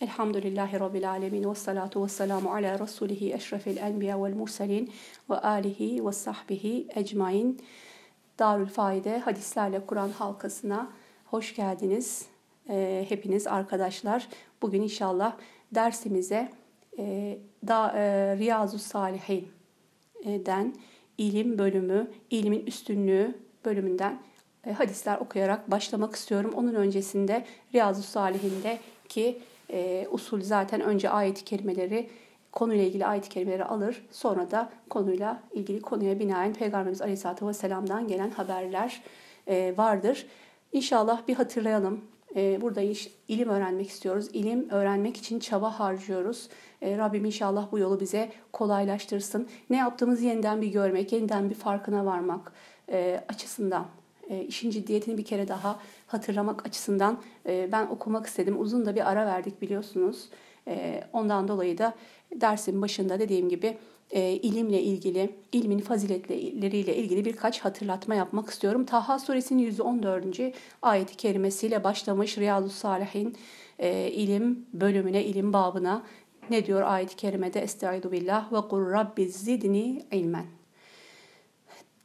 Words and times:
Elhamdülillahi 0.00 0.80
Rabbil 0.80 1.10
alemin 1.10 1.50
ve 1.50 1.54
salatu 1.54 2.04
ve 2.04 2.08
selamu 2.08 2.52
ala 2.52 2.78
Resulihi 2.78 3.34
eşrefil 3.34 3.76
enbiya 3.76 4.24
vel 4.24 4.34
murselin 4.34 4.92
ve 5.30 5.34
alihi 5.34 6.06
ve 6.06 6.12
sahbihi 6.12 6.86
ecmain. 6.94 7.60
Darül 8.38 8.66
Faide 8.66 9.18
hadislerle 9.18 9.86
Kur'an 9.86 10.08
halkasına 10.08 10.90
hoş 11.24 11.56
geldiniz. 11.56 12.26
E, 12.68 13.06
hepiniz 13.08 13.46
arkadaşlar. 13.46 14.28
Bugün 14.62 14.82
inşallah 14.82 15.36
dersimize 15.74 16.50
e, 16.98 17.38
da, 17.66 17.92
e, 17.96 18.36
Riyazu 18.38 18.78
Salihin'den 18.78 20.74
ilim 21.18 21.58
bölümü, 21.58 22.10
ilmin 22.30 22.66
üstünlüğü 22.66 23.38
bölümünden 23.64 24.22
e, 24.66 24.72
hadisler 24.72 25.18
okuyarak 25.18 25.70
başlamak 25.70 26.14
istiyorum. 26.14 26.52
Onun 26.54 26.74
öncesinde 26.74 27.44
Riyazu 27.74 28.02
Salihin'de 28.02 28.78
ki 29.08 29.38
e, 29.70 30.06
usul 30.10 30.40
zaten 30.40 30.80
önce 30.80 31.10
ayet-i 31.10 31.44
kerimeleri 31.44 32.10
konuyla 32.52 32.84
ilgili 32.84 33.06
ayet-i 33.06 33.28
kerimeleri 33.28 33.64
alır. 33.64 34.06
Sonra 34.10 34.50
da 34.50 34.70
konuyla 34.90 35.42
ilgili 35.52 35.80
konuya 35.80 36.18
binaen 36.18 36.54
Peygamberimiz 36.54 37.02
Aleyhisselatü 37.02 37.46
Vesselam'dan 37.46 38.08
gelen 38.08 38.30
haberler 38.30 39.02
e, 39.48 39.74
vardır. 39.76 40.26
İnşallah 40.72 41.28
bir 41.28 41.34
hatırlayalım. 41.34 42.04
E, 42.36 42.60
burada 42.60 42.80
iş, 42.80 43.10
ilim 43.28 43.48
öğrenmek 43.48 43.88
istiyoruz. 43.88 44.28
İlim 44.32 44.70
öğrenmek 44.70 45.16
için 45.16 45.38
çaba 45.38 45.80
harcıyoruz. 45.80 46.48
E, 46.82 46.98
Rabbim 46.98 47.24
inşallah 47.24 47.72
bu 47.72 47.78
yolu 47.78 48.00
bize 48.00 48.32
kolaylaştırsın. 48.52 49.48
Ne 49.70 49.76
yaptığımızı 49.76 50.24
yeniden 50.24 50.62
bir 50.62 50.68
görmek, 50.68 51.12
yeniden 51.12 51.50
bir 51.50 51.54
farkına 51.54 52.06
varmak 52.06 52.52
e, 52.88 53.24
açısından 53.28 53.86
e, 54.28 54.44
işin 54.44 54.70
ciddiyetini 54.70 55.18
bir 55.18 55.24
kere 55.24 55.48
daha 55.48 55.78
hatırlamak 56.06 56.66
açısından 56.66 57.18
e, 57.46 57.68
ben 57.72 57.86
okumak 57.86 58.26
istedim. 58.26 58.60
Uzun 58.60 58.86
da 58.86 58.94
bir 58.94 59.10
ara 59.10 59.26
verdik 59.26 59.62
biliyorsunuz. 59.62 60.28
E, 60.68 61.04
ondan 61.12 61.48
dolayı 61.48 61.78
da 61.78 61.94
dersin 62.34 62.82
başında 62.82 63.20
dediğim 63.20 63.48
gibi 63.48 63.76
e, 64.10 64.32
ilimle 64.32 64.82
ilgili, 64.82 65.34
ilmin 65.52 65.78
faziletleriyle 65.78 66.96
ilgili 66.96 67.24
birkaç 67.24 67.60
hatırlatma 67.60 68.14
yapmak 68.14 68.50
istiyorum. 68.50 68.84
Taha 68.84 69.18
suresinin 69.18 69.62
114. 69.62 70.40
ayeti 70.82 71.16
kerimesiyle 71.16 71.84
başlamış 71.84 72.38
Riyalu 72.38 72.68
Salihin 72.68 73.36
ilim 74.12 74.66
bölümüne, 74.72 75.24
ilim 75.24 75.52
babına 75.52 76.02
ne 76.50 76.66
diyor 76.66 76.82
ayet-i 76.82 77.16
kerimede? 77.16 77.60
Estaizu 77.60 78.12
billah 78.12 78.52
ve 78.52 78.60
kul 78.68 78.92
rabbi 78.92 79.28
zidni 79.28 80.04
ilmen. 80.12 80.46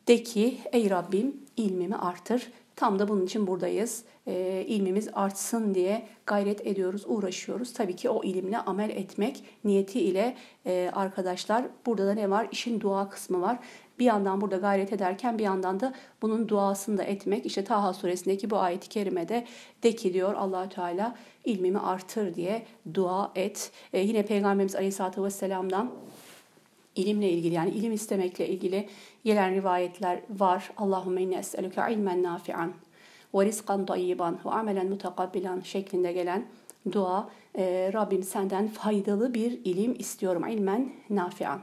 De 0.08 0.24
ki 0.24 0.58
ey 0.72 0.90
Rabbim 0.90 1.38
ilmimi 1.58 1.96
artır. 1.96 2.52
Tam 2.76 3.00
da 3.00 3.08
bunun 3.08 3.26
için 3.26 3.48
buradayız. 3.48 4.04
E, 4.28 4.66
ilmimiz 4.68 5.10
artsın 5.14 5.76
diye 5.76 6.08
gayret 6.26 6.68
ediyoruz, 6.68 7.04
uğraşıyoruz. 7.08 7.74
Tabii 7.74 7.96
ki 7.96 8.10
o 8.10 8.24
ilimle 8.24 8.58
amel 8.58 8.90
etmek 8.90 9.44
niyeti 9.64 10.00
ile 10.02 10.36
e, 10.66 10.92
arkadaşlar 10.94 11.66
burada 11.86 12.08
da 12.08 12.14
ne 12.14 12.30
var? 12.30 12.48
İşin 12.52 12.80
dua 12.80 13.10
kısmı 13.10 13.42
var. 13.42 13.60
Bir 14.00 14.06
yandan 14.06 14.42
burada 14.42 14.58
gayret 14.58 14.94
ederken 14.94 15.38
bir 15.38 15.44
yandan 15.44 15.80
da 15.80 15.94
bunun 16.22 16.50
duasını 16.50 16.98
da 16.98 17.04
etmek. 17.04 17.46
İşte 17.46 17.64
Taha 17.64 17.94
suresindeki 17.94 18.50
bu 18.50 18.58
ayet-i 18.58 18.90
kerimede 18.90 19.46
de 19.84 19.96
ki 19.96 20.14
diyor 20.14 20.34
allah 20.34 20.70
Teala 20.70 21.16
ilmimi 21.46 21.80
artır 21.80 22.36
diye 22.36 22.66
dua 22.94 23.32
et. 23.36 23.72
E, 23.94 24.00
yine 24.00 24.26
Peygamberimiz 24.26 24.76
Aleyhisselatü 24.76 25.24
Vesselam'dan 25.24 25.92
ilimle 26.96 27.30
ilgili 27.30 27.54
yani 27.54 27.70
ilim 27.70 27.94
istemekle 27.94 28.48
ilgili 28.48 28.88
gelen 29.26 29.56
rivayetler 29.56 30.20
var. 30.30 30.72
Allahümme 30.78 31.22
inne 31.22 31.36
es'eluke 31.36 31.82
ilmen 31.94 32.24
nafi'an 32.24 32.74
ve 33.34 33.46
rizkan 33.46 33.86
tayyiban 33.86 34.40
ve 34.46 34.50
amelen 34.50 34.90
mutakabbilan 34.90 35.60
şeklinde 35.60 36.14
gelen 36.14 36.46
dua. 36.92 37.30
E, 37.58 37.92
Rabbim 37.94 38.24
senden 38.24 38.68
faydalı 38.68 39.34
bir 39.34 39.52
ilim 39.52 39.96
istiyorum. 40.00 40.48
ilmen 40.48 40.92
nafi'an. 41.10 41.60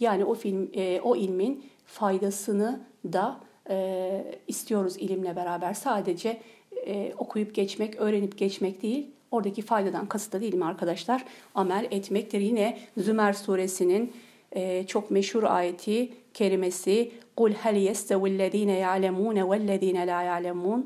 Yani 0.00 0.24
o 0.24 0.34
film, 0.34 0.70
e, 0.74 1.00
o 1.00 1.16
ilmin 1.16 1.64
faydasını 1.86 2.80
da 3.12 3.40
e, 3.70 4.38
istiyoruz 4.48 4.96
ilimle 4.96 5.36
beraber. 5.36 5.74
Sadece 5.74 6.40
e, 6.86 7.14
okuyup 7.18 7.54
geçmek, 7.54 7.96
öğrenip 7.96 8.38
geçmek 8.38 8.82
değil. 8.82 9.10
Oradaki 9.30 9.62
faydadan 9.62 10.06
kasıt 10.06 10.32
da 10.32 10.40
değil 10.40 10.54
mi 10.54 10.64
arkadaşlar? 10.64 11.24
Amel 11.54 11.86
etmektir. 11.90 12.40
Yine 12.40 12.78
Zümer 12.96 13.32
suresinin 13.32 14.12
e, 14.51 14.87
çok 14.87 15.11
meşhur 15.11 15.43
ayeti 15.43 16.09
kerimesi 16.33 17.11
قُلْ 17.37 17.53
هَلْ 17.63 17.75
يَسْتَوِ 17.89 18.21
الَّذ۪ينَ 18.33 18.71
يَعْلَمُونَ 18.85 19.37
وَالَّذ۪ينَ 19.49 19.97
لَا 20.09 20.19
يَعْلَمُونَ 20.29 20.81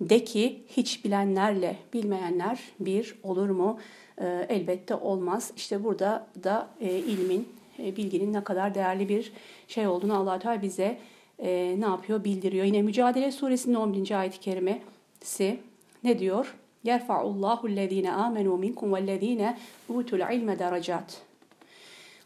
De 0.00 0.24
ki 0.24 0.62
hiç 0.68 1.04
bilenlerle 1.04 1.76
bilmeyenler 1.92 2.58
bir 2.80 3.14
olur 3.22 3.50
mu? 3.50 3.78
E, 4.18 4.46
elbette 4.48 4.94
olmaz. 4.94 5.52
İşte 5.56 5.84
burada 5.84 6.26
da 6.44 6.68
e, 6.80 6.98
ilmin, 6.98 7.48
e, 7.78 7.96
bilginin 7.96 8.32
ne 8.32 8.44
kadar 8.44 8.74
değerli 8.74 9.08
bir 9.08 9.32
şey 9.68 9.86
olduğunu 9.86 10.16
allah 10.18 10.38
Teala 10.38 10.62
bize 10.62 10.98
e, 11.38 11.76
ne 11.78 11.84
yapıyor? 11.84 12.24
Bildiriyor. 12.24 12.64
Yine 12.64 12.82
Mücadele 12.82 13.32
Suresinin 13.32 13.74
11. 13.74 14.20
ayet-i 14.20 14.40
kerimesi 14.40 15.58
ne 16.04 16.18
diyor? 16.18 16.54
يَرْفَعُ 16.84 17.18
اللّٰهُ 17.30 17.60
الَّذ۪ينَ 17.70 18.06
آمَنُوا 18.26 18.58
مِنْكُمْ 18.64 18.88
وَالَّذ۪ينَ 18.94 19.54
اُوتُوا 19.90 20.16
الْعِلْمَ 20.18 20.48
دَرَجَاتٍ 20.62 21.28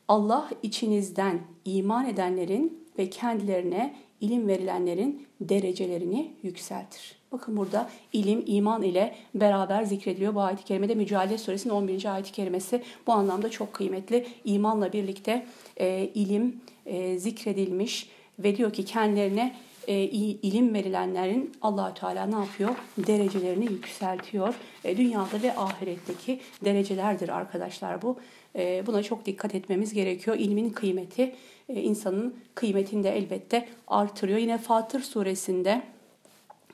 Allah 0.08 0.50
içinizden 0.64 1.40
iman 1.66 2.06
edenlerin 2.06 2.88
ve 2.98 3.10
kendilerine 3.10 3.96
ilim 4.22 4.48
verilenlerin 4.48 5.28
derecelerini 5.42 6.32
yükseltir. 6.44 7.18
Bakın 7.32 7.58
burada 7.58 7.90
ilim, 8.14 8.44
iman 8.46 8.84
ile 8.84 9.16
beraber 9.36 9.84
zikrediliyor. 9.84 10.36
Bu 10.36 10.42
ayet-i 10.42 10.64
kerimede 10.64 10.96
Mücadele 10.96 11.38
Suresinin 11.38 11.74
11. 11.74 12.14
ayet-i 12.14 12.32
kerimesi 12.32 12.84
bu 13.08 13.14
anlamda 13.14 13.50
çok 13.50 13.74
kıymetli. 13.74 14.28
İmanla 14.46 14.94
birlikte 14.94 15.46
e, 15.78 16.10
ilim 16.16 16.62
e, 16.86 17.20
zikredilmiş 17.20 18.10
ve 18.40 18.58
diyor 18.58 18.74
ki 18.74 18.86
kendilerine 18.86 19.56
e, 19.88 20.02
ilim 20.42 20.74
verilenlerin 20.74 21.52
Allahü 21.62 21.94
Teala 21.94 22.26
ne 22.26 22.36
yapıyor? 22.36 22.76
Derecelerini 22.98 23.66
yükseltiyor. 23.66 24.56
E, 24.84 24.98
dünyada 24.98 25.42
ve 25.44 25.58
ahiretteki 25.58 26.40
derecelerdir 26.66 27.30
arkadaşlar 27.30 28.02
bu. 28.02 28.18
E, 28.58 28.84
buna 28.88 29.04
çok 29.04 29.26
dikkat 29.26 29.56
etmemiz 29.56 29.94
gerekiyor. 29.94 30.38
İlmin 30.40 30.70
kıymeti 30.70 31.36
e, 31.70 31.82
insanın 31.82 32.36
kıymetini 32.56 33.04
de 33.04 33.18
elbette 33.18 33.68
artırıyor. 33.88 34.38
Yine 34.38 34.58
Fatır 34.58 35.02
suresinde 35.02 35.82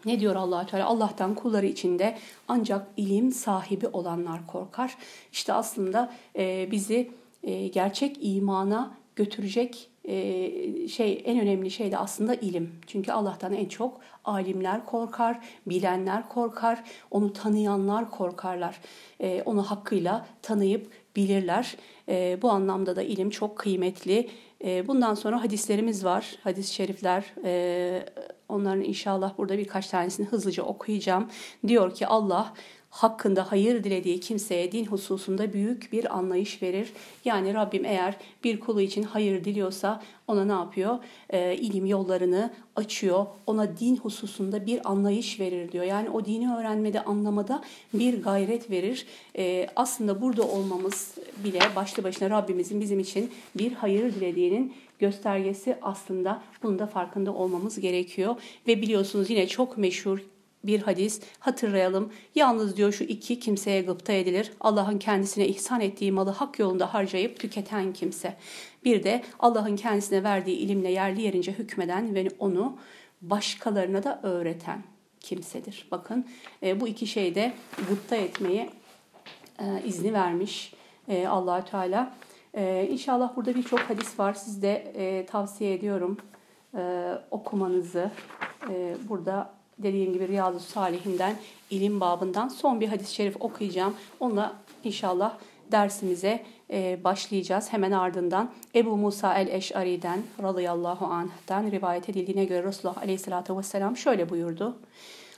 ne 0.06 0.20
diyor 0.20 0.36
allah 0.36 0.66
Teala? 0.66 0.86
Allah'tan 0.86 1.36
kulları 1.36 1.66
içinde 1.66 2.18
ancak 2.48 2.88
ilim 2.98 3.32
sahibi 3.32 3.88
olanlar 3.88 4.48
korkar. 4.48 4.98
İşte 5.32 5.54
aslında 5.54 6.14
e, 6.36 6.68
bizi 6.72 7.12
e, 7.44 7.68
gerçek 7.68 8.18
imana 8.22 8.98
götürecek 9.16 9.90
şey 10.90 11.22
en 11.26 11.40
önemli 11.40 11.72
şey 11.72 11.92
de 11.92 11.98
aslında 11.98 12.36
ilim. 12.36 12.72
Çünkü 12.88 13.12
Allah'tan 13.12 13.54
en 13.54 13.66
çok 13.66 14.02
alimler 14.26 14.86
korkar, 14.86 15.40
bilenler 15.66 16.30
korkar, 16.30 16.84
onu 17.12 17.34
tanıyanlar 17.34 18.12
korkarlar. 18.12 18.80
Onu 19.46 19.64
hakkıyla 19.64 20.26
tanıyıp 20.42 20.92
bilirler. 21.16 21.78
E, 22.10 22.42
bu 22.42 22.50
anlamda 22.50 22.96
da 22.96 23.02
ilim 23.02 23.30
çok 23.30 23.58
kıymetli. 23.58 24.30
E, 24.64 24.88
bundan 24.88 25.14
sonra 25.14 25.44
hadislerimiz 25.44 26.06
var, 26.06 26.36
hadis-i 26.44 26.74
şerifler. 26.74 27.34
E, 27.44 28.06
onların 28.50 28.84
inşallah 28.84 29.38
burada 29.38 29.58
birkaç 29.58 29.88
tanesini 29.88 30.26
hızlıca 30.28 30.64
okuyacağım. 30.64 31.30
Diyor 31.68 31.94
ki 31.94 32.08
Allah 32.08 32.54
hakkında 32.94 33.52
hayır 33.52 33.84
dilediği 33.84 34.20
kimseye 34.20 34.72
din 34.72 34.86
hususunda 34.86 35.54
büyük 35.54 35.92
bir 35.92 36.18
anlayış 36.18 36.62
verir. 36.62 36.94
Yani 37.26 37.54
Rabbim 37.54 37.86
eğer 37.86 38.18
bir 38.44 38.60
kulu 38.60 38.82
için 38.82 39.04
hayır 39.04 39.44
diliyorsa 39.44 40.02
ona 40.28 40.46
ne 40.46 40.52
yapıyor? 40.52 41.00
E, 41.30 41.56
ilim 41.56 41.86
yollarını 41.86 42.54
açıyor. 42.76 43.26
Ona 43.48 43.78
din 43.78 43.98
hususunda 43.98 44.66
bir 44.66 44.92
anlayış 44.92 45.40
verir 45.40 45.72
diyor. 45.72 45.84
Yani 45.84 46.10
o 46.10 46.26
dini 46.26 46.54
öğrenmede, 46.54 47.04
anlamada 47.04 47.64
bir 47.94 48.24
gayret 48.24 48.72
verir. 48.72 49.06
E, 49.38 49.68
aslında 49.76 50.22
burada 50.22 50.44
olmamız 50.44 51.16
bile 51.44 51.60
başlı 51.76 52.04
başına 52.04 52.30
Rabbimizin 52.30 52.82
bizim 52.82 53.00
için 53.00 53.32
bir 53.56 53.72
hayır 53.72 54.16
dilediğinin 54.16 54.74
göstergesi 55.00 55.78
aslında 55.82 56.42
bunun 56.64 56.80
da 56.80 56.88
farkında 56.88 57.34
olmamız 57.34 57.80
gerekiyor. 57.80 58.36
Ve 58.68 58.82
biliyorsunuz 58.82 59.30
yine 59.30 59.48
çok 59.48 59.78
meşhur 59.78 60.33
bir 60.64 60.82
hadis 60.82 61.22
hatırlayalım. 61.40 62.14
Yalnız 62.36 62.78
diyor 62.78 62.92
şu 62.92 63.04
iki 63.04 63.40
kimseye 63.40 63.82
gıpta 63.82 64.14
edilir. 64.14 64.52
Allah'ın 64.60 65.00
kendisine 65.00 65.48
ihsan 65.48 65.82
ettiği 65.82 66.12
malı 66.12 66.30
hak 66.30 66.60
yolunda 66.60 66.94
harcayıp 66.94 67.40
tüketen 67.40 67.94
kimse. 67.94 68.36
Bir 68.86 69.04
de 69.04 69.24
Allah'ın 69.40 69.76
kendisine 69.76 70.24
verdiği 70.24 70.58
ilimle 70.58 70.92
yerli 70.92 71.22
yerince 71.22 71.52
hükmeden 71.52 72.16
ve 72.16 72.28
onu 72.40 72.78
başkalarına 73.22 74.04
da 74.04 74.20
öğreten 74.24 74.84
kimsedir. 75.20 75.88
Bakın 75.92 76.26
e, 76.64 76.80
bu 76.80 76.88
iki 76.88 77.08
şeyde 77.08 77.54
gıpta 77.90 78.16
etmeyi 78.16 78.70
e, 79.60 79.84
izni 79.86 80.14
vermiş 80.14 80.74
e, 81.08 81.28
allah 81.28 81.66
Teala. 81.66 82.14
E, 82.54 82.88
inşallah 82.92 83.36
burada 83.36 83.56
birçok 83.56 83.80
hadis 83.80 84.20
var. 84.20 84.34
Siz 84.34 84.62
de 84.62 85.26
tavsiye 85.30 85.74
ediyorum 85.74 86.18
okumanızı. 87.32 88.12
Burada 89.10 89.54
dediğim 89.78 90.14
gibi 90.14 90.28
Riyazu 90.28 90.60
Salihinden, 90.60 91.36
ilim 91.70 92.00
babından 92.00 92.48
son 92.48 92.82
bir 92.82 92.88
hadis-i 92.88 93.14
şerif 93.14 93.42
okuyacağım. 93.42 93.94
Onunla 94.20 94.54
inşallah 94.84 95.38
dersimize 95.72 96.44
e, 96.72 97.04
başlayacağız. 97.04 97.74
Hemen 97.74 97.92
ardından 97.92 98.52
Ebu 98.76 98.98
Musa 98.98 99.34
el-Eş'ari'den 99.34 100.20
radıyallahu 100.44 101.06
anh'den 101.06 101.72
rivayet 101.72 102.10
edildiğine 102.10 102.46
göre 102.46 102.68
Resulullah 102.68 102.98
aleyhissalatü 102.98 103.58
vesselam 103.58 103.98
şöyle 103.98 104.30
buyurdu. 104.30 104.78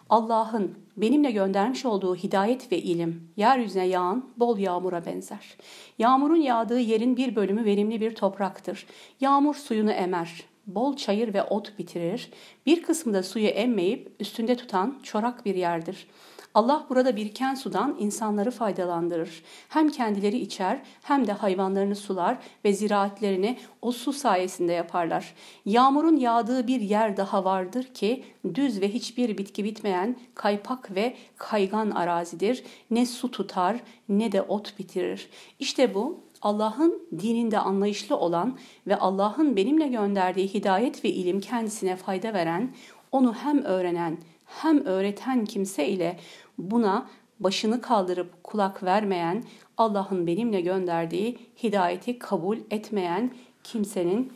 Allah'ın 0.09 0.75
benimle 0.97 1.31
göndermiş 1.31 1.85
olduğu 1.85 2.15
hidayet 2.15 2.71
ve 2.71 2.77
ilim 2.77 3.29
yeryüzüne 3.37 3.87
yağan 3.87 4.29
bol 4.37 4.57
yağmura 4.57 5.05
benzer. 5.05 5.57
Yağmurun 5.99 6.35
yağdığı 6.35 6.79
yerin 6.79 7.17
bir 7.17 7.35
bölümü 7.35 7.65
verimli 7.65 8.01
bir 8.01 8.15
topraktır. 8.15 8.85
Yağmur 9.21 9.55
suyunu 9.55 9.91
emer, 9.91 10.43
bol 10.67 10.95
çayır 10.95 11.33
ve 11.33 11.43
ot 11.43 11.79
bitirir. 11.79 12.31
Bir 12.65 12.83
kısmı 12.83 13.13
da 13.13 13.23
suyu 13.23 13.47
emmeyip 13.47 14.15
üstünde 14.19 14.55
tutan 14.55 14.99
çorak 15.03 15.45
bir 15.45 15.55
yerdir.'' 15.55 16.07
Allah 16.55 16.85
burada 16.89 17.15
biriken 17.15 17.55
sudan 17.55 17.95
insanları 17.99 18.51
faydalandırır. 18.51 19.43
Hem 19.69 19.89
kendileri 19.89 20.37
içer 20.37 20.81
hem 21.01 21.27
de 21.27 21.31
hayvanlarını 21.31 21.95
sular 21.95 22.37
ve 22.65 22.73
ziraatlerini 22.73 23.57
o 23.81 23.91
su 23.91 24.13
sayesinde 24.13 24.73
yaparlar. 24.73 25.33
Yağmurun 25.65 26.17
yağdığı 26.17 26.67
bir 26.67 26.81
yer 26.81 27.17
daha 27.17 27.45
vardır 27.45 27.83
ki 27.83 28.23
düz 28.53 28.81
ve 28.81 28.93
hiçbir 28.93 29.37
bitki 29.37 29.63
bitmeyen 29.63 30.17
kaypak 30.35 30.95
ve 30.95 31.15
kaygan 31.37 31.91
arazidir. 31.91 32.63
Ne 32.91 33.05
su 33.05 33.31
tutar 33.31 33.77
ne 34.09 34.31
de 34.31 34.41
ot 34.41 34.79
bitirir. 34.79 35.29
İşte 35.59 35.93
bu 35.93 36.24
Allah'ın 36.45 37.07
dininde 37.19 37.59
anlayışlı 37.59 38.17
olan 38.17 38.57
ve 38.87 38.95
Allah'ın 38.95 39.55
benimle 39.55 39.87
gönderdiği 39.87 40.47
hidayet 40.47 41.03
ve 41.03 41.09
ilim 41.09 41.39
kendisine 41.39 41.95
fayda 41.95 42.33
veren, 42.33 42.73
onu 43.11 43.33
hem 43.33 43.63
öğrenen 43.63 44.17
hem 44.45 44.85
öğreten 44.85 45.45
kimse 45.45 45.87
ile 45.87 46.19
buna 46.57 47.07
başını 47.39 47.81
kaldırıp 47.81 48.43
kulak 48.43 48.83
vermeyen, 48.83 49.43
Allah'ın 49.77 50.27
benimle 50.27 50.61
gönderdiği 50.61 51.37
hidayeti 51.63 52.19
kabul 52.19 52.57
etmeyen 52.71 53.31
kimsenin 53.63 54.33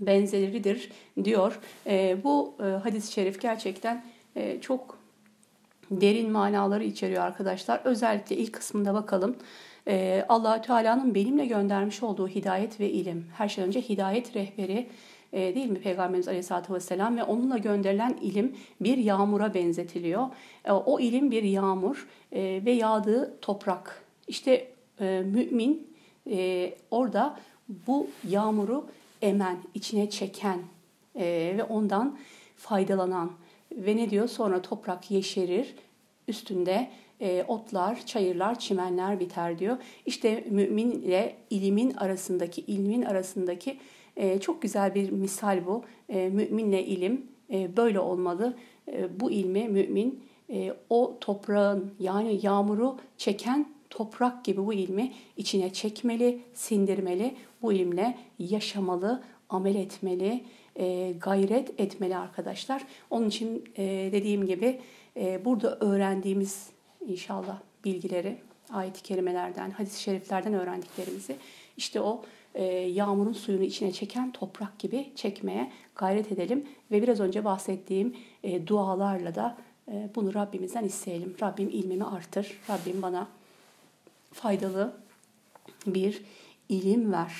benzeridir 0.00 0.92
diyor. 1.24 1.60
E, 1.86 2.16
bu 2.24 2.54
e, 2.60 2.64
hadis-i 2.64 3.12
şerif 3.12 3.40
gerçekten 3.40 4.04
e, 4.36 4.60
çok 4.60 4.98
derin 5.90 6.30
manaları 6.30 6.84
içeriyor 6.84 7.22
arkadaşlar. 7.22 7.80
Özellikle 7.84 8.36
ilk 8.36 8.52
kısmında 8.52 8.94
bakalım. 8.94 9.36
E, 9.88 10.24
allah 10.28 10.62
Teala'nın 10.62 11.14
benimle 11.14 11.46
göndermiş 11.46 12.02
olduğu 12.02 12.28
hidayet 12.28 12.80
ve 12.80 12.90
ilim. 12.90 13.26
Her 13.36 13.48
şeyden 13.48 13.68
önce 13.68 13.80
hidayet 13.80 14.36
rehberi 14.36 14.86
e, 15.32 15.54
değil 15.54 15.70
mi 15.70 15.80
Peygamberimiz 15.80 16.28
Aleyhisselatü 16.28 16.74
Vesselam 16.74 17.16
ve 17.16 17.22
onunla 17.22 17.58
gönderilen 17.58 18.18
ilim 18.22 18.56
bir 18.80 18.98
yağmura 18.98 19.54
benzetiliyor. 19.54 20.26
E, 20.64 20.72
o 20.72 21.00
ilim 21.00 21.30
bir 21.30 21.42
yağmur 21.42 22.08
e, 22.32 22.62
ve 22.64 22.70
yağdığı 22.70 23.40
toprak. 23.40 24.04
İşte 24.28 24.70
mümin 25.24 25.90
orada 26.90 27.38
bu 27.86 28.06
yağmuru 28.28 28.86
emen, 29.22 29.58
içine 29.74 30.10
çeken 30.10 30.58
ve 31.16 31.64
ondan 31.68 32.18
faydalanan 32.56 33.32
ve 33.72 33.96
ne 33.96 34.10
diyor 34.10 34.28
sonra 34.28 34.62
toprak 34.62 35.10
yeşerir 35.10 35.74
üstünde 36.28 36.90
e, 37.20 37.44
otlar, 37.48 38.06
çayırlar, 38.06 38.58
çimenler 38.58 39.20
biter 39.20 39.58
diyor. 39.58 39.76
İşte 40.06 40.44
mümin 40.50 40.90
ile 40.90 41.36
ilimin 41.50 41.90
arasındaki, 41.92 42.60
ilmin 42.60 43.02
arasındaki 43.02 43.78
e, 44.16 44.40
çok 44.40 44.62
güzel 44.62 44.94
bir 44.94 45.10
misal 45.10 45.66
bu. 45.66 45.84
E, 46.08 46.28
müminle 46.28 46.86
ilim 46.86 47.26
e, 47.52 47.76
böyle 47.76 48.00
olmalı. 48.00 48.56
E, 48.92 49.20
bu 49.20 49.30
ilmi 49.30 49.68
mümin 49.68 50.24
e, 50.50 50.74
o 50.90 51.16
toprağın 51.20 51.90
yani 52.00 52.40
yağmuru 52.42 52.96
çeken 53.18 53.66
toprak 53.90 54.44
gibi 54.44 54.66
bu 54.66 54.72
ilmi 54.72 55.12
içine 55.36 55.72
çekmeli, 55.72 56.40
sindirmeli. 56.54 57.34
Bu 57.62 57.72
ilimle 57.72 58.18
yaşamalı, 58.38 59.22
amel 59.48 59.74
etmeli, 59.74 60.44
e, 60.76 61.12
gayret 61.20 61.80
etmeli 61.80 62.16
arkadaşlar. 62.16 62.82
Onun 63.10 63.28
için 63.28 63.64
e, 63.76 64.08
dediğim 64.12 64.46
gibi 64.46 64.80
e, 65.16 65.44
burada 65.44 65.78
öğrendiğimiz 65.80 66.70
inşallah 67.06 67.58
bilgileri 67.84 68.38
ayet-i 68.72 69.02
kerimelerden, 69.02 69.70
hadis-i 69.70 70.02
şeriflerden 70.02 70.54
öğrendiklerimizi 70.54 71.36
işte 71.76 72.00
o 72.00 72.22
e, 72.54 72.64
yağmurun 72.64 73.32
suyunu 73.32 73.62
içine 73.62 73.92
çeken 73.92 74.32
toprak 74.32 74.78
gibi 74.78 75.12
çekmeye 75.16 75.72
gayret 75.96 76.32
edelim. 76.32 76.66
Ve 76.90 77.02
biraz 77.02 77.20
önce 77.20 77.44
bahsettiğim 77.44 78.16
e, 78.42 78.66
dualarla 78.66 79.34
da 79.34 79.56
e, 79.88 80.10
bunu 80.14 80.34
Rabbimizden 80.34 80.84
isteyelim. 80.84 81.36
Rabbim 81.42 81.68
ilmimi 81.68 82.04
artır. 82.04 82.60
Rabbim 82.70 83.02
bana 83.02 83.28
faydalı 84.32 84.96
bir 85.86 86.22
ilim 86.68 87.12
ver 87.12 87.32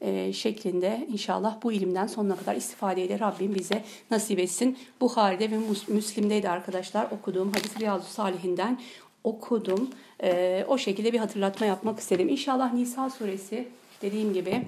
e, 0.00 0.32
şeklinde 0.32 1.06
inşallah 1.12 1.62
bu 1.62 1.72
ilimden 1.72 2.06
sonuna 2.06 2.36
kadar 2.36 2.56
istifadeyi 2.56 3.08
de 3.08 3.18
Rabbim 3.18 3.54
bize 3.54 3.84
nasip 4.10 4.38
etsin. 4.38 4.78
Buhari'de 5.00 5.50
ve 5.50 5.58
Müslim'deydi 5.88 6.48
arkadaşlar 6.48 7.06
okuduğum 7.10 7.52
hadis 7.52 7.80
Riyazu 7.80 8.06
Salihinden 8.12 8.80
okudum. 9.24 9.90
E, 10.22 10.64
o 10.68 10.78
şekilde 10.78 11.12
bir 11.12 11.18
hatırlatma 11.18 11.66
yapmak 11.66 11.98
istedim. 11.98 12.28
İnşallah 12.28 12.74
Nisa 12.74 13.10
suresi 13.10 13.68
dediğim 14.02 14.32
gibi 14.32 14.62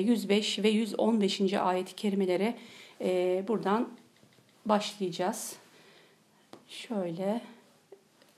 105 0.00 0.58
e, 0.58 0.62
ve 0.62 0.68
115. 0.68 1.52
ayet-i 1.52 1.94
kerimelere 1.94 2.54
e, 3.00 3.44
buradan 3.48 3.88
başlayacağız. 4.66 5.56
Şöyle 6.68 7.40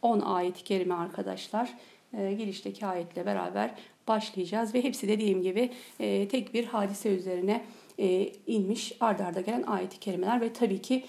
10 0.02 0.20
ayet-i 0.20 0.64
kerime 0.64 0.94
arkadaşlar 0.94 1.74
e, 2.18 2.32
girişteki 2.32 2.86
ayetle 2.86 3.26
beraber 3.26 3.74
başlayacağız 4.08 4.74
ve 4.74 4.84
hepsi 4.84 5.08
dediğim 5.08 5.42
gibi 5.42 5.70
tek 6.30 6.54
bir 6.54 6.64
hadise 6.64 7.08
üzerine 7.08 7.64
inmiş 8.46 8.96
ardarda 9.00 9.40
gelen 9.40 9.62
ayet-i 9.62 10.00
kerimeler 10.00 10.40
ve 10.40 10.52
tabii 10.52 10.82
ki 10.82 11.04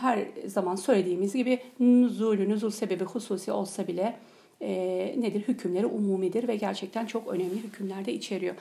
her 0.00 0.26
zaman 0.46 0.76
söylediğimiz 0.76 1.34
gibi 1.34 1.58
nuzulü, 1.80 2.48
nuzul 2.48 2.70
sebebi 2.70 3.04
hususi 3.04 3.52
olsa 3.52 3.86
bile 3.86 4.16
e, 4.60 5.14
nedir? 5.18 5.48
Hükümleri 5.48 5.86
umumidir 5.86 6.48
ve 6.48 6.56
gerçekten 6.56 7.06
çok 7.06 7.28
önemli 7.28 7.62
hükümler 7.62 8.04
de 8.04 8.12
içeriyor. 8.12 8.54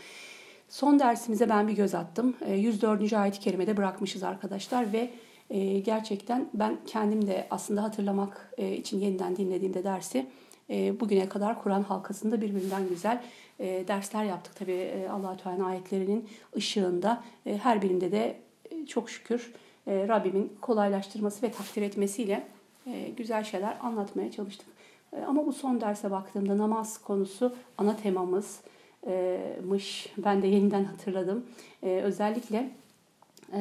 Son 0.69 1.00
dersimize 1.00 1.50
ben 1.50 1.68
bir 1.68 1.74
göz 1.74 1.95
attım. 1.95 2.36
E, 2.45 2.56
104. 2.56 3.13
ayet-i 3.13 3.39
kerimede 3.39 3.77
bırakmışız 3.77 4.24
arkadaşlar 4.24 4.94
ve 4.94 5.10
e, 5.50 5.80
gerçekten 5.80 6.50
ben 6.54 6.77
kendim 6.86 7.27
de 7.27 7.48
aslında 7.50 7.83
hatırlamak 7.83 8.54
e, 8.57 8.75
için 8.75 9.00
yeniden 9.00 9.36
dinlediğimde 9.36 9.83
dersi 9.83 10.25
e, 10.69 11.00
bugüne 11.00 11.30
kadar 11.30 11.63
Kur'an 11.63 11.83
halkasında 11.83 12.42
birbirinden 12.42 12.89
güzel 12.89 13.22
e, 13.60 13.88
dersler 13.88 14.24
yaptık. 14.24 14.56
Tabi 14.56 14.72
e, 14.72 15.10
allah 15.10 15.38
Teala 15.38 15.66
ayetlerinin 15.66 16.30
ışığında 16.58 17.24
e, 17.46 17.58
her 17.58 17.82
birinde 17.82 18.12
de 18.12 18.39
e, 18.72 18.86
çok 18.86 19.10
şükür 19.10 19.54
e, 19.88 20.08
Rabbimin 20.08 20.58
kolaylaştırması 20.62 21.42
ve 21.42 21.51
takdir 21.51 21.82
etmesiyle 21.82 22.48
e, 22.88 23.10
güzel 23.10 23.44
şeyler 23.44 23.78
anlatmaya 23.82 24.32
çalıştık. 24.32 24.68
E, 25.13 25.22
ama 25.22 25.46
bu 25.46 25.54
son 25.54 25.82
derse 25.82 26.12
baktığımda 26.12 26.58
namaz 26.58 27.01
konusu 27.01 27.56
ana 27.78 27.98
temamızmış. 27.98 30.08
E, 30.08 30.10
ben 30.18 30.42
de 30.42 30.48
yeniden 30.48 30.84
hatırladım. 30.94 31.46
E, 31.84 31.89
özellikle 31.89 32.70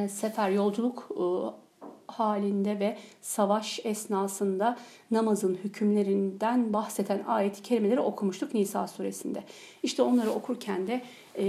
sefer, 0.09 0.51
yolculuk 0.51 1.09
halinde 2.09 2.81
ve 2.81 2.97
savaş 3.23 3.81
esnasında 3.85 4.79
namazın 5.11 5.59
hükümlerinden 5.65 6.73
bahseden 6.73 7.25
ayet-i 7.27 7.63
kerimeleri 7.63 8.01
okumuştuk 8.01 8.55
Nisa 8.55 8.87
suresinde. 8.87 9.45
İşte 9.83 10.03
onları 10.03 10.31
okurken 10.31 10.87
de 10.87 11.03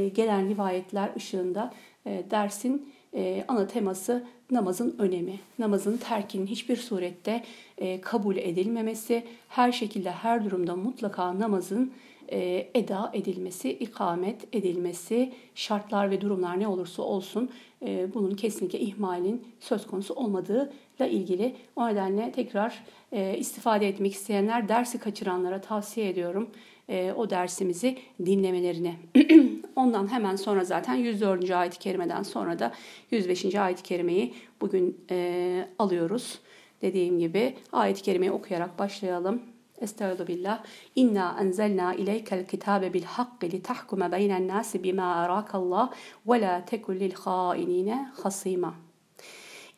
gelen 0.10 0.50
rivayetler 0.50 1.10
ışığında 1.16 1.74
dersin 2.06 2.94
e, 3.14 3.46
ana 3.48 3.68
teması 3.68 4.24
namazın 4.52 4.96
önemi. 5.00 5.40
Namazın 5.60 5.98
terkinin 5.98 6.48
hiçbir 6.48 6.76
surette 6.76 7.44
e, 7.78 8.02
kabul 8.02 8.38
edilmemesi, 8.38 9.24
her 9.50 9.72
şekilde 9.72 10.12
her 10.12 10.46
durumda 10.46 10.76
mutlaka 10.76 11.40
namazın 11.40 11.92
e, 12.32 12.70
eda 12.74 13.12
edilmesi, 13.14 13.72
ikamet 13.72 14.56
edilmesi, 14.56 15.34
şartlar 15.56 16.12
ve 16.12 16.22
durumlar 16.22 16.60
ne 16.60 16.68
olursa 16.68 17.04
olsun 17.04 17.50
e, 17.86 18.14
bunun 18.14 18.36
kesinlikle 18.36 18.80
ihmalin 18.80 19.48
söz 19.60 19.88
konusu 19.88 20.14
olmadığıyla 20.14 21.08
ilgili. 21.10 21.56
O 21.76 21.88
nedenle 21.88 22.32
tekrar 22.32 22.84
e, 23.12 23.38
istifade 23.38 23.88
etmek 23.88 24.14
isteyenler 24.14 24.70
dersi 24.70 25.00
kaçıranlara 25.00 25.62
tavsiye 25.62 26.10
ediyorum 26.10 26.50
e, 26.90 27.14
o 27.14 27.30
dersimizi 27.30 27.98
dinlemelerini. 28.26 28.96
Ondan 29.76 30.12
hemen 30.12 30.36
sonra 30.36 30.64
zaten 30.64 30.96
104. 30.96 31.52
ayet-i 31.52 31.80
kerimeden 31.80 32.24
sonra 32.24 32.60
da 32.60 32.74
105. 33.12 33.56
ayet-i 33.56 33.84
kerimeyi 33.84 34.34
bugün 34.62 34.98
e, 35.12 35.68
alıyoruz. 35.80 36.40
Dediğim 36.82 37.20
gibi 37.20 37.56
ayet-i 37.72 38.02
kerimeyi 38.02 38.32
okuyarak 38.32 38.80
başlayalım. 38.80 39.42
Estaizu 39.82 40.28
billah. 40.28 40.64
İnna 40.96 41.38
enzelna 41.42 41.94
ileykel 41.94 42.48
kitabe 42.48 42.94
bil 42.94 43.04
hakkı 43.04 43.46
li 43.46 43.62
tahkume 43.62 44.12
beynen 44.12 44.48
nasi 44.48 44.84
bima 44.84 45.16
arakallah 45.16 45.92
ve 46.28 46.42
la 46.42 46.66
tekun 46.66 46.96
lil 46.96 47.14
hainine 47.14 48.12
hasima. 48.24 48.74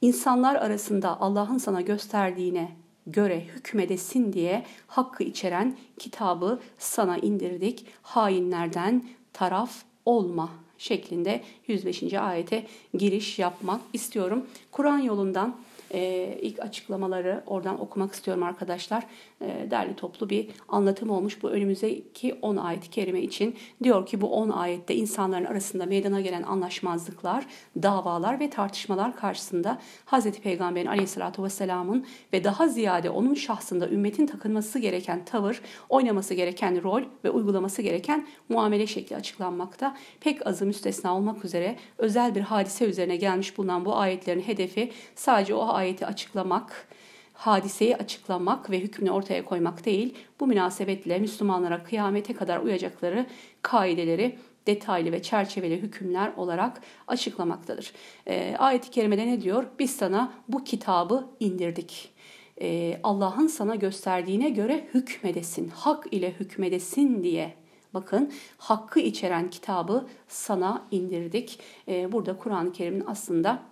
İnsanlar 0.01 0.55
arasında 0.55 1.21
Allah'ın 1.21 1.57
sana 1.57 1.81
gösterdiğine 1.81 2.71
göre 3.07 3.39
hükmedesin 3.39 4.33
diye 4.33 4.65
hakkı 4.87 5.23
içeren 5.23 5.77
kitabı 5.99 6.59
sana 6.77 7.17
indirdik. 7.17 7.85
Hainlerden 8.01 9.05
taraf 9.33 9.71
olma 10.05 10.49
şeklinde 10.77 11.41
105. 11.67 12.13
ayete 12.13 12.65
giriş 12.93 13.39
yapmak 13.39 13.81
istiyorum. 13.93 14.45
Kur'an 14.71 14.99
yolundan 14.99 15.55
e, 15.93 16.37
ilk 16.41 16.59
açıklamaları 16.59 17.43
oradan 17.47 17.81
okumak 17.81 18.13
istiyorum 18.13 18.43
arkadaşlar. 18.43 19.03
E, 19.41 19.71
derli 19.71 19.95
toplu 19.95 20.29
bir 20.29 20.49
anlatım 20.67 21.09
olmuş 21.09 21.43
bu 21.43 21.49
önümüzdeki 21.49 22.35
10 22.41 22.57
ayet-i 22.57 22.89
kerime 22.89 23.21
için. 23.21 23.55
Diyor 23.83 24.05
ki 24.05 24.21
bu 24.21 24.27
10 24.27 24.49
ayette 24.49 24.95
insanların 24.95 25.45
arasında 25.45 25.85
meydana 25.85 26.21
gelen 26.21 26.43
anlaşmazlıklar, 26.43 27.45
davalar 27.83 28.39
ve 28.39 28.49
tartışmalar 28.49 29.15
karşısında 29.15 29.79
Hz. 30.05 30.31
Peygamberin 30.31 30.87
aleyhissalatü 30.87 31.43
vesselamın 31.43 32.05
ve 32.33 32.43
daha 32.43 32.67
ziyade 32.67 33.09
onun 33.09 33.33
şahsında 33.33 33.89
ümmetin 33.89 34.25
takınması 34.25 34.79
gereken 34.79 35.25
tavır, 35.25 35.61
oynaması 35.89 36.33
gereken 36.33 36.83
rol 36.83 37.01
ve 37.23 37.29
uygulaması 37.29 37.81
gereken 37.81 38.27
muamele 38.49 38.87
şekli 38.87 39.15
açıklanmakta. 39.15 39.97
Pek 40.19 40.47
azı 40.47 40.65
müstesna 40.65 41.15
olmak 41.15 41.45
üzere 41.45 41.75
özel 41.97 42.35
bir 42.35 42.41
hadise 42.41 42.85
üzerine 42.85 43.15
gelmiş 43.15 43.57
bulunan 43.57 43.85
bu 43.85 43.95
ayetlerin 43.95 44.41
hedefi 44.41 44.91
sadece 45.15 45.55
o 45.55 45.80
ayeti 45.81 46.05
açıklamak, 46.05 46.87
hadiseyi 47.33 47.97
açıklamak 47.97 48.69
ve 48.69 48.79
hükmünü 48.79 49.11
ortaya 49.11 49.45
koymak 49.45 49.85
değil, 49.85 50.13
bu 50.39 50.47
münasebetle 50.47 51.19
Müslümanlara 51.19 51.83
kıyamete 51.83 52.33
kadar 52.33 52.59
uyacakları 52.59 53.25
kaideleri 53.61 54.37
detaylı 54.67 55.11
ve 55.11 55.21
çerçeveli 55.21 55.81
hükümler 55.81 56.31
olarak 56.37 56.81
açıklamaktadır. 57.07 57.93
E, 58.27 58.55
ayet-i 58.59 58.91
kerimede 58.91 59.27
ne 59.27 59.41
diyor? 59.41 59.65
Biz 59.79 59.91
sana 59.91 60.33
bu 60.47 60.63
kitabı 60.63 61.27
indirdik. 61.39 62.13
E, 62.61 62.99
Allah'ın 63.03 63.47
sana 63.47 63.75
gösterdiğine 63.75 64.49
göre 64.49 64.87
hükmedesin, 64.93 65.69
hak 65.69 66.07
ile 66.11 66.31
hükmedesin 66.39 67.23
diye 67.23 67.61
Bakın 67.93 68.31
hakkı 68.57 68.99
içeren 68.99 69.49
kitabı 69.49 70.07
sana 70.27 70.87
indirdik. 70.91 71.59
E, 71.87 72.11
burada 72.11 72.37
Kur'an-ı 72.37 72.71
Kerim'in 72.71 73.03
aslında 73.07 73.70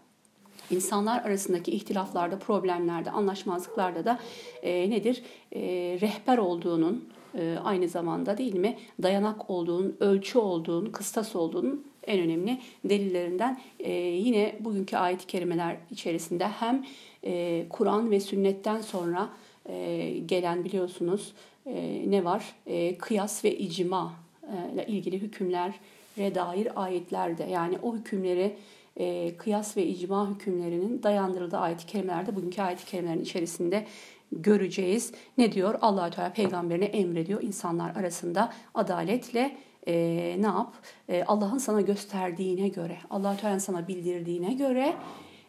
insanlar 0.71 1.23
arasındaki 1.23 1.71
ihtilaflarda, 1.71 2.39
problemlerde, 2.39 3.11
anlaşmazlıklarda 3.11 4.05
da 4.05 4.19
e, 4.63 4.89
nedir? 4.89 5.23
E, 5.51 5.61
rehber 6.01 6.37
olduğunun, 6.37 7.09
e, 7.37 7.57
aynı 7.63 7.87
zamanda 7.87 8.37
değil 8.37 8.55
mi 8.55 8.77
dayanak 9.03 9.49
olduğunun, 9.49 9.97
ölçü 9.99 10.39
olduğunun, 10.39 10.91
kıstas 10.91 11.35
olduğunun 11.35 11.85
en 12.07 12.19
önemli 12.19 12.59
delillerinden 12.85 13.61
e, 13.79 13.91
yine 13.93 14.55
bugünkü 14.59 14.97
ayet-i 14.97 15.27
kerimeler 15.27 15.77
içerisinde 15.91 16.47
hem 16.47 16.85
e, 17.23 17.65
Kur'an 17.69 18.11
ve 18.11 18.19
sünnetten 18.19 18.81
sonra 18.81 19.29
e, 19.69 20.09
gelen 20.25 20.63
biliyorsunuz 20.63 21.33
e, 21.65 22.03
ne 22.07 22.25
var? 22.25 22.55
E, 22.67 22.97
kıyas 22.97 23.45
ve 23.45 23.57
icma 23.57 24.13
e, 24.43 24.73
ile 24.73 24.87
ilgili 24.87 25.21
hükümlere 25.21 25.73
dair 26.19 26.83
ayetlerde 26.83 27.43
yani 27.43 27.77
o 27.83 27.95
hükümleri 27.95 28.55
e, 28.97 29.37
kıyas 29.37 29.77
ve 29.77 29.85
icma 29.85 30.29
hükümlerinin 30.29 31.03
dayandırıldığı 31.03 31.57
ayet-i 31.57 31.85
kerimelerde 31.85 32.35
bugünkü 32.35 32.61
ayet-i 32.61 32.85
kerimelerin 32.85 33.21
içerisinde 33.21 33.85
göreceğiz. 34.31 35.11
Ne 35.37 35.51
diyor? 35.51 35.75
allah 35.81 36.09
Teala 36.09 36.33
peygamberine 36.33 36.85
emrediyor 36.85 37.43
insanlar 37.43 37.95
arasında 37.95 38.53
adaletle 38.73 39.57
e, 39.87 39.93
ne 40.39 40.45
yap? 40.45 40.73
E, 41.09 41.23
Allah'ın 41.23 41.57
sana 41.57 41.81
gösterdiğine 41.81 42.67
göre, 42.67 42.97
allah 43.09 43.37
Teala'nın 43.37 43.59
sana 43.59 43.87
bildirdiğine 43.87 44.53
göre 44.53 44.95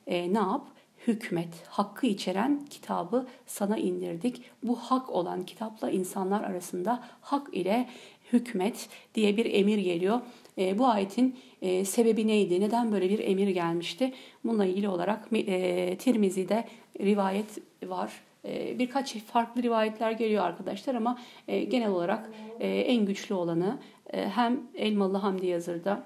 e, 0.06 0.34
ne 0.34 0.38
yap? 0.38 0.66
Hükmet, 1.06 1.66
hakkı 1.68 2.06
içeren 2.06 2.66
kitabı 2.70 3.26
sana 3.46 3.78
indirdik. 3.78 4.42
Bu 4.62 4.76
hak 4.76 5.10
olan 5.10 5.42
kitapla 5.42 5.90
insanlar 5.90 6.44
arasında 6.44 7.02
hak 7.20 7.54
ile 7.54 7.88
hükmet 8.32 8.88
diye 9.14 9.36
bir 9.36 9.54
emir 9.54 9.78
geliyor. 9.78 10.20
E, 10.58 10.78
bu 10.78 10.86
ayetin 10.86 11.38
e, 11.62 11.84
sebebi 11.84 12.26
neydi? 12.26 12.60
Neden 12.60 12.92
böyle 12.92 13.10
bir 13.10 13.18
emir 13.18 13.48
gelmişti? 13.48 14.12
Bununla 14.44 14.64
ilgili 14.64 14.88
olarak 14.88 15.28
e, 15.32 15.96
Tirmizi'de 15.96 16.64
rivayet 17.00 17.58
var. 17.86 18.12
E, 18.44 18.78
birkaç 18.78 19.16
farklı 19.18 19.62
rivayetler 19.62 20.12
geliyor 20.12 20.44
arkadaşlar 20.44 20.94
ama 20.94 21.18
e, 21.48 21.64
genel 21.64 21.90
olarak 21.90 22.30
e, 22.60 22.68
en 22.68 23.06
güçlü 23.06 23.34
olanı 23.34 23.78
e, 24.12 24.28
hem 24.28 24.60
Elmalı 24.74 25.16
Hamdi 25.16 25.46
Yazır'da 25.46 26.02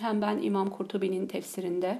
hem 0.00 0.22
ben 0.22 0.38
İmam 0.42 0.70
Kurtubi'nin 0.70 1.26
tefsirinde 1.26 1.98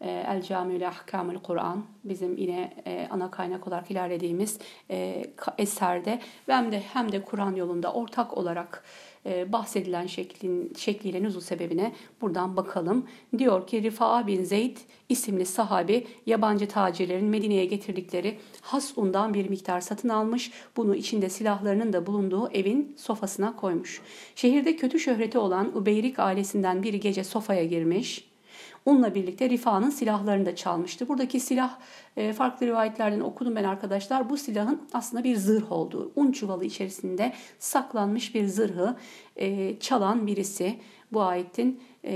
e, 0.00 0.10
El 0.10 0.42
Camiül 0.42 0.88
Ahkamül 0.88 1.38
Kur'an 1.38 1.84
bizim 2.04 2.36
yine 2.36 2.72
e, 2.86 3.08
ana 3.10 3.30
kaynak 3.30 3.68
olarak 3.68 3.90
ilerlediğimiz 3.90 4.58
e, 4.90 5.24
eserde 5.58 6.20
hem 6.46 6.72
de 6.72 6.80
hem 6.80 7.12
de 7.12 7.22
Kur'an 7.22 7.54
yolunda 7.54 7.92
ortak 7.92 8.36
olarak 8.36 8.84
bahsedilen 9.24 10.06
şeklin, 10.06 10.72
şekliyle 10.76 11.22
nüzul 11.22 11.40
sebebine 11.40 11.92
buradan 12.20 12.56
bakalım. 12.56 13.06
Diyor 13.38 13.66
ki 13.66 13.82
Rifa'a 13.82 14.26
bin 14.26 14.44
Zeyd 14.44 14.76
isimli 15.08 15.46
sahabi 15.46 16.06
yabancı 16.26 16.68
tacirlerin 16.68 17.24
Medine'ye 17.24 17.64
getirdikleri 17.64 18.38
has 18.60 18.92
undan 18.98 19.34
bir 19.34 19.48
miktar 19.48 19.80
satın 19.80 20.08
almış. 20.08 20.52
Bunu 20.76 20.94
içinde 20.94 21.28
silahlarının 21.28 21.92
da 21.92 22.06
bulunduğu 22.06 22.50
evin 22.50 22.94
sofasına 22.98 23.56
koymuş. 23.56 24.02
Şehirde 24.34 24.76
kötü 24.76 25.00
şöhreti 25.00 25.38
olan 25.38 25.76
Ubeyrik 25.76 26.18
ailesinden 26.18 26.82
bir 26.82 26.94
gece 26.94 27.24
sofaya 27.24 27.64
girmiş 27.64 28.31
Onunla 28.86 29.14
birlikte 29.14 29.50
Rifa'nın 29.50 29.90
silahlarını 29.90 30.46
da 30.46 30.56
çalmıştı. 30.56 31.08
Buradaki 31.08 31.40
silah 31.40 31.78
e, 32.16 32.32
farklı 32.32 32.66
rivayetlerden 32.66 33.20
okudum 33.20 33.56
ben 33.56 33.64
arkadaşlar. 33.64 34.30
Bu 34.30 34.36
silahın 34.36 34.82
aslında 34.92 35.24
bir 35.24 35.36
zırh 35.36 35.72
olduğu, 35.72 36.12
un 36.16 36.32
çuvalı 36.32 36.64
içerisinde 36.64 37.32
saklanmış 37.58 38.34
bir 38.34 38.46
zırhı 38.46 38.96
e, 39.36 39.78
çalan 39.80 40.26
birisi. 40.26 40.76
Bu 41.12 41.22
ayetin 41.22 41.80
e, 42.04 42.12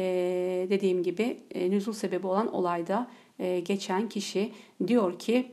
dediğim 0.71 1.03
gibi 1.03 1.39
nüzul 1.55 1.93
sebebi 1.93 2.27
olan 2.27 2.55
olayda 2.55 3.07
geçen 3.65 4.09
kişi 4.09 4.53
diyor 4.87 5.19
ki 5.19 5.53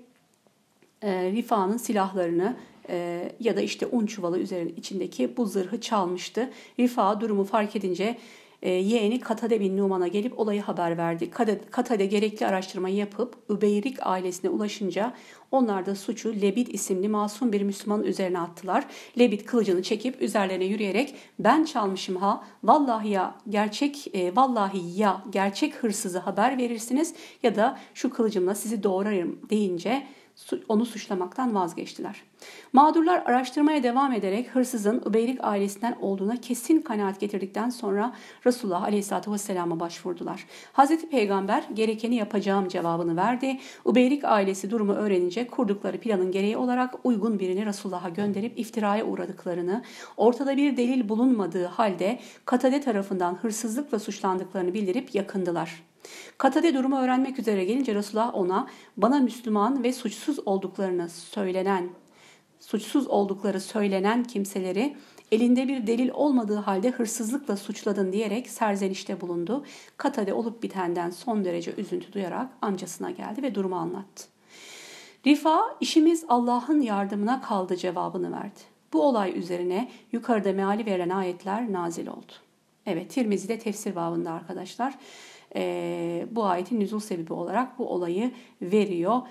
Rifa'nın 1.03 1.77
silahlarını 1.77 2.58
ya 3.39 3.55
da 3.55 3.62
işte 3.62 3.86
un 3.86 4.05
çuvalı 4.05 4.39
üzerinde 4.39 4.74
içindeki 4.75 5.38
bu 5.38 5.46
zırhı 5.46 5.82
çalmıştı. 5.82 6.50
Rifa 6.79 7.22
durumu 7.22 7.43
fark 7.43 7.75
edince 7.75 8.17
yeğeni 8.70 9.20
Katade 9.20 9.60
bin 9.60 9.77
Numan'a 9.77 10.08
gelip 10.08 10.39
olayı 10.39 10.62
haber 10.62 10.98
verdi. 10.98 11.29
Katade 11.72 12.05
gerekli 12.05 12.48
araştırmayı 12.48 12.96
yapıp 12.96 13.36
Übeyrik 13.50 13.98
ailesine 14.01 14.51
ulaşınca 14.51 15.13
onlar 15.51 15.86
da 15.86 15.96
suçu 15.96 16.41
Lebit 16.41 16.74
isimli 16.74 17.08
masum 17.08 17.51
bir 17.51 17.62
Müslüman 17.62 18.03
üzerine 18.03 18.39
attılar. 18.39 18.86
Lebit 19.20 19.46
kılıcını 19.46 19.84
çekip 19.84 20.22
üzerlerine 20.22 20.65
yürüyerek 20.65 21.15
ben 21.39 21.63
çalmışım 21.63 22.15
ha 22.15 22.43
vallahi 22.63 23.10
ya 23.10 23.36
gerçek 23.50 24.15
e, 24.15 24.36
vallahi 24.36 25.00
ya 25.00 25.24
gerçek 25.29 25.75
hırsızı 25.75 26.20
haber 26.20 26.58
verirsiniz 26.58 27.13
ya 27.43 27.55
da 27.55 27.79
şu 27.93 28.10
kılıcımla 28.10 28.55
sizi 28.55 28.84
doğrarım 28.84 29.39
deyince 29.50 30.03
onu 30.69 30.85
suçlamaktan 30.85 31.55
vazgeçtiler. 31.55 32.23
Mağdurlar 32.73 33.23
araştırmaya 33.25 33.83
devam 33.83 34.13
ederek 34.13 34.50
hırsızın 34.55 35.01
Ubeyrik 35.05 35.43
ailesinden 35.43 35.97
olduğuna 36.01 36.41
kesin 36.41 36.81
kanaat 36.81 37.19
getirdikten 37.19 37.69
sonra 37.69 38.13
Resulullah 38.45 38.83
Aleyhisselatü 38.83 39.31
Vesselam'a 39.31 39.79
başvurdular. 39.79 40.45
Hazreti 40.73 41.09
Peygamber 41.09 41.63
gerekeni 41.73 42.15
yapacağım 42.15 42.67
cevabını 42.67 43.17
verdi. 43.17 43.59
Ubeyrik 43.85 44.23
ailesi 44.23 44.71
durumu 44.71 44.93
öğrenince 44.93 45.47
kurdukları 45.47 46.00
planın 46.00 46.31
gereği 46.31 46.57
olarak 46.57 46.95
uygun 47.03 47.39
birini 47.39 47.65
Resulullah'a 47.65 48.09
gönderip 48.09 48.59
iftiraya 48.59 49.05
uğradıklarını, 49.05 49.83
ortada 50.17 50.57
bir 50.57 50.77
delil 50.77 51.09
bulunmadığı 51.09 51.65
halde 51.65 52.19
Katade 52.45 52.81
tarafından 52.81 53.35
hırsızlıkla 53.35 54.00
suçlandıklarını 54.00 54.73
bildirip 54.73 55.15
yakındılar. 55.15 55.92
Katade 56.38 56.74
durumu 56.74 57.00
öğrenmek 57.00 57.39
üzere 57.39 57.65
gelince 57.65 57.95
Resulullah 57.95 58.36
ona 58.36 58.67
bana 58.98 59.19
Müslüman 59.19 59.83
ve 59.83 59.93
suçsuz 59.93 60.39
olduklarını 60.45 61.10
söylenen 61.10 61.89
suçsuz 62.60 63.07
oldukları 63.07 63.62
söylenen 63.62 64.24
kimseleri 64.24 64.98
elinde 65.31 65.67
bir 65.67 65.88
delil 65.88 66.10
olmadığı 66.13 66.55
halde 66.55 66.89
hırsızlıkla 66.89 67.57
suçladın 67.57 68.13
diyerek 68.13 68.50
serzenişte 68.50 69.22
bulundu. 69.22 69.65
Katade 69.98 70.33
olup 70.33 70.63
bitenden 70.63 71.10
son 71.10 71.45
derece 71.45 71.74
üzüntü 71.77 72.13
duyarak 72.13 72.50
amcasına 72.62 73.12
geldi 73.12 73.41
ve 73.41 73.55
durumu 73.55 73.75
anlattı. 73.75 74.24
Rifa 75.27 75.77
işimiz 75.81 76.25
Allah'ın 76.29 76.81
yardımına 76.81 77.41
kaldı 77.41 77.77
cevabını 77.77 78.31
verdi. 78.31 78.60
Bu 78.93 79.01
olay 79.01 79.39
üzerine 79.39 79.91
yukarıda 80.12 80.53
meali 80.53 80.86
verilen 80.86 81.10
ayetler 81.10 81.72
nazil 81.72 82.07
oldu. 82.07 82.31
Evet 82.86 83.10
Tirmizi'de 83.10 83.60
tefsir 83.60 83.95
babında 83.95 84.31
arkadaşlar 84.31 84.93
e, 85.55 86.27
bu 86.31 86.45
ayetin 86.45 86.79
nüzul 86.79 87.00
sebebi 87.00 87.33
olarak 87.33 87.79
bu 87.79 87.89
olayı 87.89 88.31
veriyor. 88.62 89.22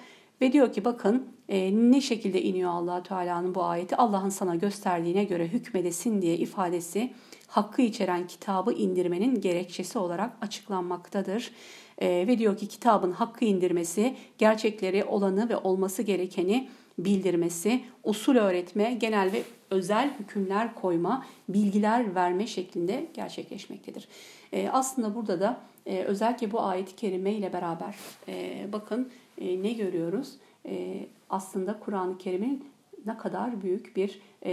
Ve 0.41 0.53
diyor 0.53 0.73
ki 0.73 0.85
bakın 0.85 1.29
e, 1.49 1.71
ne 1.75 2.01
şekilde 2.01 2.43
iniyor 2.43 2.71
allah 2.71 3.03
Teala'nın 3.03 3.55
bu 3.55 3.65
ayeti 3.65 3.97
Allah'ın 3.97 4.29
sana 4.29 4.55
gösterdiğine 4.55 5.25
göre 5.25 5.49
hükmedesin 5.49 6.23
diye 6.23 6.37
ifadesi 6.37 7.13
hakkı 7.47 7.83
içeren 7.83 8.27
kitabı 8.27 8.73
indirmenin 8.73 9.41
gerekçesi 9.41 9.99
olarak 9.99 10.33
açıklanmaktadır. 10.41 11.51
E, 11.99 12.09
ve 12.09 12.39
diyor 12.39 12.57
ki 12.57 12.69
kitabın 12.69 13.13
hakkı 13.13 13.45
indirmesi 13.45 14.17
gerçekleri 14.39 15.05
olanı 15.05 15.49
ve 15.49 15.57
olması 15.57 16.03
gerekeni 16.03 16.69
bildirmesi, 16.99 17.81
usul 18.05 18.37
öğretme, 18.37 18.95
genel 18.95 19.33
ve 19.33 19.43
özel 19.71 20.11
hükümler 20.19 20.75
koyma, 20.75 21.27
bilgiler 21.49 22.15
verme 22.15 22.47
şeklinde 22.47 23.07
gerçekleşmektedir. 23.15 24.09
E, 24.53 24.69
aslında 24.69 25.15
burada 25.15 25.41
da 25.41 25.61
e, 25.87 26.03
özellikle 26.03 26.53
bu 26.53 26.61
ayet-i 26.61 26.97
kerime 26.97 27.33
ile 27.33 27.53
beraber 27.53 27.95
e, 28.29 28.67
bakın 28.73 29.09
e, 29.39 29.63
ne 29.63 29.73
görüyoruz? 29.73 30.37
E, 30.67 31.07
aslında 31.31 31.81
Kur'an-ı 31.81 32.19
Kerim'in 32.19 32.65
ne 33.07 33.17
kadar 33.17 33.63
büyük 33.63 33.97
bir 33.97 34.21
e, 34.45 34.53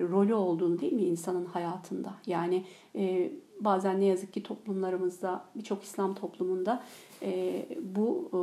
rolü 0.00 0.34
olduğunu 0.34 0.80
değil 0.80 0.92
mi 0.92 1.04
insanın 1.04 1.44
hayatında? 1.44 2.14
Yani 2.26 2.64
e, 2.96 3.32
bazen 3.60 4.00
ne 4.00 4.04
yazık 4.04 4.32
ki 4.32 4.42
toplumlarımızda, 4.42 5.44
birçok 5.54 5.82
İslam 5.82 6.14
toplumunda 6.14 6.82
e, 7.22 7.66
bu 7.80 8.28
e, 8.32 8.38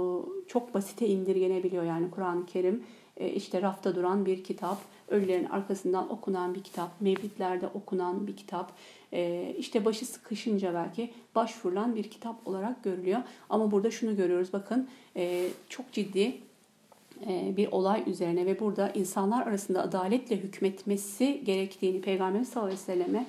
çok 0.48 0.74
basite 0.74 1.08
indirgenebiliyor. 1.08 1.84
Yani 1.84 2.12
Kur'an-ı 2.12 2.46
Kerim 2.46 2.84
işte 3.30 3.62
rafta 3.62 3.96
duran 3.96 4.26
bir 4.26 4.44
kitap, 4.44 4.78
ölülerin 5.12 5.46
arkasından 5.46 6.12
okunan 6.12 6.56
bir 6.56 6.64
kitap, 6.64 7.02
mevlitlerde 7.02 7.68
okunan 7.68 8.28
bir 8.28 8.36
kitap, 8.36 8.72
e, 9.14 9.54
işte 9.58 9.86
başı 9.86 10.06
sıkışınca 10.06 10.74
belki 10.74 11.14
başvurulan 11.36 11.96
bir 11.96 12.04
kitap 12.04 12.48
olarak 12.48 12.84
görülüyor. 12.84 13.20
Ama 13.50 13.72
burada 13.72 13.92
şunu 13.92 14.16
görüyoruz 14.16 14.54
bakın 14.54 14.90
e, 15.16 15.48
çok 15.70 15.92
ciddi 15.92 16.38
bir 17.28 17.72
olay 17.72 18.04
üzerine 18.08 18.46
ve 18.46 18.60
burada 18.60 18.90
insanlar 18.90 19.48
arasında 19.48 19.82
adaletle 19.82 20.38
hükmetmesi 20.38 21.42
gerektiğini 21.44 22.02
Peygamber 22.02 22.44
sallallahu 22.44 22.74
aleyhi 22.74 22.82
ve 22.82 22.94
selleme 22.94 23.26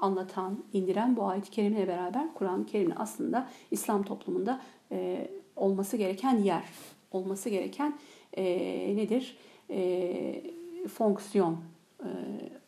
anlatan, 0.00 0.64
indiren 0.72 1.16
bu 1.16 1.24
ayet-i 1.24 1.50
kerimeyle 1.50 1.88
beraber 1.88 2.34
Kur'an-ı 2.34 2.66
Kerim'in 2.66 2.94
aslında 2.96 3.48
İslam 3.70 4.02
toplumunda 4.02 4.60
olması 5.56 5.96
gereken 5.96 6.38
yer, 6.38 6.64
olması 7.12 7.48
gereken 7.48 7.98
nedir? 8.96 9.36
Fonksiyon 10.88 11.58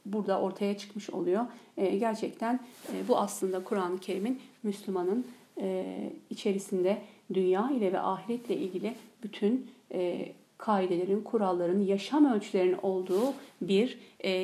burada 0.06 0.40
ortaya 0.40 0.78
çıkmış 0.78 1.10
oluyor. 1.10 1.46
Gerçekten 1.76 2.60
bu 3.08 3.18
aslında 3.18 3.64
Kur'an-ı 3.64 3.98
Kerim'in 3.98 4.40
Müslümanın 4.62 5.26
içerisinde 6.30 6.98
dünya 7.34 7.70
ile 7.70 7.92
ve 7.92 8.00
ahiretle 8.00 8.56
ilgili 8.56 8.94
bütün 9.22 9.70
kaidelerin, 10.58 11.20
kuralların, 11.20 11.80
yaşam 11.80 12.32
ölçülerinin 12.32 12.78
olduğu 12.82 13.34
bir 13.62 13.98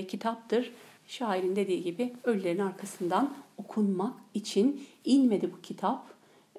kitaptır 0.09 0.73
şairin 1.07 1.57
dediği 1.57 1.83
gibi 1.83 2.13
ölülerin 2.25 2.59
arkasından 2.59 3.35
okunmak 3.59 4.15
için 4.35 4.87
inmedi 5.05 5.53
bu 5.53 5.61
kitap. 5.61 6.07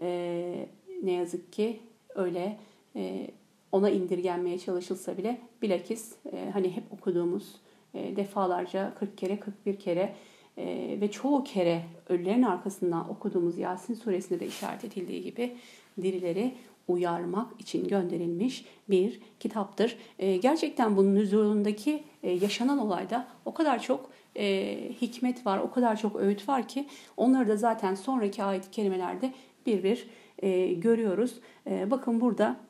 E, 0.02 0.70
ne 1.04 1.12
yazık 1.12 1.54
ki 1.54 1.80
öyle 2.16 2.58
e, 2.96 3.28
ona 3.76 3.90
indirgenmeye 3.90 4.60
çalışılsa 4.60 5.18
bile 5.18 5.42
bilakis 5.62 6.16
e, 6.32 6.50
hani 6.54 6.76
hep 6.76 6.84
okuduğumuz 6.92 7.56
e, 7.94 8.16
defalarca 8.16 8.94
40 9.00 9.18
kere 9.18 9.40
41 9.40 9.80
kere 9.80 10.16
e, 10.58 10.98
ve 11.02 11.12
çoğu 11.12 11.44
kere 11.44 11.84
ölülerin 12.10 12.44
arkasından 12.44 13.10
okuduğumuz 13.10 13.58
Yasin 13.58 13.94
suresinde 13.94 14.40
de 14.40 14.48
işaret 14.48 14.84
edildiği 14.84 15.22
gibi 15.22 15.56
dirileri 16.02 16.56
uyarmak 16.88 17.62
için 17.62 17.88
gönderilmiş 17.88 18.66
bir 18.90 19.22
kitaptır. 19.40 19.98
E, 20.20 20.38
gerçekten 20.38 20.98
bunun 20.98 21.16
nüzulundaki 21.16 22.04
e, 22.24 22.32
yaşanan 22.32 22.78
olayda 22.78 23.28
o 23.46 23.54
kadar 23.54 23.82
çok 23.82 24.10
e, 24.38 24.78
hikmet 25.02 25.46
var, 25.46 25.60
o 25.60 25.72
kadar 25.72 25.96
çok 26.00 26.16
öğüt 26.16 26.50
var 26.50 26.68
ki 26.68 26.88
onları 27.18 27.48
da 27.48 27.58
zaten 27.58 27.96
sonraki 27.96 28.44
ayet-i 28.44 28.72
kerimelerde 28.72 29.34
bir 29.66 29.84
bir 29.84 30.08
e, 30.40 30.74
görüyoruz. 30.74 31.40
E, 31.68 31.92
bakın 31.92 32.22
burada 32.22 32.65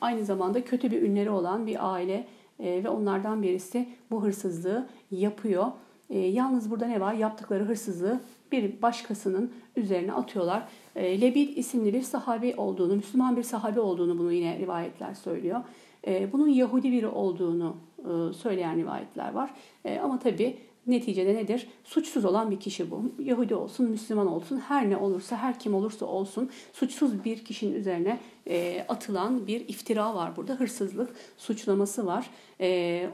aynı 0.00 0.24
zamanda 0.24 0.64
kötü 0.64 0.90
bir 0.90 1.02
ünleri 1.02 1.30
olan 1.30 1.66
bir 1.66 1.92
aile 1.94 2.26
e, 2.60 2.84
ve 2.84 2.88
onlardan 2.88 3.42
birisi 3.42 3.88
bu 4.10 4.24
hırsızlığı 4.24 4.86
yapıyor. 5.10 5.66
E, 6.10 6.18
yalnız 6.18 6.70
burada 6.70 6.86
ne 6.86 7.00
var? 7.00 7.14
Yaptıkları 7.14 7.64
hırsızlığı 7.64 8.20
bir 8.52 8.82
başkasının 8.82 9.52
üzerine 9.76 10.12
atıyorlar. 10.12 10.68
E, 10.96 11.20
Lebid 11.20 11.56
isimli 11.56 11.94
bir 11.94 12.02
sahabi 12.02 12.54
olduğunu, 12.56 12.96
Müslüman 12.96 13.36
bir 13.36 13.42
sahabi 13.42 13.80
olduğunu 13.80 14.18
bunu 14.18 14.32
yine 14.32 14.58
rivayetler 14.58 15.14
söylüyor. 15.14 15.60
E, 16.06 16.32
bunun 16.32 16.48
Yahudi 16.48 16.92
biri 16.92 17.06
olduğunu 17.06 17.76
e, 17.98 18.32
söyleyen 18.32 18.76
rivayetler 18.76 19.32
var. 19.32 19.50
E, 19.84 19.98
ama 19.98 20.18
tabi 20.18 20.56
neticede 20.86 21.34
nedir? 21.34 21.68
Suçsuz 21.84 22.24
olan 22.24 22.50
bir 22.50 22.60
kişi 22.60 22.90
bu. 22.90 23.12
Yahudi 23.18 23.54
olsun, 23.54 23.90
Müslüman 23.90 24.26
olsun, 24.26 24.56
her 24.56 24.90
ne 24.90 24.96
olursa, 24.96 25.36
her 25.36 25.58
kim 25.58 25.74
olursa 25.74 26.06
olsun 26.06 26.50
suçsuz 26.72 27.24
bir 27.24 27.44
kişinin 27.44 27.74
üzerine 27.74 28.20
e, 28.46 28.86
atılan 28.88 29.46
bir 29.46 29.68
iftira 29.68 30.14
var 30.14 30.36
burada. 30.36 30.54
Hırsızlık 30.54 31.16
suçlaması 31.36 32.06
var. 32.06 32.30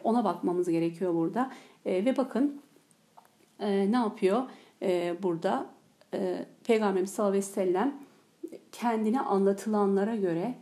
Ona 0.04 0.24
bakmamız 0.24 0.68
gerekiyor 0.68 1.14
burada. 1.14 1.52
Ve 1.86 2.16
bakın 2.16 2.60
ne 3.60 3.96
yapıyor 3.96 4.42
burada? 5.22 5.66
Peygamberimiz 6.64 7.10
sallallahu 7.10 7.30
aleyhi 7.30 7.46
ve 7.46 7.52
sellem 7.52 7.94
kendine 8.72 9.20
anlatılanlara 9.20 10.16
göre 10.16 10.54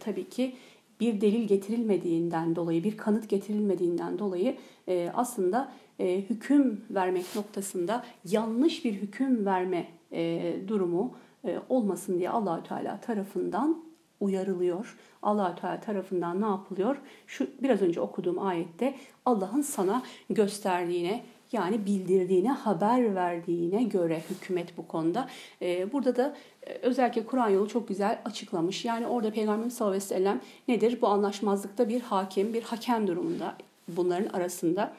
tabii 0.00 0.28
ki 0.28 0.54
bir 1.00 1.20
delil 1.20 1.48
getirilmediğinden 1.48 2.56
dolayı, 2.56 2.84
bir 2.84 2.96
kanıt 2.96 3.28
getirilmediğinden 3.28 4.18
dolayı 4.18 4.56
e, 4.88 5.10
aslında 5.14 5.72
e, 5.98 6.20
hüküm 6.30 6.84
vermek 6.90 7.36
noktasında 7.36 8.04
yanlış 8.24 8.84
bir 8.84 8.92
hüküm 8.92 9.46
verme 9.46 9.86
e, 10.12 10.54
durumu 10.68 11.14
e, 11.44 11.58
olmasın 11.68 12.18
diye 12.18 12.30
Allahü 12.30 12.62
Teala 12.62 13.00
tarafından 13.00 13.82
uyarılıyor. 14.20 14.98
Allahü 15.22 15.60
Teala 15.60 15.80
tarafından 15.80 16.40
ne 16.40 16.46
yapılıyor? 16.46 16.96
Şu 17.26 17.46
biraz 17.62 17.82
önce 17.82 18.00
okuduğum 18.00 18.38
ayette 18.38 18.94
Allah'ın 19.26 19.62
sana 19.62 20.02
gösterdiğine 20.30 21.22
yani 21.52 21.86
bildirdiğine, 21.86 22.52
haber 22.52 23.14
verdiğine 23.14 23.82
göre 23.82 24.22
hükümet 24.30 24.76
bu 24.76 24.88
konuda. 24.88 25.28
Ee, 25.62 25.92
burada 25.92 26.16
da 26.16 26.36
e, 26.66 26.72
özellikle 26.72 27.26
Kur'an 27.26 27.48
yolu 27.48 27.68
çok 27.68 27.88
güzel 27.88 28.22
açıklamış. 28.24 28.84
Yani 28.84 29.06
orada 29.06 29.30
Peygamberimiz 29.30 29.74
sallallahu 29.74 29.96
aleyhi 29.96 30.10
ve 30.10 30.16
sellem 30.16 30.40
nedir? 30.68 30.98
Bu 31.00 31.08
anlaşmazlıkta 31.08 31.88
bir 31.88 32.00
hakim, 32.00 32.54
bir 32.54 32.62
hakem 32.62 33.06
durumunda 33.06 33.56
bunların 33.88 34.28
arasında. 34.28 34.92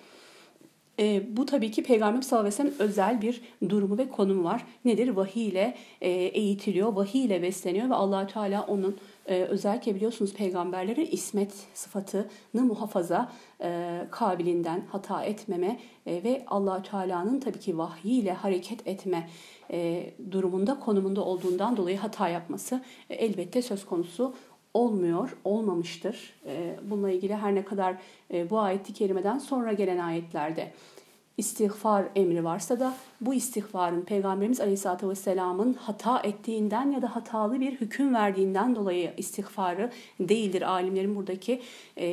E, 0.99 1.38
bu 1.38 1.45
tabii 1.45 1.71
ki 1.71 1.83
Peygamber 1.83 2.21
sallallahu 2.21 2.47
aleyhi 2.47 2.63
ve 2.63 2.71
sellem 2.71 2.89
özel 2.89 3.21
bir 3.21 3.41
durumu 3.69 3.97
ve 3.97 4.09
konumu 4.09 4.43
var. 4.43 4.65
Nedir? 4.85 5.07
Vahiy 5.07 5.47
ile 5.47 5.75
e, 6.01 6.09
eğitiliyor, 6.09 6.93
vahiy 6.93 7.25
ile 7.25 7.41
besleniyor 7.41 7.89
ve 7.89 7.93
allah 7.93 8.27
Teala 8.27 8.65
onun 8.65 8.97
e, 9.25 9.35
özellikle 9.35 9.95
biliyorsunuz 9.95 10.33
peygamberlerin 10.33 11.07
ismet 11.12 11.53
sıfatını 11.73 12.27
muhafaza 12.53 13.31
e, 13.62 14.01
kabilinden 14.12 14.85
hata 14.91 15.23
etmeme 15.23 15.79
e, 16.05 16.23
ve 16.23 16.43
allah 16.47 16.83
Teala'nın 16.83 17.39
tabii 17.39 17.59
ki 17.59 17.77
vahiy 17.77 18.19
ile 18.19 18.33
hareket 18.33 18.88
etme 18.88 19.29
e, 19.71 20.09
durumunda, 20.31 20.79
konumunda 20.79 21.21
olduğundan 21.21 21.77
dolayı 21.77 21.97
hata 21.97 22.29
yapması 22.29 22.81
e, 23.09 23.15
elbette 23.15 23.62
söz 23.62 23.85
konusu 23.85 24.33
olmuyor, 24.79 25.37
olmamıştır. 25.43 26.33
E, 26.45 26.75
bununla 26.89 27.11
ilgili 27.11 27.35
her 27.35 27.55
ne 27.55 27.65
kadar 27.65 27.95
e, 28.33 28.49
bu 28.49 28.59
ayeti 28.59 28.93
kerimeden 28.93 29.37
sonra 29.37 29.73
gelen 29.73 29.97
ayetlerde 29.97 30.71
istiğfar 31.37 32.05
emri 32.15 32.43
varsa 32.43 32.79
da 32.79 32.95
bu 33.21 33.33
istiğfarın 33.33 34.01
Peygamberimiz 34.01 34.61
Aleyhisselatü 34.61 35.09
Vesselam'ın 35.09 35.73
hata 35.73 36.19
ettiğinden 36.19 36.91
ya 36.91 37.01
da 37.01 37.15
hatalı 37.15 37.59
bir 37.59 37.71
hüküm 37.81 38.13
verdiğinden 38.13 38.75
dolayı 38.75 39.13
istiğfarı 39.17 39.91
değildir. 40.19 40.61
Alimlerin 40.61 41.15
buradaki 41.15 41.61
e, 41.97 42.07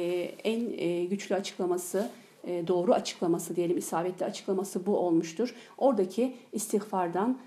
en 0.44 0.78
e, 0.78 1.04
güçlü 1.04 1.34
açıklaması, 1.34 2.10
doğru 2.46 2.92
açıklaması 2.92 3.56
diyelim, 3.56 3.78
isabetli 3.78 4.26
açıklaması 4.26 4.86
bu 4.86 4.96
olmuştur. 4.96 5.54
Oradaki 5.78 6.34
istiğfardan, 6.52 7.38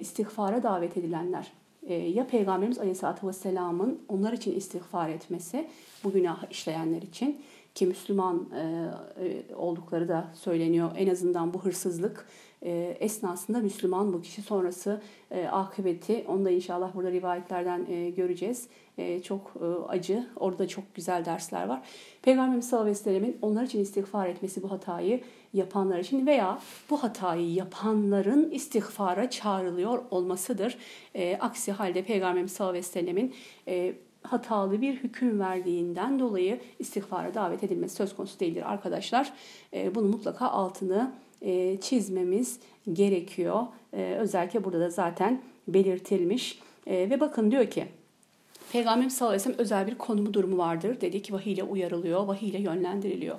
istiğfara 0.00 0.62
davet 0.62 0.96
edilenler 0.96 1.52
ya 1.90 2.26
Peygamberimiz 2.26 2.78
Aleyhisselatü 2.78 3.26
Vesselam'ın 3.26 4.00
onlar 4.08 4.32
için 4.32 4.56
istiğfar 4.56 5.08
etmesi, 5.08 5.68
bu 6.04 6.12
günah 6.12 6.50
işleyenler 6.50 7.02
için 7.02 7.40
ki 7.74 7.86
Müslüman 7.86 8.48
e, 8.54 8.88
e, 9.24 9.54
oldukları 9.54 10.08
da 10.08 10.28
söyleniyor. 10.34 10.90
En 10.96 11.08
azından 11.08 11.54
bu 11.54 11.64
hırsızlık 11.64 12.26
e, 12.62 12.96
esnasında 13.00 13.58
Müslüman 13.58 14.12
bu 14.12 14.22
kişi 14.22 14.42
sonrası 14.42 15.02
akıbeti 15.52 16.24
onu 16.28 16.44
da 16.44 16.50
inşallah 16.50 16.94
burada 16.94 17.12
rivayetlerden 17.12 17.86
göreceğiz. 18.14 18.68
Çok 19.22 19.52
acı. 19.88 20.26
Orada 20.36 20.68
çok 20.68 20.94
güzel 20.94 21.24
dersler 21.24 21.66
var. 21.66 21.82
Peygamberimiz 22.22 22.68
sallallahu 22.68 22.94
aleyhi 23.06 23.22
ve 23.22 23.34
onlar 23.42 23.62
için 23.62 23.80
istiğfar 23.80 24.28
etmesi 24.28 24.62
bu 24.62 24.70
hatayı 24.70 25.20
yapanlar 25.54 25.98
için 25.98 26.26
veya 26.26 26.58
bu 26.90 27.02
hatayı 27.02 27.52
yapanların 27.52 28.50
istiğfara 28.50 29.30
çağrılıyor 29.30 30.02
olmasıdır. 30.10 30.78
E, 31.14 31.38
aksi 31.40 31.72
halde 31.72 32.04
Peygamberimiz 32.04 32.52
sallallahu 32.52 32.70
aleyhi 32.70 32.86
ve 32.86 32.90
sellemin 32.90 33.34
e, 33.68 33.94
hatalı 34.22 34.80
bir 34.80 34.94
hüküm 34.94 35.40
verdiğinden 35.40 36.18
dolayı 36.18 36.60
istiğfara 36.78 37.34
davet 37.34 37.64
edilmesi 37.64 37.96
söz 37.96 38.16
konusu 38.16 38.40
değildir 38.40 38.72
arkadaşlar. 38.72 39.32
E, 39.74 39.94
bunu 39.94 40.08
mutlaka 40.08 40.48
altını 40.48 41.12
e, 41.42 41.80
çizmemiz 41.80 42.60
gerekiyor. 42.92 43.62
E, 43.92 44.16
özellikle 44.18 44.64
burada 44.64 44.80
da 44.80 44.90
zaten 44.90 45.42
belirtilmiş. 45.68 46.58
E, 46.86 47.10
ve 47.10 47.20
bakın 47.20 47.50
diyor 47.50 47.66
ki 47.66 47.86
Peygamberimiz 48.72 49.16
sallallahu 49.16 49.34
aleyhi 49.34 49.48
ve 49.48 49.52
sellem 49.52 49.64
özel 49.64 49.86
bir 49.86 49.98
konumu 49.98 50.34
durumu 50.34 50.58
vardır. 50.58 51.00
Dedi 51.00 51.22
ki 51.22 51.32
vahiy 51.32 51.52
ile 51.52 51.62
uyarılıyor, 51.62 52.26
vahiy 52.26 52.48
ile 52.48 52.58
yönlendiriliyor. 52.58 53.38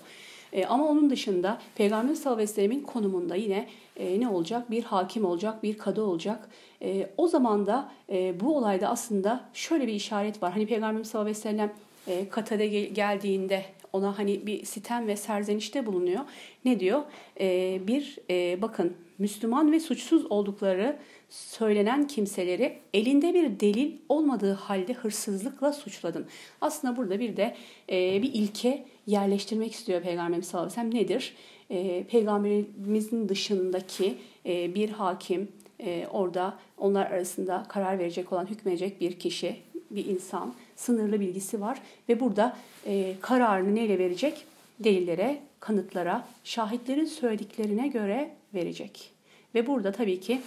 E, 0.53 0.65
ama 0.65 0.87
onun 0.87 1.09
dışında 1.09 1.59
Peygamber 1.75 2.13
sallallahu 2.13 2.33
aleyhi 2.33 2.49
ve 2.49 2.53
sellemin 2.53 2.81
konumunda 2.81 3.35
yine 3.35 3.67
e, 3.97 4.19
ne 4.19 4.27
olacak? 4.27 4.71
Bir 4.71 4.83
hakim 4.83 5.25
olacak, 5.25 5.63
bir 5.63 5.77
kadı 5.77 6.01
olacak. 6.01 6.49
E, 6.81 7.09
o 7.17 7.27
zaman 7.27 7.65
da 7.65 7.91
e, 8.09 8.39
bu 8.39 8.57
olayda 8.57 8.87
aslında 8.87 9.49
şöyle 9.53 9.87
bir 9.87 9.93
işaret 9.93 10.43
var. 10.43 10.51
Hani 10.51 10.67
Peygamber 10.67 11.03
sallallahu 11.03 11.29
aleyhi 11.29 11.45
ve 11.45 11.49
sellem 11.49 11.73
e, 12.07 12.29
katade 12.29 12.67
geldiğinde 12.67 13.65
ona 13.93 14.17
hani 14.17 14.47
bir 14.47 14.65
sitem 14.65 15.07
ve 15.07 15.15
serzenişte 15.15 15.85
bulunuyor. 15.85 16.21
Ne 16.65 16.79
diyor? 16.79 17.01
E, 17.39 17.79
bir 17.87 18.17
e, 18.29 18.61
bakın 18.61 18.93
Müslüman 19.19 19.71
ve 19.71 19.79
suçsuz 19.79 20.31
oldukları 20.31 20.97
söylenen 21.29 22.07
kimseleri 22.07 22.77
elinde 22.93 23.33
bir 23.33 23.59
delil 23.59 23.91
olmadığı 24.09 24.53
halde 24.53 24.93
hırsızlıkla 24.93 25.73
suçladın. 25.73 26.25
Aslında 26.61 26.97
burada 26.97 27.19
bir 27.19 27.37
de 27.37 27.55
e, 27.89 28.21
bir 28.21 28.33
ilke 28.33 28.85
yerleştirmek 29.07 29.73
istiyor 29.73 30.01
Peygamberimiz 30.01 30.47
sallallahu 30.47 30.79
aleyhi 30.81 30.87
ve 30.87 30.91
sellem. 30.91 31.03
Nedir? 31.03 31.35
E, 31.69 32.03
Peygamberimizin 32.03 33.29
dışındaki 33.29 34.17
e, 34.45 34.75
bir 34.75 34.89
hakim, 34.89 35.47
e, 35.79 36.07
orada 36.11 36.57
onlar 36.77 37.05
arasında 37.05 37.65
karar 37.69 37.99
verecek 37.99 38.33
olan, 38.33 38.45
hükmedecek 38.45 39.01
bir 39.01 39.19
kişi, 39.19 39.55
bir 39.91 40.05
insan, 40.05 40.53
sınırlı 40.75 41.19
bilgisi 41.19 41.61
var 41.61 41.81
ve 42.09 42.19
burada 42.19 42.57
e, 42.85 43.15
kararını 43.21 43.75
neyle 43.75 43.99
verecek? 43.99 44.45
Delillere, 44.79 45.41
kanıtlara, 45.59 46.27
şahitlerin 46.43 47.05
söylediklerine 47.05 47.87
göre 47.87 48.31
verecek. 48.53 49.11
Ve 49.55 49.67
burada 49.67 49.91
tabii 49.91 50.19
ki 50.19 50.41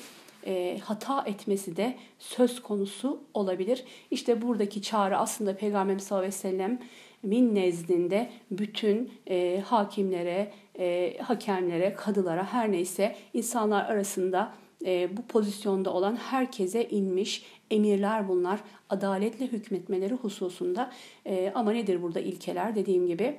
e, 0.47 0.79
hata 0.85 1.25
etmesi 1.27 1.77
de 1.77 1.95
söz 2.19 2.62
konusu 2.62 3.21
olabilir. 3.35 3.85
İşte 4.11 4.42
buradaki 4.42 4.83
çağrı 4.83 5.19
aslında 5.19 5.57
Peygamber 5.57 5.99
sallallahu 5.99 6.27
aleyhi 6.27 6.35
ve 6.35 6.51
sellem 6.51 6.79
min 7.23 7.55
nezdinde 7.55 8.31
bütün 8.51 9.11
e, 9.27 9.63
hakimlere, 9.67 10.53
e, 10.79 11.17
hakemlere, 11.19 11.95
kadılara 11.95 12.53
her 12.53 12.73
neyse 12.73 13.17
insanlar 13.35 13.85
arasında 13.85 14.53
e, 14.85 15.17
bu 15.17 15.23
pozisyonda 15.23 15.93
olan 15.93 16.17
herkese 16.17 16.89
inmiş 16.89 17.45
emirler 17.71 18.29
bunlar. 18.29 18.61
Adaletle 18.91 19.47
hükmetmeleri 19.47 20.15
hususunda. 20.15 20.91
E, 21.27 21.53
ama 21.55 21.73
nedir 21.73 22.03
burada 22.03 22.21
ilkeler 22.21 22.75
dediğim 22.75 23.07
gibi? 23.07 23.37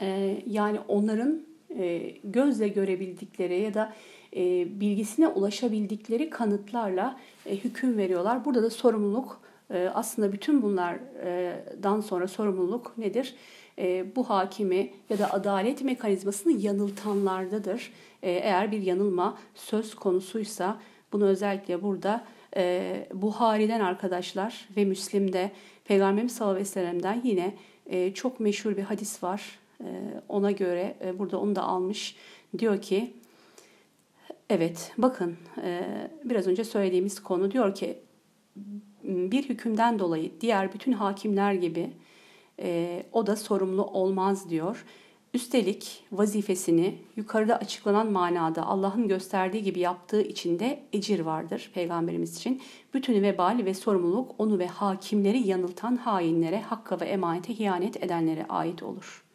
E, 0.00 0.38
yani 0.46 0.78
onların 0.88 1.42
e, 1.78 2.14
gözle 2.24 2.68
görebildikleri 2.68 3.60
ya 3.60 3.74
da 3.74 3.92
e, 4.36 4.66
bilgisine 4.80 5.28
ulaşabildikleri 5.28 6.30
kanıtlarla 6.30 7.20
e, 7.46 7.56
hüküm 7.56 7.98
veriyorlar. 7.98 8.44
Burada 8.44 8.62
da 8.62 8.70
sorumluluk 8.70 9.40
aslında 9.94 10.32
bütün 10.32 10.62
bunlardan 10.62 12.00
sonra 12.00 12.28
sorumluluk 12.28 12.98
nedir? 12.98 13.34
E, 13.78 14.16
bu 14.16 14.30
hakimi 14.30 14.92
ya 15.10 15.18
da 15.18 15.32
adalet 15.32 15.82
mekanizmasını 15.82 16.52
yanıltanlardadır. 16.52 17.92
E, 18.22 18.30
eğer 18.30 18.72
bir 18.72 18.82
yanılma 18.82 19.38
söz 19.54 19.94
konusuysa 19.94 20.80
bunu 21.12 21.24
özellikle 21.24 21.82
burada 21.82 22.24
e, 22.56 23.06
Buhari'den 23.14 23.80
arkadaşlar 23.80 24.68
ve 24.76 24.84
Müslim'de 24.84 25.50
Peygamberimiz 25.84 26.34
sallallahu 26.34 26.54
aleyhi 26.54 26.68
ve 26.68 26.72
sellem'den 26.72 27.20
yine 27.24 27.54
e, 27.86 28.14
çok 28.14 28.40
meşhur 28.40 28.76
bir 28.76 28.82
hadis 28.82 29.22
var. 29.22 29.58
E, 29.80 29.86
ona 30.28 30.50
göre 30.50 30.96
burada 31.18 31.40
onu 31.40 31.56
da 31.56 31.62
almış. 31.62 32.16
Diyor 32.58 32.82
ki 32.82 33.12
Evet, 34.50 34.92
bakın 34.98 35.36
biraz 36.24 36.46
önce 36.46 36.64
söylediğimiz 36.64 37.22
konu 37.22 37.50
diyor 37.50 37.74
ki 37.74 37.98
bir 39.04 39.48
hükümden 39.48 39.98
dolayı 39.98 40.32
diğer 40.40 40.72
bütün 40.72 40.92
hakimler 40.92 41.52
gibi 41.52 41.90
e, 42.58 43.02
o 43.12 43.26
da 43.26 43.36
sorumlu 43.36 43.84
olmaz 43.84 44.50
diyor. 44.50 44.84
Üstelik 45.34 46.04
vazifesini 46.12 46.98
yukarıda 47.16 47.56
açıklanan 47.56 48.12
manada 48.12 48.66
Allah'ın 48.66 49.08
gösterdiği 49.08 49.62
gibi 49.62 49.80
yaptığı 49.80 50.22
için 50.22 50.58
de 50.58 50.82
ecir 50.92 51.20
vardır 51.20 51.70
peygamberimiz 51.74 52.36
için. 52.36 52.62
Bütün 52.94 53.22
vebal 53.22 53.60
ve 53.64 53.74
sorumluluk 53.74 54.34
onu 54.38 54.58
ve 54.58 54.66
hakimleri 54.66 55.48
yanıltan 55.48 55.96
hainlere, 55.96 56.60
hakka 56.60 57.00
ve 57.00 57.04
emanete 57.04 57.58
hiyanet 57.58 58.04
edenlere 58.04 58.46
ait 58.48 58.82
olur.'' 58.82 59.31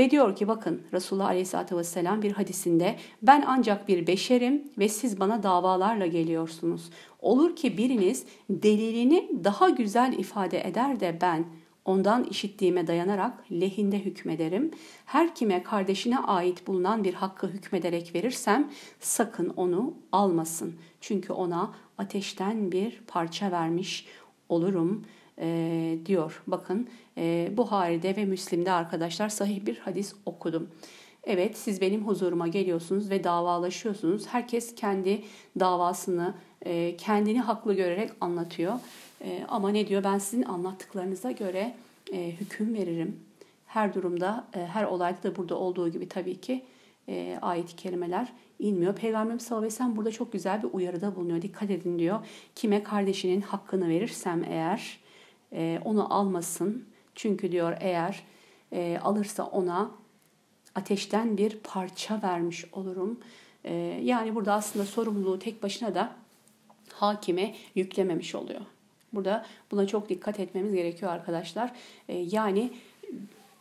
Ve 0.00 0.10
diyor 0.10 0.36
ki 0.36 0.48
bakın 0.48 0.82
Resulullah 0.92 1.26
Aleyhisselatü 1.26 1.76
Vesselam 1.76 2.22
bir 2.22 2.32
hadisinde 2.32 2.96
ben 3.22 3.44
ancak 3.46 3.88
bir 3.88 4.06
beşerim 4.06 4.64
ve 4.78 4.88
siz 4.88 5.20
bana 5.20 5.42
davalarla 5.42 6.06
geliyorsunuz. 6.06 6.90
Olur 7.20 7.56
ki 7.56 7.78
biriniz 7.78 8.24
delilini 8.50 9.30
daha 9.44 9.68
güzel 9.68 10.12
ifade 10.18 10.68
eder 10.68 11.00
de 11.00 11.18
ben 11.20 11.44
ondan 11.84 12.24
işittiğime 12.24 12.86
dayanarak 12.86 13.52
lehinde 13.52 13.98
hükmederim. 13.98 14.70
Her 15.04 15.34
kime 15.34 15.62
kardeşine 15.62 16.18
ait 16.18 16.66
bulunan 16.66 17.04
bir 17.04 17.14
hakkı 17.14 17.48
hükmederek 17.48 18.14
verirsem 18.14 18.70
sakın 19.00 19.48
onu 19.48 19.94
almasın. 20.12 20.74
Çünkü 21.00 21.32
ona 21.32 21.74
ateşten 21.98 22.72
bir 22.72 23.00
parça 23.06 23.50
vermiş 23.50 24.06
olurum.'' 24.48 25.04
e, 25.40 25.98
diyor. 26.06 26.42
Bakın 26.46 26.88
e, 27.20 27.52
Buhari'de 27.56 28.16
ve 28.16 28.24
Müslim'de 28.24 28.72
arkadaşlar 28.72 29.28
sahih 29.28 29.66
bir 29.66 29.78
hadis 29.78 30.14
okudum. 30.26 30.68
Evet 31.24 31.58
siz 31.58 31.80
benim 31.80 32.06
huzuruma 32.06 32.48
geliyorsunuz 32.48 33.10
ve 33.10 33.24
davalaşıyorsunuz. 33.24 34.26
Herkes 34.26 34.74
kendi 34.74 35.22
davasını 35.60 36.34
e, 36.62 36.96
kendini 36.96 37.40
haklı 37.40 37.74
görerek 37.74 38.10
anlatıyor. 38.20 38.74
E, 39.24 39.44
ama 39.48 39.70
ne 39.70 39.88
diyor 39.88 40.04
ben 40.04 40.18
sizin 40.18 40.42
anlattıklarınıza 40.42 41.30
göre 41.30 41.74
e, 42.12 42.30
hüküm 42.30 42.74
veririm. 42.74 43.20
Her 43.66 43.94
durumda 43.94 44.44
her 44.52 44.84
olayda 44.84 45.22
da 45.22 45.36
burada 45.36 45.54
olduğu 45.54 45.88
gibi 45.88 46.08
tabii 46.08 46.40
ki 46.40 46.62
e, 47.08 47.38
ayet-i 47.42 47.76
kerimeler 47.76 48.32
inmiyor. 48.58 48.94
Peygamberimiz 48.94 49.42
sallallahu 49.42 49.64
aleyhi 49.64 49.74
ve 49.74 49.76
sellem 49.76 49.96
burada 49.96 50.10
çok 50.10 50.32
güzel 50.32 50.62
bir 50.62 50.68
uyarıda 50.72 51.16
bulunuyor. 51.16 51.42
Dikkat 51.42 51.70
edin 51.70 51.98
diyor. 51.98 52.18
Kime 52.54 52.82
kardeşinin 52.82 53.40
hakkını 53.40 53.88
verirsem 53.88 54.44
eğer 54.44 55.00
onu 55.84 56.14
almasın. 56.14 56.84
Çünkü 57.14 57.52
diyor 57.52 57.76
eğer 57.80 58.22
e, 58.72 58.98
alırsa 59.02 59.44
ona 59.44 59.90
ateşten 60.74 61.36
bir 61.36 61.58
parça 61.64 62.22
vermiş 62.22 62.64
olurum. 62.72 63.20
E, 63.64 63.74
yani 64.02 64.34
burada 64.34 64.52
aslında 64.52 64.86
sorumluluğu 64.86 65.38
tek 65.38 65.62
başına 65.62 65.94
da 65.94 66.12
hakime 66.92 67.54
yüklememiş 67.74 68.34
oluyor. 68.34 68.60
Burada 69.12 69.46
buna 69.70 69.86
çok 69.86 70.08
dikkat 70.08 70.40
etmemiz 70.40 70.74
gerekiyor 70.74 71.12
arkadaşlar. 71.12 71.72
E, 72.08 72.16
yani 72.16 72.70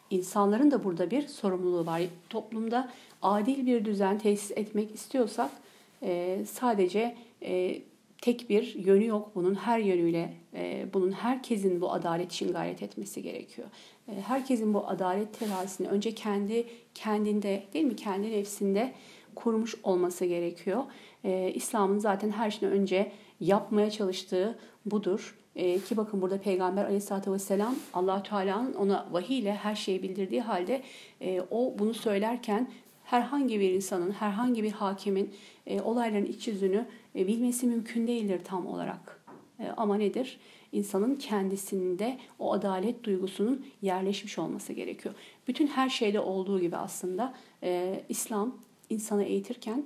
insanların 0.09 0.71
da 0.71 0.83
burada 0.83 1.11
bir 1.11 1.27
sorumluluğu 1.27 1.85
var. 1.85 2.01
Toplumda 2.29 2.91
adil 3.21 3.65
bir 3.65 3.85
düzen 3.85 4.19
tesis 4.19 4.51
etmek 4.51 4.95
istiyorsak 4.95 5.51
e, 6.03 6.41
sadece 6.51 7.17
e, 7.43 7.81
tek 8.21 8.49
bir 8.49 8.75
yönü 8.75 9.05
yok 9.05 9.31
bunun. 9.35 9.55
Her 9.55 9.79
yönüyle 9.79 10.33
e, 10.53 10.85
bunun 10.93 11.11
herkesin 11.11 11.81
bu 11.81 11.91
adalet 11.91 12.31
için 12.31 12.51
gayret 12.51 12.83
etmesi 12.83 13.21
gerekiyor. 13.21 13.67
E, 14.07 14.21
herkesin 14.21 14.73
bu 14.73 14.87
adalet 14.87 15.39
terazisini 15.39 15.87
önce 15.87 16.15
kendi 16.15 16.67
kendinde 16.95 17.63
değil 17.73 17.85
mi 17.85 17.95
kendi 17.95 18.31
nefsinde 18.31 18.93
kurmuş 19.35 19.75
olması 19.83 20.25
gerekiyor. 20.25 20.83
E, 21.23 21.51
İslam'ın 21.55 21.99
zaten 21.99 22.31
her 22.31 22.51
şeyden 22.51 22.71
önce 22.71 23.11
yapmaya 23.39 23.91
çalıştığı 23.91 24.59
budur. 24.85 25.37
E, 25.55 25.79
ki 25.79 25.97
bakın 25.97 26.21
burada 26.21 26.41
Peygamber 26.41 26.85
Aleyhisselatü 26.85 27.31
Vesselam 27.31 27.75
allah 27.93 28.23
Teala'nın 28.23 28.73
ona 28.73 29.07
vahiy 29.11 29.39
ile 29.39 29.53
her 29.53 29.75
şeyi 29.75 30.03
bildirdiği 30.03 30.41
halde 30.41 30.81
e, 31.21 31.41
o 31.51 31.75
bunu 31.79 31.93
söylerken 31.93 32.71
herhangi 33.03 33.59
bir 33.59 33.69
insanın, 33.69 34.11
herhangi 34.11 34.63
bir 34.63 34.71
hakimin 34.71 35.33
e, 35.67 35.81
olayların 35.81 36.25
iç 36.25 36.47
yüzünü 36.47 36.85
bilmesi 37.15 37.67
mümkün 37.67 38.07
değildir 38.07 38.41
tam 38.43 38.67
olarak. 38.67 39.25
E, 39.59 39.67
ama 39.77 39.97
nedir? 39.97 40.39
İnsanın 40.71 41.15
kendisinde 41.15 42.17
o 42.39 42.53
adalet 42.53 43.03
duygusunun 43.03 43.65
yerleşmiş 43.81 44.39
olması 44.39 44.73
gerekiyor. 44.73 45.15
Bütün 45.47 45.67
her 45.67 45.89
şeyde 45.89 46.19
olduğu 46.19 46.59
gibi 46.59 46.77
aslında 46.77 47.33
e, 47.63 48.03
İslam 48.09 48.57
insanı 48.89 49.23
eğitirken 49.23 49.85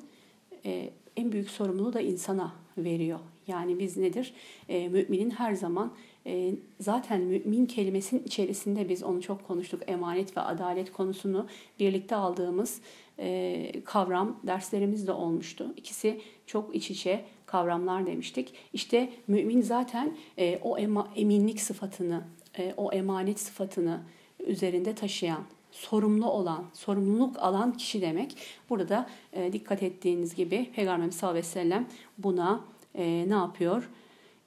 e, 0.66 0.90
en 1.18 1.32
büyük 1.32 1.50
sorumluluğu 1.50 1.94
da 1.94 2.02
insana 2.02 2.54
veriyor. 2.78 3.20
Yani 3.48 3.80
biz 3.80 3.98
nedir? 3.98 4.34
E, 4.70 4.90
müminin 4.90 5.30
her 5.30 5.54
zaman 5.54 5.94
e, 6.26 6.56
zaten 6.80 7.22
mümin 7.22 7.66
kelimesinin 7.66 8.24
içerisinde 8.24 8.90
biz 8.90 9.04
onu 9.04 9.22
çok 9.22 9.48
konuştuk. 9.48 9.82
Emanet 9.88 10.38
ve 10.38 10.42
adalet 10.42 10.92
konusunu 10.92 11.48
birlikte 11.80 12.16
aldığımız 12.16 12.82
e, 13.20 13.72
kavram 13.86 14.40
derslerimiz 14.44 15.08
de 15.08 15.12
olmuştu. 15.12 15.74
İkisi 15.78 16.22
çok 16.46 16.76
iç 16.76 16.92
içe 16.92 17.26
kavramlar 17.46 18.06
demiştik. 18.06 18.54
İşte 18.74 19.10
mümin 19.28 19.62
zaten 19.62 20.18
e, 20.38 20.60
o 20.64 20.78
eminlik 21.16 21.62
sıfatını, 21.62 22.24
e, 22.58 22.74
o 22.78 22.92
emanet 22.92 23.40
sıfatını 23.40 24.02
üzerinde 24.40 24.96
taşıyan, 24.96 25.44
sorumlu 25.72 26.30
olan, 26.30 26.66
sorumluluk 26.74 27.38
alan 27.40 27.74
kişi 27.74 28.02
demek. 28.02 28.38
Burada 28.70 28.90
da 28.90 29.10
dikkat 29.54 29.84
ettiğiniz 29.84 30.36
gibi 30.36 30.72
Peygamberimiz 30.76 31.16
sallallahu 31.16 31.38
aleyhi 31.38 31.48
ve 31.48 31.62
sellem 31.62 31.88
buna 32.18 32.62
ne 32.96 33.34
yapıyor? 33.34 33.90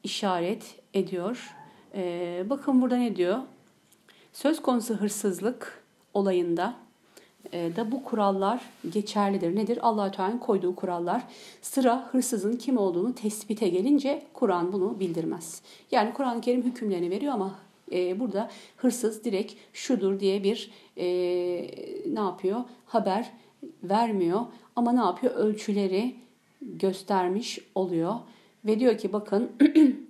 İşaret 0.03 0.63
ediyor. 0.95 1.55
Bakın 2.51 2.83
burada 2.83 2.97
ne 2.97 3.17
diyor? 3.17 3.39
Söz 4.33 4.63
konusu 4.63 4.95
hırsızlık 4.95 5.85
olayında 6.15 6.86
da 7.53 7.93
bu 7.93 8.05
kurallar 8.05 8.61
geçerlidir. 8.91 9.57
Nedir? 9.57 9.79
allah 9.83 10.11
Teala'nın 10.11 10.39
koyduğu 10.39 10.77
kurallar. 10.77 11.23
Sıra 11.63 12.09
hırsızın 12.13 12.57
kim 12.57 12.79
olduğunu 12.79 13.15
tespite 13.15 13.69
gelince 13.69 14.23
Kur'an 14.33 14.73
bunu 14.73 15.01
bildirmez. 15.01 15.63
Yani 15.91 16.13
Kur'an-ı 16.13 16.41
Kerim 16.41 16.63
hükümlerini 16.63 17.11
veriyor 17.11 17.35
ama 17.35 17.55
e, 17.93 18.21
burada 18.21 18.51
hırsız 18.77 19.25
direkt 19.25 19.55
şudur 19.73 20.21
diye 20.21 20.45
bir 20.45 20.71
e, 20.97 21.07
ne 22.15 22.21
yapıyor? 22.21 22.61
Haber 22.87 23.33
vermiyor 23.83 24.41
ama 24.77 24.93
ne 24.93 25.01
yapıyor? 25.01 25.35
Ölçüleri 25.35 26.15
göstermiş 26.61 27.59
oluyor. 27.75 28.15
Ve 28.65 28.81
diyor 28.81 28.99
ki 28.99 29.13
bakın 29.13 29.51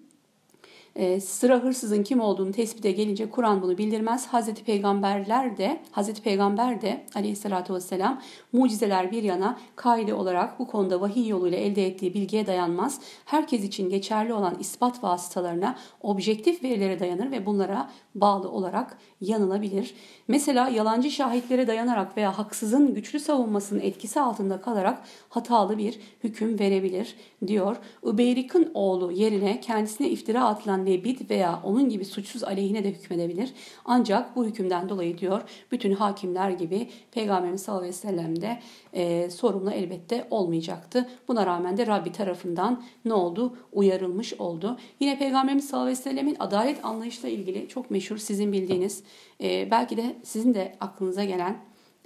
e, 0.97 1.21
sıra 1.21 1.65
hırsızın 1.65 2.03
kim 2.03 2.21
olduğunu 2.21 2.53
tespite 2.53 2.93
gelince 2.93 3.31
Kur'an 3.31 3.63
bunu 3.63 3.79
bildirmez. 3.79 4.27
Hazreti 4.27 4.65
Peygamberler 4.65 5.57
de 5.57 5.81
Hazreti 5.91 6.23
Peygamber 6.23 6.81
de 6.81 7.05
aleyhissalatü 7.15 7.75
vesselam 7.75 8.23
mucizeler 8.53 9.13
bir 9.13 9.23
yana 9.23 9.59
kaide 9.77 10.15
olarak 10.15 10.59
bu 10.59 10.67
konuda 10.67 11.01
vahiy 11.01 11.29
yoluyla 11.29 11.59
elde 11.59 11.87
ettiği 11.87 12.15
bilgiye 12.15 12.47
dayanmaz. 12.47 13.01
Herkes 13.25 13.65
için 13.65 13.91
geçerli 13.91 14.33
olan 14.33 14.57
ispat 14.61 15.03
vasıtalarına 15.03 15.77
objektif 16.01 16.63
verilere 16.63 17.01
dayanır 17.01 17.31
ve 17.31 17.47
bunlara 17.47 17.91
bağlı 18.15 18.51
olarak 18.51 18.99
yanılabilir. 19.21 19.95
Mesela 20.29 20.69
yalancı 20.69 21.11
şahitlere 21.11 21.67
dayanarak 21.67 22.17
veya 22.17 22.39
haksızın 22.39 22.95
güçlü 22.95 23.21
savunmasının 23.21 23.81
etkisi 23.81 24.21
altında 24.21 24.61
kalarak 24.61 25.03
hatalı 25.29 25.79
bir 25.79 26.01
hüküm 26.25 26.59
verebilir 26.59 27.17
diyor. 27.47 27.77
Übeyrik'in 28.05 28.71
oğlu 28.75 29.13
yerine 29.13 29.61
kendisine 29.61 30.09
iftira 30.09 30.45
atılan 30.45 30.86
Lebid 30.87 31.31
veya 31.31 31.61
onun 31.65 31.89
gibi 31.89 32.05
suçsuz 32.05 32.45
aleyhine 32.45 32.85
de 32.85 32.91
hükmedebilir. 32.91 33.53
Ancak 33.85 34.37
bu 34.37 34.45
hükümden 34.45 34.89
dolayı 34.89 35.19
diyor 35.19 35.43
bütün 35.73 35.93
hakimler 35.93 36.51
gibi 36.51 36.89
Peygamberimiz 37.13 37.63
sallallahu 37.63 37.83
aleyhi 37.83 37.97
ve 37.97 38.01
sellem 38.01 38.41
de 38.41 38.61
e, 38.93 39.31
sorumlu 39.31 39.71
elbette 39.71 40.27
olmayacaktı. 40.31 41.09
Buna 41.29 41.47
rağmen 41.47 41.77
de 41.77 41.87
Rabbi 41.87 42.13
tarafından 42.13 42.83
ne 43.05 43.15
oldu? 43.15 43.57
Uyarılmış 43.73 44.35
oldu. 44.35 44.79
Yine 45.01 45.19
Peygamberimiz 45.19 45.69
sallallahu 45.69 45.87
aleyhi 45.87 45.99
ve 45.99 46.11
sellemin 46.11 46.37
adalet 46.39 46.85
anlayışla 46.85 47.29
ilgili 47.29 47.69
çok 47.69 47.91
meşhur 47.91 48.17
sizin 48.17 48.53
bildiğiniz 48.53 49.03
e, 49.41 49.71
belki 49.71 49.97
de 49.97 50.17
sizin 50.23 50.55
de 50.55 50.77
aklınıza 50.81 51.25
gelen 51.25 51.57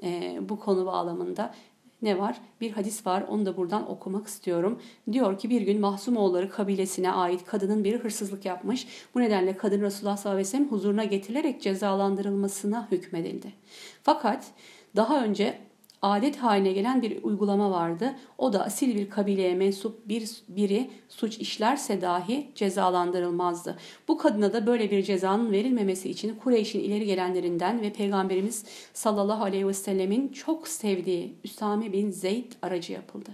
e, 0.03 0.39
bu 0.49 0.61
konu 0.61 0.87
bağlamında 0.87 1.55
ne 2.03 2.19
var? 2.19 2.41
Bir 2.61 2.71
hadis 2.71 3.07
var 3.07 3.25
onu 3.29 3.47
da 3.47 3.57
buradan 3.57 3.91
okumak 3.91 4.27
istiyorum. 4.27 4.83
Diyor 5.13 5.39
ki 5.39 5.51
bir 5.51 5.63
gün 5.63 5.81
Mahsumoğulları 5.81 6.51
kabilesine 6.51 7.13
ait 7.13 7.45
kadının 7.45 7.85
biri 7.85 7.99
hırsızlık 7.99 8.45
yapmış. 8.45 8.87
Bu 9.15 9.21
nedenle 9.21 9.57
kadın 9.57 9.81
Resulullah 9.81 10.17
sallallahu 10.17 10.37
aleyhi 10.37 10.49
ve 10.49 10.51
sellem 10.51 10.71
huzuruna 10.71 11.05
getirilerek 11.05 11.63
cezalandırılmasına 11.63 12.89
hükmedildi. 12.91 13.53
Fakat 14.03 14.47
daha 14.97 15.25
önce 15.25 15.59
adet 16.03 16.37
haline 16.37 16.73
gelen 16.73 17.03
bir 17.03 17.23
uygulama 17.23 17.71
vardı. 17.71 18.15
O 18.39 18.53
da 18.53 18.65
asil 18.65 18.95
bir 18.95 19.11
kabileye 19.11 19.55
mensup 19.55 20.09
bir 20.09 20.31
biri 20.49 20.91
suç 21.09 21.39
işlerse 21.39 22.01
dahi 22.01 22.51
cezalandırılmazdı. 22.55 23.79
Bu 24.09 24.19
kadına 24.19 24.53
da 24.53 24.67
böyle 24.67 24.91
bir 24.91 25.03
cezanın 25.03 25.53
verilmemesi 25.53 26.11
için 26.11 26.35
Kureyş'in 26.35 26.81
ileri 26.81 27.07
gelenlerinden 27.07 27.81
ve 27.81 27.93
Peygamberimiz 27.93 28.65
sallallahu 28.95 29.45
aleyhi 29.45 29.69
ve 29.69 29.75
sellemin 29.75 30.29
çok 30.29 30.69
sevdiği 30.69 31.35
Üsame 31.45 31.93
bin 31.93 32.11
Zeyd 32.11 32.53
aracı 32.63 32.93
yapıldı. 32.93 33.31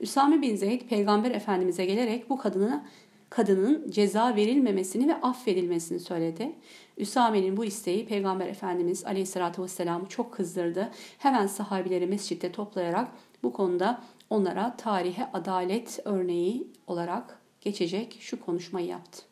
Üsame 0.00 0.42
bin 0.42 0.56
Zeyd 0.56 0.80
peygamber 0.80 1.30
efendimize 1.30 1.84
gelerek 1.84 2.30
bu 2.30 2.38
kadına 2.38 2.86
kadının 3.30 3.90
ceza 3.90 4.36
verilmemesini 4.36 5.08
ve 5.08 5.14
affedilmesini 5.14 6.00
söyledi. 6.00 6.52
Üsame'nin 6.98 7.56
bu 7.56 7.64
isteği 7.64 8.06
Peygamber 8.06 8.46
Efendimiz 8.46 9.04
Aleyhisselatü 9.04 9.62
Vesselam'ı 9.62 10.08
çok 10.08 10.32
kızdırdı. 10.32 10.90
Hemen 11.18 11.46
sahabileri 11.46 12.06
mescitte 12.06 12.52
toplayarak 12.52 13.08
bu 13.42 13.52
konuda 13.52 14.02
onlara 14.30 14.76
tarihe 14.76 15.28
adalet 15.32 16.00
örneği 16.04 16.66
olarak 16.86 17.40
geçecek 17.60 18.16
şu 18.20 18.40
konuşmayı 18.40 18.86
yaptı. 18.86 19.22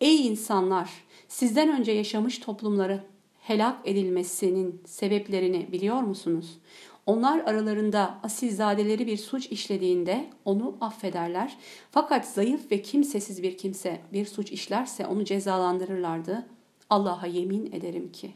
Ey 0.00 0.26
insanlar! 0.26 0.90
Sizden 1.28 1.80
önce 1.80 1.92
yaşamış 1.92 2.38
toplumları 2.38 3.04
helak 3.40 3.88
edilmesinin 3.88 4.82
sebeplerini 4.86 5.72
biliyor 5.72 6.00
musunuz? 6.00 6.58
Onlar 7.06 7.40
aralarında 7.40 8.18
asilzadeleri 8.22 9.06
bir 9.06 9.16
suç 9.16 9.46
işlediğinde 9.46 10.30
onu 10.44 10.76
affederler. 10.80 11.56
Fakat 11.90 12.26
zayıf 12.26 12.70
ve 12.70 12.82
kimsesiz 12.82 13.42
bir 13.42 13.58
kimse 13.58 14.00
bir 14.12 14.26
suç 14.26 14.52
işlerse 14.52 15.06
onu 15.06 15.24
cezalandırırlardı. 15.24 16.46
Allah'a 16.92 17.26
yemin 17.26 17.72
ederim 17.72 18.12
ki 18.12 18.32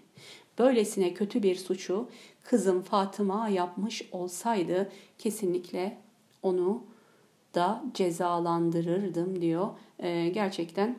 böylesine 0.58 1.14
kötü 1.14 1.42
bir 1.42 1.56
suçu 1.56 2.08
kızım 2.42 2.82
Fatıma 2.82 3.48
yapmış 3.48 4.08
olsaydı 4.12 4.90
kesinlikle 5.18 5.98
onu 6.42 6.84
da 7.54 7.84
cezalandırırdım 7.94 9.40
diyor. 9.40 9.68
Ee, 9.98 10.28
gerçekten 10.28 10.98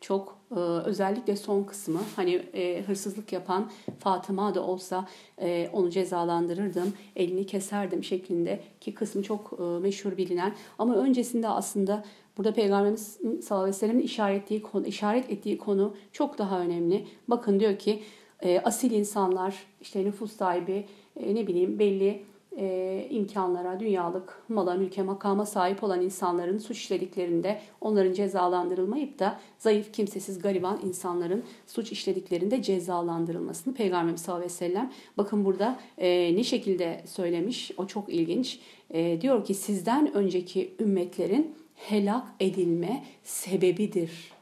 çok 0.00 0.38
e, 0.56 0.58
özellikle 0.58 1.36
son 1.36 1.62
kısmı 1.64 2.00
hani 2.16 2.34
e, 2.54 2.82
hırsızlık 2.82 3.32
yapan 3.32 3.70
Fatıma 3.98 4.54
da 4.54 4.62
olsa 4.62 5.08
e, 5.40 5.70
onu 5.72 5.90
cezalandırırdım, 5.90 6.92
elini 7.16 7.46
keserdim 7.46 8.04
şeklinde 8.04 8.60
ki 8.80 8.94
kısmı 8.94 9.22
çok 9.22 9.52
e, 9.58 9.62
meşhur 9.62 10.16
bilinen 10.16 10.54
ama 10.78 10.94
öncesinde 10.94 11.48
aslında 11.48 12.04
Burada 12.38 12.54
Peygamberimiz 12.54 13.18
sallallahu 13.42 13.64
aleyhi 13.64 13.68
ve 13.68 13.72
sellem'in 13.78 14.02
işaret 14.02 14.42
ettiği 14.42 14.62
konu, 14.62 14.86
işaret 14.86 15.30
ettiği 15.30 15.58
konu 15.58 15.94
çok 16.12 16.38
daha 16.38 16.60
önemli. 16.60 17.06
Bakın 17.28 17.60
diyor 17.60 17.78
ki 17.78 18.02
e, 18.42 18.60
asil 18.60 18.90
insanlar, 18.90 19.66
işte 19.80 20.04
nüfus 20.04 20.32
sahibi, 20.32 20.86
e, 21.16 21.34
ne 21.34 21.46
bileyim 21.46 21.78
belli 21.78 22.22
e, 22.58 23.06
imkanlara, 23.10 23.80
dünyalık 23.80 24.42
mala, 24.48 24.74
mülke, 24.74 25.02
makama 25.02 25.46
sahip 25.46 25.84
olan 25.84 26.00
insanların 26.00 26.58
suç 26.58 26.78
işlediklerinde 26.78 27.60
onların 27.80 28.12
cezalandırılmayıp 28.12 29.18
da 29.18 29.40
zayıf, 29.58 29.92
kimsesiz, 29.92 30.38
gariban 30.38 30.80
insanların 30.84 31.44
suç 31.66 31.92
işlediklerinde 31.92 32.62
cezalandırılmasını 32.62 33.74
Peygamberimiz 33.74 34.20
sallallahu 34.20 34.44
aleyhi 34.44 34.54
ve 34.54 34.66
sellem 34.66 34.92
bakın 35.16 35.44
burada 35.44 35.78
e, 35.98 36.36
ne 36.36 36.44
şekilde 36.44 37.02
söylemiş 37.06 37.70
o 37.76 37.86
çok 37.86 38.08
ilginç. 38.08 38.60
E, 38.90 39.20
diyor 39.20 39.44
ki 39.44 39.54
sizden 39.54 40.14
önceki 40.14 40.74
ümmetlerin 40.80 41.54
helak 41.74 42.26
edilme 42.40 43.04
sebebidir. 43.22 44.32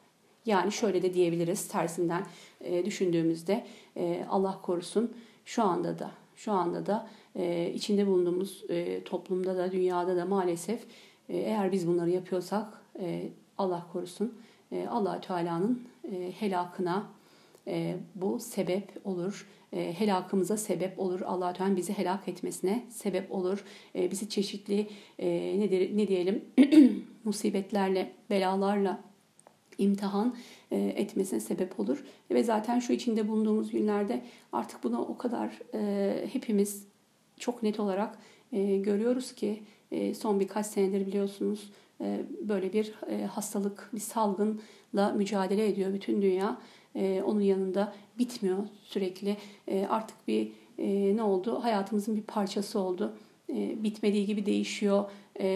Yani 0.47 0.73
şöyle 0.73 1.03
de 1.03 1.15
diyebiliriz 1.15 1.69
tersinden 1.69 2.27
e, 2.61 2.85
düşündüğümüzde 2.85 3.65
e, 3.97 4.27
Allah 4.31 4.59
korusun 4.63 5.13
şu 5.45 5.63
anda 5.63 5.99
da 5.99 6.11
şu 6.37 6.53
anda 6.53 6.87
da 6.87 7.09
e, 7.37 7.73
içinde 7.75 8.07
bulunduğumuz 8.07 8.65
e, 8.69 9.05
toplumda 9.05 9.57
da 9.57 9.73
dünyada 9.73 10.17
da 10.17 10.25
maalesef 10.25 10.81
e, 11.29 11.37
eğer 11.37 11.73
biz 11.73 11.87
bunları 11.87 12.11
yapıyorsak 12.11 12.83
e, 13.01 13.29
Allah 13.59 13.87
korusun 13.93 14.35
allah 14.89 15.21
Teala'nın 15.21 15.83
helakına 16.39 17.07
bu 18.15 18.41
sebep 18.41 18.93
olur. 19.05 19.47
Helakımıza 19.71 20.57
sebep 20.57 20.99
olur. 20.99 21.21
allah 21.21 21.53
Teala 21.53 21.77
bizi 21.77 21.93
helak 21.93 22.29
etmesine 22.29 22.85
sebep 22.91 23.33
olur. 23.33 23.65
Bizi 23.95 24.29
çeşitli 24.29 24.87
ne, 25.19 25.97
ne 25.97 26.09
diyelim 26.09 26.45
musibetlerle, 27.25 28.13
belalarla 28.31 29.01
imtihan 29.79 30.37
etmesine 30.71 31.41
sebep 31.41 31.81
olur. 31.81 32.05
Ve 32.31 32.45
zaten 32.45 32.79
şu 32.79 32.93
içinde 32.93 33.29
bulunduğumuz 33.29 33.71
günlerde 33.71 34.23
artık 34.53 34.85
buna 34.85 35.01
o 35.01 35.19
kadar 35.19 35.59
hepimiz 36.33 36.92
çok 37.43 37.63
net 37.63 37.81
olarak 37.81 38.19
e, 38.53 38.77
görüyoruz 38.77 39.33
ki 39.33 39.63
e, 39.93 40.15
son 40.15 40.41
birkaç 40.41 40.67
senedir 40.67 41.07
biliyorsunuz 41.07 41.71
e, 42.01 42.21
böyle 42.41 42.73
bir 42.73 42.95
hastalık, 43.27 43.91
bir 43.95 44.01
salgınla 44.01 45.13
mücadele 45.17 45.69
ediyor 45.69 45.95
bütün 45.95 46.23
dünya. 46.23 46.59
Onun 47.25 47.41
yanında 47.41 47.95
bitmiyor 48.19 48.59
sürekli. 48.83 49.37
Artık 49.89 50.29
bir 50.29 50.53
ne 51.17 51.23
oldu? 51.23 51.63
Hayatımızın 51.63 52.17
bir 52.17 52.23
parçası 52.23 52.79
oldu. 52.79 53.17
Bitmediği 53.77 54.27
gibi 54.27 54.47
değişiyor, 54.47 55.11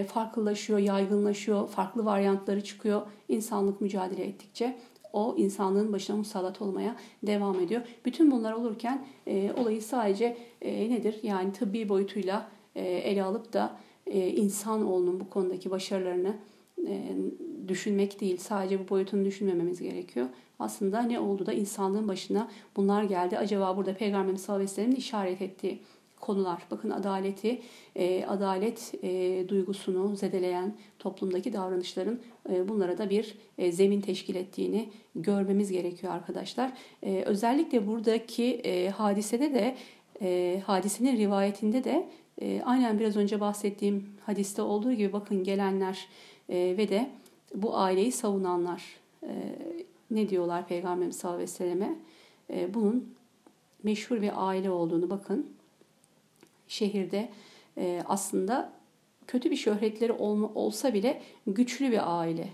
farklılaşıyor, 0.09 0.79
yaygınlaşıyor, 0.79 1.69
farklı 1.69 2.05
varyantları 2.05 2.65
çıkıyor. 2.65 3.03
İnsanlık 3.29 3.81
mücadele 3.81 4.25
ettikçe 4.25 4.77
o 5.17 5.35
insanlığın 5.37 5.93
başına 5.93 6.17
musallat 6.17 6.63
olmaya 6.63 6.97
devam 7.23 7.61
ediyor. 7.61 7.83
Bütün 8.05 8.31
bunlar 8.31 8.53
olurken 8.53 9.05
e, 9.27 9.53
olayı 9.57 9.83
sadece 9.83 10.37
e, 10.63 10.91
nedir? 10.91 11.19
Yani 11.23 11.53
tıbbi 11.53 11.89
boyutuyla 11.89 12.49
e, 12.75 12.85
ele 12.85 13.25
alıp 13.25 13.53
da 13.53 13.77
e, 14.07 14.29
insanoğlunun 14.29 15.21
bu 15.21 15.31
konudaki 15.31 15.71
başarılarını 15.71 16.37
e, 16.87 17.17
düşünmek 17.69 18.21
değil, 18.21 18.37
sadece 18.37 18.85
bu 18.85 18.89
boyutunu 18.89 19.25
düşünmememiz 19.25 19.81
gerekiyor. 19.81 20.27
Aslında 20.59 21.03
ne 21.03 21.21
oldu 21.21 21.47
da 21.47 21.53
insanlığın 21.53 22.09
başına 22.09 22.49
bunlar 22.77 23.03
geldi. 23.03 23.39
Acaba 23.39 23.77
burada 23.77 23.95
Peygamberimiz 23.95 24.41
sallallahu 24.41 24.63
aleyhi 24.63 24.71
ve 24.71 24.75
sellem'in 24.75 24.97
işaret 24.97 25.43
ettiği 25.43 25.81
konular. 26.27 26.63
Bakın 26.71 26.91
adaleti, 26.91 27.61
e, 27.97 28.25
adalet 28.25 28.95
e, 29.03 29.45
duygusunu 29.49 30.17
zedeleyen 30.17 30.75
toplumdaki 30.99 31.53
davranışların 31.53 32.21
e, 32.51 32.69
bunlara 32.69 32.99
da 32.99 33.11
bir 33.11 33.35
e, 33.59 33.73
zemin 33.73 34.01
teşkil 34.01 34.35
ettiğini 34.35 34.89
görmemiz 35.15 35.73
gerekiyor 35.73 36.13
arkadaşlar. 36.13 36.73
E, 37.03 37.23
özellikle 37.27 37.87
buradaki 37.87 38.45
e, 38.45 38.91
hadisede 38.91 39.55
de 39.55 39.77
e, 40.23 40.63
hadisenin 40.67 41.17
rivayetinde 41.17 41.85
de 41.85 42.09
e, 42.41 42.63
aynen 42.65 42.99
biraz 42.99 43.17
önce 43.17 43.41
bahsettiğim 43.41 44.07
hadiste 44.27 44.63
olduğu 44.63 44.93
gibi 44.93 45.13
bakın 45.13 45.45
gelenler 45.45 46.09
e, 46.49 46.75
ve 46.79 46.89
de 46.89 47.11
bu 47.55 47.77
aileyi 47.77 48.13
savunanlar 48.13 48.83
e, 49.23 49.33
ne 50.11 50.29
diyorlar 50.29 50.69
Peygamberimiz 50.69 51.17
sallallahu 51.17 51.37
aleyhi 51.37 51.53
ve 51.53 51.57
selleme? 51.57 51.95
E, 52.51 52.75
bunun 52.75 53.15
meşhur 53.83 54.23
bir 54.23 54.49
aile 54.49 54.71
olduğunu 54.71 55.11
bakın 55.11 55.56
şehirde 56.69 57.29
e, 57.79 58.03
aslında 58.07 58.73
kötü 59.27 59.51
bir 59.51 59.57
şöhretleri 59.57 60.13
olma, 60.13 60.51
olsa 60.55 60.95
bile 60.95 61.23
güçlü 61.47 61.91
bir 61.91 62.21
aile. 62.21 62.49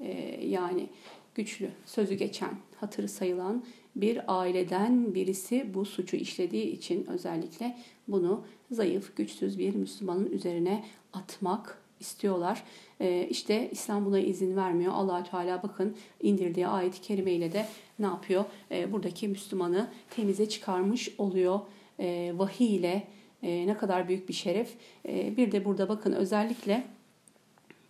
E, 0.00 0.40
yani 0.46 0.86
güçlü, 1.34 1.70
sözü 1.86 2.14
geçen, 2.14 2.50
hatırı 2.80 3.08
sayılan 3.08 3.64
bir 3.96 4.40
aileden 4.40 5.14
birisi 5.14 5.74
bu 5.74 5.84
suçu 5.84 6.16
işlediği 6.16 6.66
için 6.66 7.06
özellikle 7.06 7.76
bunu 8.08 8.44
zayıf, 8.70 9.16
güçsüz 9.16 9.58
bir 9.58 9.74
Müslümanın 9.74 10.30
üzerine 10.30 10.84
atmak 11.12 11.84
istiyorlar. 12.00 12.62
Ee, 13.00 13.26
işte 13.30 13.68
İslam 13.72 14.04
buna 14.04 14.18
izin 14.18 14.56
vermiyor. 14.56 14.92
allah 14.92 15.24
Teala 15.24 15.62
bakın 15.62 15.96
indirdiği 16.22 16.66
ayet-i 16.66 17.00
kerime 17.00 17.32
ile 17.32 17.52
de 17.52 17.66
ne 17.98 18.06
yapıyor? 18.06 18.44
Ee, 18.70 18.92
buradaki 18.92 19.28
Müslümanı 19.28 19.88
temize 20.10 20.48
çıkarmış 20.48 21.14
oluyor. 21.18 21.60
Ee, 22.00 22.32
vahiy 22.36 22.76
ile 22.76 23.06
e, 23.44 23.66
ne 23.66 23.76
kadar 23.76 24.08
büyük 24.08 24.28
bir 24.28 24.34
şeref. 24.34 24.74
Ee, 25.08 25.36
bir 25.36 25.52
de 25.52 25.64
burada 25.64 25.88
bakın 25.88 26.12
özellikle 26.12 26.84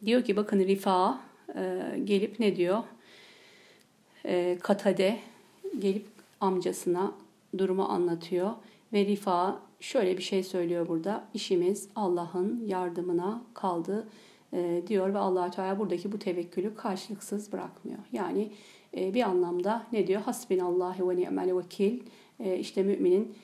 diyor 0.05 0.25
ki 0.25 0.37
bakın 0.37 0.59
Rifa 0.59 1.21
e, 1.57 1.83
gelip 2.05 2.41
ne 2.41 2.57
diyor? 2.57 2.83
E, 4.25 4.59
Katade 4.61 5.19
gelip 5.79 6.07
amcasına 6.41 7.13
durumu 7.59 7.83
anlatıyor 7.83 8.51
ve 8.93 9.07
Rifa 9.07 9.61
şöyle 9.81 10.19
bir 10.19 10.23
şey 10.23 10.43
söylüyor 10.43 10.89
burada. 10.89 11.25
İşimiz 11.35 11.89
Allah'ın 11.97 12.65
yardımına 12.67 13.43
kaldı 13.55 14.09
e, 14.53 14.83
diyor 14.87 15.15
ve 15.15 15.19
allah 15.19 15.51
Teala 15.51 15.79
buradaki 15.79 16.13
bu 16.13 16.19
tevekkülü 16.19 16.75
karşılıksız 16.75 17.53
bırakmıyor. 17.53 17.99
Yani 18.13 18.53
e, 18.97 19.15
bir 19.15 19.23
anlamda 19.23 19.87
ne 19.93 20.07
diyor? 20.07 20.21
Hasbinallahi 20.21 21.09
ve 21.09 21.17
ni'mel 21.17 21.57
vekil. 21.57 22.01
E, 22.41 22.59
işte 22.59 22.83
müminin 22.83 23.35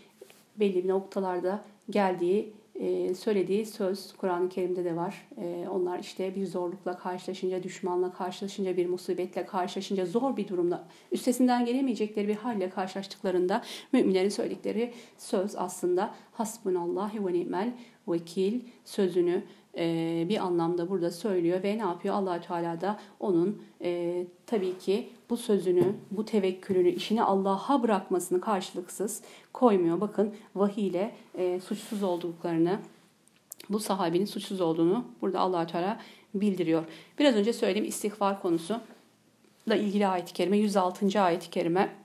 belli 0.57 0.89
noktalarda 0.89 1.65
geldiği 1.91 2.53
e, 2.81 3.15
söylediği 3.15 3.67
söz 3.67 4.13
Kur'an-ı 4.13 4.49
Kerim'de 4.49 4.85
de 4.85 4.97
var. 4.97 5.29
E, 5.37 5.69
onlar 5.69 5.99
işte 5.99 6.35
bir 6.35 6.47
zorlukla 6.47 6.99
karşılaşınca, 6.99 7.63
düşmanla 7.63 8.13
karşılaşınca, 8.13 8.77
bir 8.77 8.87
musibetle 8.87 9.47
karşılaşınca, 9.47 10.07
zor 10.07 10.37
bir 10.37 10.49
durumda, 10.49 10.85
üstesinden 11.13 11.65
gelemeyecekleri 11.65 12.29
bir 12.29 12.35
halle 12.35 12.71
karşılaştıklarında 12.71 13.63
müminlerin 13.93 14.29
söyledikleri 14.29 14.93
söz 15.19 15.57
aslında 15.57 16.15
hasbunallahi 16.33 17.27
ve 17.27 17.33
ni'mel 17.33 17.73
vekil 18.09 18.61
sözünü 18.85 19.43
e, 19.79 20.27
bir 20.29 20.45
anlamda 20.45 20.91
burada 20.91 21.11
söylüyor 21.11 21.63
ve 21.63 21.79
ne 21.79 21.83
yapıyor? 21.83 22.15
allah 22.15 22.41
Teala 22.41 22.81
da 22.81 23.01
onun 23.21 23.63
tabii 24.47 24.79
ki 24.79 25.09
bu 25.30 25.38
sözünü, 25.38 25.96
bu 26.12 26.26
tevekkülünü, 26.26 26.90
işini 26.90 27.24
Allah'a 27.24 27.84
bırakmasını 27.84 28.42
karşılıksız 28.42 29.22
koymuyor. 29.54 30.02
Bakın 30.02 30.36
vahiy 30.56 30.88
ile 30.88 31.16
e, 31.38 31.60
suçsuz 31.60 32.04
olduklarını, 32.04 32.80
bu 33.70 33.80
sahabenin 33.80 34.26
suçsuz 34.26 34.62
olduğunu 34.62 35.06
burada 35.22 35.40
allah 35.40 35.68
Teala 35.68 36.00
bildiriyor. 36.34 36.84
Biraz 37.20 37.36
önce 37.36 37.54
söylediğim 37.54 37.88
istiğfar 37.88 38.42
konusu 38.42 38.80
da 39.70 39.76
ilgili 39.76 40.08
ayet-i 40.08 40.34
kerime 40.34 40.58
106. 40.58 41.22
ayet-i 41.22 41.50
kerime 41.50 41.96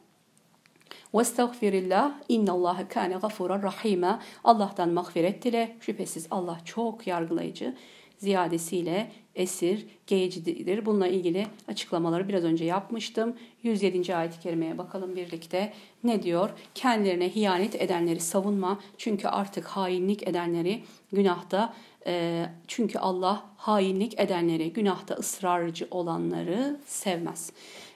وَاسْتَغْفِرِ 1.14 1.74
inna 2.28 2.50
اللّٰهَ 2.50 2.88
كَانَ 2.88 3.20
غَفُورًا 3.20 3.62
رَحِيمًا 3.62 4.18
Allah'tan 4.44 4.90
mağfiret 4.90 5.42
dile. 5.42 5.76
Şüphesiz 5.80 6.26
Allah 6.30 6.58
çok 6.64 7.06
yargılayıcı, 7.06 7.76
ziyadesiyle 8.18 9.12
esir, 9.35 9.85
geyicidir. 10.07 10.85
Bununla 10.85 11.07
ilgili 11.07 11.47
açıklamaları 11.67 12.27
biraz 12.27 12.43
önce 12.43 12.65
yapmıştım. 12.65 13.35
107. 13.63 14.15
ayet-i 14.15 14.39
kerimeye 14.39 14.77
bakalım 14.77 15.15
birlikte. 15.15 15.73
Ne 16.03 16.23
diyor? 16.23 16.49
Kendilerine 16.75 17.29
hiyanet 17.29 17.75
edenleri 17.75 18.19
savunma. 18.19 18.79
Çünkü 18.97 19.27
artık 19.27 19.65
hainlik 19.65 20.27
edenleri 20.27 20.83
günahta 21.11 21.73
e, 22.07 22.45
çünkü 22.67 22.99
Allah 22.99 23.43
hainlik 23.57 24.19
edenleri, 24.19 24.73
günahta 24.73 25.15
ısrarcı 25.15 25.87
olanları 25.91 26.79
sevmez. 26.85 27.51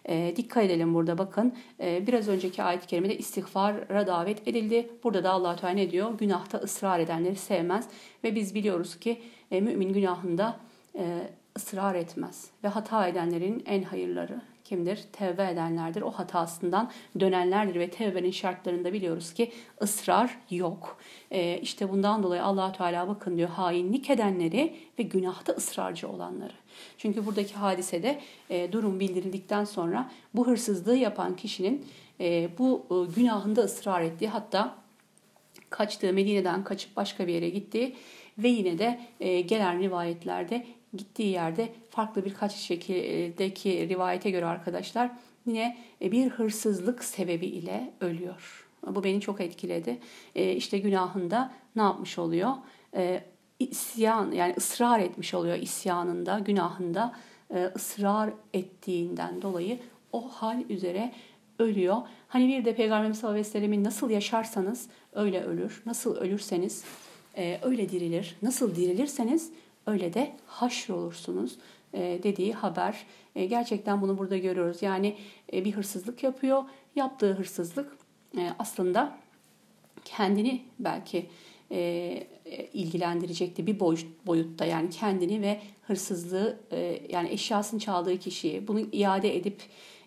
E, 0.09 0.33
dikkat 0.35 0.63
edelim 0.63 0.93
burada 0.93 1.17
bakın. 1.17 1.53
E, 1.79 2.07
biraz 2.07 2.27
önceki 2.27 2.63
ayet-i 2.63 2.87
kerimede 2.87 3.17
istiğfara 3.17 4.07
davet 4.07 4.47
edildi. 4.47 4.89
Burada 5.03 5.23
da 5.23 5.31
allah 5.31 5.55
Teala 5.55 5.73
ne 5.73 5.91
diyor? 5.91 6.17
Günahta 6.17 6.57
ısrar 6.57 6.99
edenleri 6.99 7.35
sevmez. 7.35 7.87
Ve 8.23 8.35
biz 8.35 8.55
biliyoruz 8.55 8.99
ki 8.99 9.21
e, 9.51 9.61
mümin 9.61 9.93
günahında 9.93 10.59
e, 10.95 11.29
ısrar 11.57 11.95
etmez. 11.95 12.49
Ve 12.63 12.67
hata 12.67 13.07
edenlerin 13.07 13.63
en 13.65 13.83
hayırları 13.83 14.41
kimdir? 14.63 14.99
Tevbe 15.11 15.49
edenlerdir. 15.51 16.01
O 16.01 16.11
hatasından 16.11 16.91
dönenlerdir 17.19 17.79
ve 17.79 17.89
tevbenin 17.89 18.31
şartlarında 18.31 18.93
biliyoruz 18.93 19.33
ki 19.33 19.51
ısrar 19.81 20.39
yok. 20.49 20.97
E, 21.31 21.57
işte 21.57 21.89
bundan 21.89 22.23
dolayı 22.23 22.43
allah 22.43 22.71
Teala 22.71 23.07
bakın 23.07 23.37
diyor 23.37 23.49
hainlik 23.49 24.09
edenleri 24.09 24.75
ve 24.99 25.03
günahta 25.03 25.53
ısrarcı 25.53 26.09
olanları. 26.09 26.53
Çünkü 26.97 27.25
buradaki 27.25 27.53
hadisede 27.53 28.19
e, 28.49 28.71
durum 28.71 28.99
bildirildikten 28.99 29.65
sonra 29.65 30.11
bu 30.33 30.47
hırsızlığı 30.47 30.95
yapan 30.95 31.35
kişinin 31.35 31.85
e, 32.19 32.49
bu 32.57 32.85
e, 32.91 33.15
günahında 33.15 33.61
ısrar 33.61 34.01
ettiği 34.01 34.29
hatta 34.29 34.75
kaçtığı 35.69 36.13
Medine'den 36.13 36.63
kaçıp 36.63 36.95
başka 36.95 37.27
bir 37.27 37.33
yere 37.33 37.49
gittiği 37.49 37.95
ve 38.37 38.47
yine 38.47 38.79
de 38.79 38.99
e, 39.19 39.41
gelen 39.41 39.79
rivayetlerde 39.79 40.65
gittiği 40.93 41.31
yerde 41.31 41.69
farklı 41.89 42.25
birkaç 42.25 42.55
şekildeki 42.55 43.89
rivayete 43.89 44.31
göre 44.31 44.45
arkadaşlar 44.45 45.11
yine 45.45 45.77
e, 46.01 46.11
bir 46.11 46.29
hırsızlık 46.29 47.03
sebebi 47.03 47.45
ile 47.45 47.93
ölüyor. 48.01 48.67
Bu 48.87 49.03
beni 49.03 49.21
çok 49.21 49.41
etkiledi. 49.41 49.99
E, 50.35 50.51
işte 50.53 50.77
günahında 50.77 51.51
ne 51.75 51.81
yapmış 51.81 52.19
oluyor? 52.19 52.51
E, 52.95 53.23
isyan 53.59 54.31
yani 54.31 54.53
ısrar 54.57 54.99
etmiş 54.99 55.33
oluyor 55.33 55.57
isyanında, 55.57 56.39
günahında 56.39 57.15
e, 57.53 57.71
ısrar 57.75 58.29
ettiğinden 58.53 59.41
dolayı 59.41 59.79
o 60.11 60.29
hal 60.29 60.69
üzere 60.69 61.13
ölüyor. 61.59 61.97
Hani 62.27 62.47
bir 62.47 62.65
de 62.65 62.75
Peygamberimiz 62.75 63.19
sallallahu 63.19 63.39
aleyhi 63.39 63.47
ve 63.47 63.51
sellemin 63.51 63.83
nasıl 63.83 64.09
yaşarsanız 64.09 64.89
öyle 65.13 65.43
ölür. 65.43 65.83
Nasıl 65.85 66.15
ölürseniz 66.15 66.83
e, 67.37 67.59
öyle 67.61 67.89
dirilir. 67.89 68.37
Nasıl 68.41 68.75
dirilirseniz 68.75 69.51
öyle 69.89 70.13
de 70.13 70.35
haşr 70.45 70.89
olursunuz 70.89 71.57
e, 71.93 72.19
dediği 72.23 72.53
haber. 72.53 73.05
E, 73.35 73.45
gerçekten 73.45 74.01
bunu 74.01 74.17
burada 74.17 74.37
görüyoruz. 74.37 74.81
Yani 74.81 75.15
e, 75.53 75.65
bir 75.65 75.71
hırsızlık 75.71 76.23
yapıyor. 76.23 76.63
Yaptığı 76.95 77.33
hırsızlık 77.33 77.97
aslında 78.59 79.17
kendini 80.05 80.61
belki 80.79 81.29
ilgilendirecekti 82.73 83.67
bir 83.67 83.79
boyutta 84.27 84.65
yani 84.65 84.89
kendini 84.89 85.41
ve 85.41 85.61
hırsızlığı 85.81 86.59
yani 87.09 87.29
eşyasını 87.29 87.79
çaldığı 87.79 88.19
kişiyi 88.19 88.67
bunu 88.67 88.79
iade 88.79 89.35
edip 89.37 89.61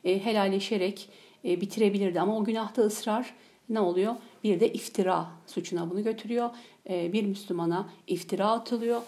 e, 0.04 0.24
helalleşerek 0.24 1.08
bitirebilirdi 1.44 2.20
ama 2.20 2.38
o 2.38 2.44
günahta 2.44 2.82
ısrar 2.82 3.34
ne 3.68 3.80
oluyor? 3.80 4.14
Bir 4.44 4.60
de 4.60 4.72
iftira 4.72 5.30
suçuna 5.46 5.90
bunu 5.90 6.04
götürüyor. 6.04 6.50
Bir 6.88 7.24
Müslümana 7.24 7.88
iftira 8.06 8.50
atılıyor. 8.50 9.02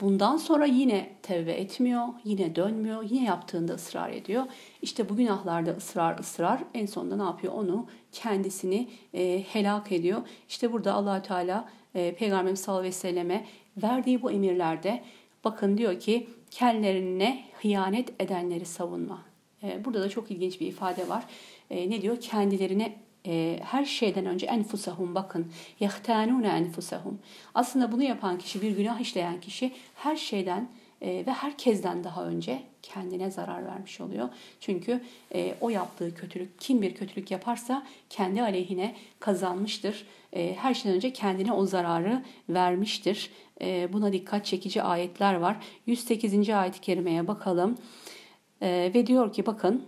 Bundan 0.00 0.36
sonra 0.36 0.64
yine 0.64 1.10
tevbe 1.22 1.52
etmiyor, 1.52 2.06
yine 2.24 2.56
dönmüyor, 2.56 3.02
yine 3.10 3.24
yaptığında 3.24 3.74
ısrar 3.74 4.10
ediyor. 4.10 4.44
İşte 4.82 5.08
bu 5.08 5.16
günahlarda 5.16 5.70
ısrar 5.70 6.18
ısrar 6.18 6.64
en 6.74 6.86
sonunda 6.86 7.16
ne 7.16 7.22
yapıyor? 7.22 7.52
Onu 7.52 7.86
kendisini 8.12 8.88
e, 9.14 9.44
helak 9.52 9.92
ediyor. 9.92 10.22
İşte 10.48 10.72
burada 10.72 10.94
allah 10.94 11.22
Teala 11.22 11.68
e, 11.94 12.14
Peygamberimiz 12.14 12.60
sallallahu 12.60 12.80
aleyhi 12.80 12.94
ve 12.94 12.98
selleme 12.98 13.46
verdiği 13.82 14.22
bu 14.22 14.30
emirlerde 14.30 15.02
bakın 15.44 15.78
diyor 15.78 16.00
ki 16.00 16.28
kendilerine 16.50 17.44
hıyanet 17.62 18.22
edenleri 18.22 18.64
savunma. 18.64 19.22
E, 19.62 19.84
burada 19.84 20.00
da 20.00 20.08
çok 20.08 20.30
ilginç 20.30 20.60
bir 20.60 20.66
ifade 20.66 21.08
var. 21.08 21.24
E, 21.70 21.90
ne 21.90 22.02
diyor? 22.02 22.20
Kendilerine 22.20 22.96
e, 23.26 23.60
her 23.64 23.84
şeyden 23.84 24.26
önce 24.26 24.46
enfusahum 24.46 25.14
bakın. 25.14 25.52
Yahtanune 25.80 26.48
enfusahum. 26.48 27.18
Aslında 27.54 27.92
bunu 27.92 28.02
yapan 28.02 28.38
kişi 28.38 28.62
bir 28.62 28.76
günah 28.76 29.00
işleyen 29.00 29.40
kişi 29.40 29.72
her 29.94 30.16
şeyden 30.16 30.68
e, 31.02 31.26
ve 31.26 31.32
herkesten 31.32 32.04
daha 32.04 32.24
önce 32.24 32.62
kendine 32.82 33.30
zarar 33.30 33.64
vermiş 33.64 34.00
oluyor. 34.00 34.28
Çünkü 34.60 35.00
e, 35.34 35.54
o 35.60 35.70
yaptığı 35.70 36.14
kötülük, 36.14 36.60
kim 36.60 36.82
bir 36.82 36.94
kötülük 36.94 37.30
yaparsa 37.30 37.86
kendi 38.10 38.42
aleyhine 38.42 38.94
kazanmıştır. 39.20 40.06
E, 40.32 40.54
her 40.54 40.74
şeyden 40.74 40.96
önce 40.96 41.12
kendine 41.12 41.52
o 41.52 41.66
zararı 41.66 42.22
vermiştir. 42.48 43.30
E, 43.60 43.92
buna 43.92 44.12
dikkat 44.12 44.46
çekici 44.46 44.82
ayetler 44.82 45.34
var. 45.34 45.56
108. 45.86 46.50
ayet-i 46.50 46.80
kerimeye 46.80 47.28
bakalım. 47.28 47.78
E, 48.62 48.90
ve 48.94 49.06
diyor 49.06 49.32
ki 49.32 49.46
bakın 49.46 49.84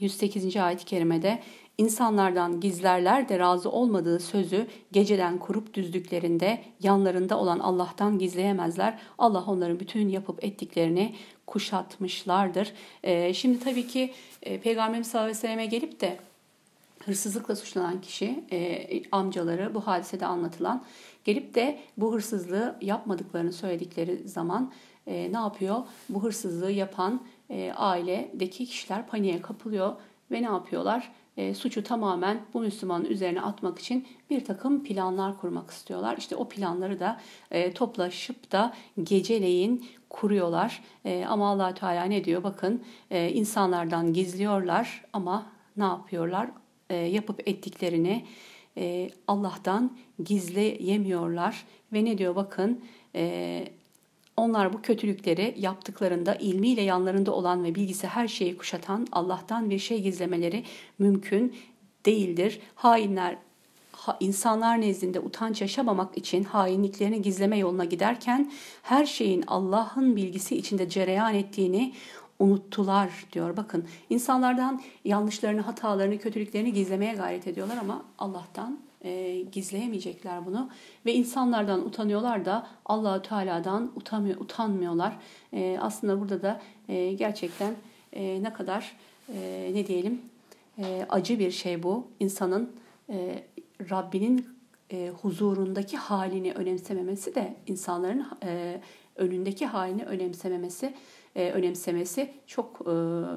108. 0.00 0.56
ayet-i 0.56 0.84
kerimede 0.84 1.42
İnsanlardan 1.80 2.60
gizlerler 2.60 3.28
de 3.28 3.38
razı 3.38 3.70
olmadığı 3.70 4.20
sözü 4.20 4.66
geceden 4.92 5.38
kurup 5.38 5.74
düzdüklerinde 5.74 6.60
yanlarında 6.82 7.38
olan 7.38 7.58
Allah'tan 7.58 8.18
gizleyemezler. 8.18 8.98
Allah 9.18 9.44
onların 9.46 9.80
bütün 9.80 10.08
yapıp 10.08 10.44
ettiklerini 10.44 11.14
kuşatmışlardır. 11.46 12.72
Ee, 13.02 13.34
şimdi 13.34 13.60
tabii 13.60 13.86
ki 13.86 14.12
e, 14.42 14.60
Peygamberimiz 14.60 15.06
sallallahu 15.06 15.24
aleyhi 15.24 15.38
ve 15.38 15.40
selleme 15.40 15.66
gelip 15.66 16.00
de 16.00 16.18
hırsızlıkla 17.04 17.56
suçlanan 17.56 18.00
kişi, 18.00 18.44
e, 18.52 18.86
amcaları 19.12 19.74
bu 19.74 19.86
hadisede 19.86 20.26
anlatılan 20.26 20.84
gelip 21.24 21.54
de 21.54 21.78
bu 21.96 22.14
hırsızlığı 22.14 22.76
yapmadıklarını 22.80 23.52
söyledikleri 23.52 24.28
zaman 24.28 24.72
e, 25.06 25.32
ne 25.32 25.38
yapıyor? 25.38 25.78
Bu 26.08 26.22
hırsızlığı 26.22 26.72
yapan 26.72 27.20
ailedeki 27.76 28.66
kişiler 28.66 29.06
paniğe 29.06 29.42
kapılıyor 29.42 29.92
ve 30.30 30.42
ne 30.42 30.46
yapıyorlar? 30.46 31.12
E, 31.40 31.54
suçu 31.54 31.82
tamamen 31.82 32.40
bu 32.54 32.60
Müslümanın 32.60 33.04
üzerine 33.04 33.40
atmak 33.40 33.78
için 33.78 34.06
bir 34.30 34.44
takım 34.44 34.84
planlar 34.84 35.40
kurmak 35.40 35.70
istiyorlar. 35.70 36.16
İşte 36.16 36.36
o 36.36 36.48
planları 36.48 37.00
da 37.00 37.20
e, 37.50 37.72
toplaşıp 37.72 38.52
da 38.52 38.74
geceleyin 39.02 39.86
kuruyorlar. 40.10 40.82
E, 41.04 41.24
ama 41.28 41.50
allah 41.50 41.74
Teala 41.74 42.04
ne 42.04 42.24
diyor? 42.24 42.42
Bakın 42.42 42.82
e, 43.10 43.32
insanlardan 43.32 44.12
gizliyorlar 44.12 45.04
ama 45.12 45.46
ne 45.76 45.84
yapıyorlar? 45.84 46.50
E, 46.90 46.96
yapıp 46.96 47.48
ettiklerini 47.48 48.24
e, 48.76 49.10
Allah'tan 49.28 49.96
gizleyemiyorlar. 50.24 51.66
Ve 51.92 52.04
ne 52.04 52.18
diyor? 52.18 52.36
Bakın 52.36 52.84
e, 53.14 53.64
onlar 54.36 54.72
bu 54.72 54.82
kötülükleri 54.82 55.54
yaptıklarında 55.58 56.34
ilmiyle 56.34 56.82
yanlarında 56.82 57.32
olan 57.32 57.64
ve 57.64 57.74
bilgisi 57.74 58.06
her 58.06 58.28
şeyi 58.28 58.56
kuşatan 58.56 59.06
Allah'tan 59.12 59.70
bir 59.70 59.78
şey 59.78 60.02
gizlemeleri 60.02 60.64
mümkün 60.98 61.56
değildir. 62.06 62.60
Hainler 62.74 63.36
insanlar 64.20 64.80
nezdinde 64.80 65.20
utanç 65.20 65.60
yaşamamak 65.60 66.18
için 66.18 66.44
hainliklerini 66.44 67.22
gizleme 67.22 67.58
yoluna 67.58 67.84
giderken 67.84 68.52
her 68.82 69.06
şeyin 69.06 69.44
Allah'ın 69.46 70.16
bilgisi 70.16 70.56
içinde 70.56 70.88
cereyan 70.88 71.34
ettiğini 71.34 71.92
unuttular 72.38 73.10
diyor. 73.32 73.56
Bakın 73.56 73.84
insanlardan 74.10 74.82
yanlışlarını, 75.04 75.60
hatalarını, 75.60 76.18
kötülüklerini 76.18 76.72
gizlemeye 76.72 77.14
gayret 77.14 77.46
ediyorlar 77.46 77.76
ama 77.76 78.02
Allah'tan 78.18 78.89
e, 79.04 79.40
gizleyemeyecekler 79.52 80.46
bunu 80.46 80.70
ve 81.06 81.14
insanlardan 81.14 81.86
utanıyorlar 81.86 82.44
da 82.44 82.66
Allahü 82.84 83.22
Teala'dan 83.22 83.92
utanmıyor, 83.96 84.40
utanmıyorlar. 84.40 85.16
E, 85.52 85.78
aslında 85.80 86.20
burada 86.20 86.42
da 86.42 86.60
e, 86.88 87.12
gerçekten 87.12 87.74
e, 88.12 88.42
ne 88.42 88.52
kadar 88.52 88.96
e, 89.34 89.70
ne 89.74 89.86
diyelim 89.86 90.20
e, 90.78 91.06
acı 91.08 91.38
bir 91.38 91.50
şey 91.50 91.82
bu 91.82 92.06
insanın 92.20 92.72
e, 93.10 93.44
Rabbinin 93.90 94.46
e, 94.92 95.12
huzurundaki 95.22 95.96
halini 95.96 96.52
önemsememesi 96.52 97.34
de 97.34 97.54
insanların 97.66 98.26
e, 98.44 98.80
önündeki 99.16 99.66
halini 99.66 100.04
önemsememesi 100.04 100.94
e, 101.36 101.50
önemsemesi 101.50 102.30
çok 102.46 102.80
e, 102.80 102.92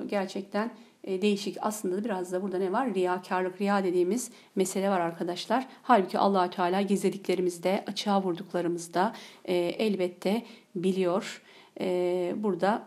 gerçekten 0.07 0.71
değişik. 1.07 1.57
Aslında 1.61 2.03
biraz 2.03 2.31
da 2.31 2.41
burada 2.41 2.57
ne 2.57 2.71
var? 2.71 2.93
Riyakarlık, 2.93 3.61
riya 3.61 3.83
dediğimiz 3.83 4.31
mesele 4.55 4.89
var 4.89 4.99
arkadaşlar. 4.99 5.67
Halbuki 5.83 6.19
allah 6.19 6.49
Teala 6.49 6.81
gizlediklerimizde, 6.81 7.83
açığa 7.87 8.23
vurduklarımızda 8.23 9.13
e, 9.45 9.55
elbette 9.55 10.43
biliyor. 10.75 11.41
E, 11.79 12.33
burada 12.37 12.83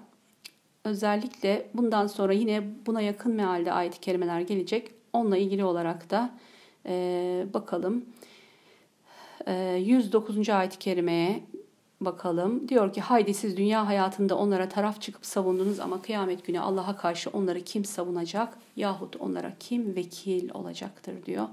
özellikle 0.85 1.67
bundan 1.75 2.07
sonra 2.07 2.33
yine 2.33 2.62
buna 2.87 3.01
yakın 3.01 3.33
mealde 3.33 3.73
ayet-i 3.73 4.01
kerimeler 4.01 4.41
gelecek. 4.41 4.91
Onunla 5.12 5.37
ilgili 5.37 5.64
olarak 5.64 6.11
da 6.11 6.31
e, 6.87 7.47
bakalım. 7.55 8.05
E, 9.47 9.77
109. 9.81 10.49
ayet-i 10.49 10.79
kerimeye 10.79 11.43
bakalım. 12.01 12.69
Diyor 12.69 12.93
ki 12.93 13.01
haydi 13.01 13.35
siz 13.35 13.57
dünya 13.57 13.87
hayatında 13.87 14.39
onlara 14.39 14.69
taraf 14.69 15.01
çıkıp 15.01 15.27
savundunuz 15.27 15.81
ama 15.81 16.03
kıyamet 16.03 16.47
günü 16.47 16.61
Allah'a 16.61 16.97
karşı 16.97 17.31
onları 17.31 17.61
kim 17.61 17.85
savunacak 17.85 18.59
yahut 18.77 19.17
onlara 19.17 19.53
kim 19.61 19.97
vekil 19.97 20.51
olacaktır 20.55 21.27
diyor. 21.27 21.49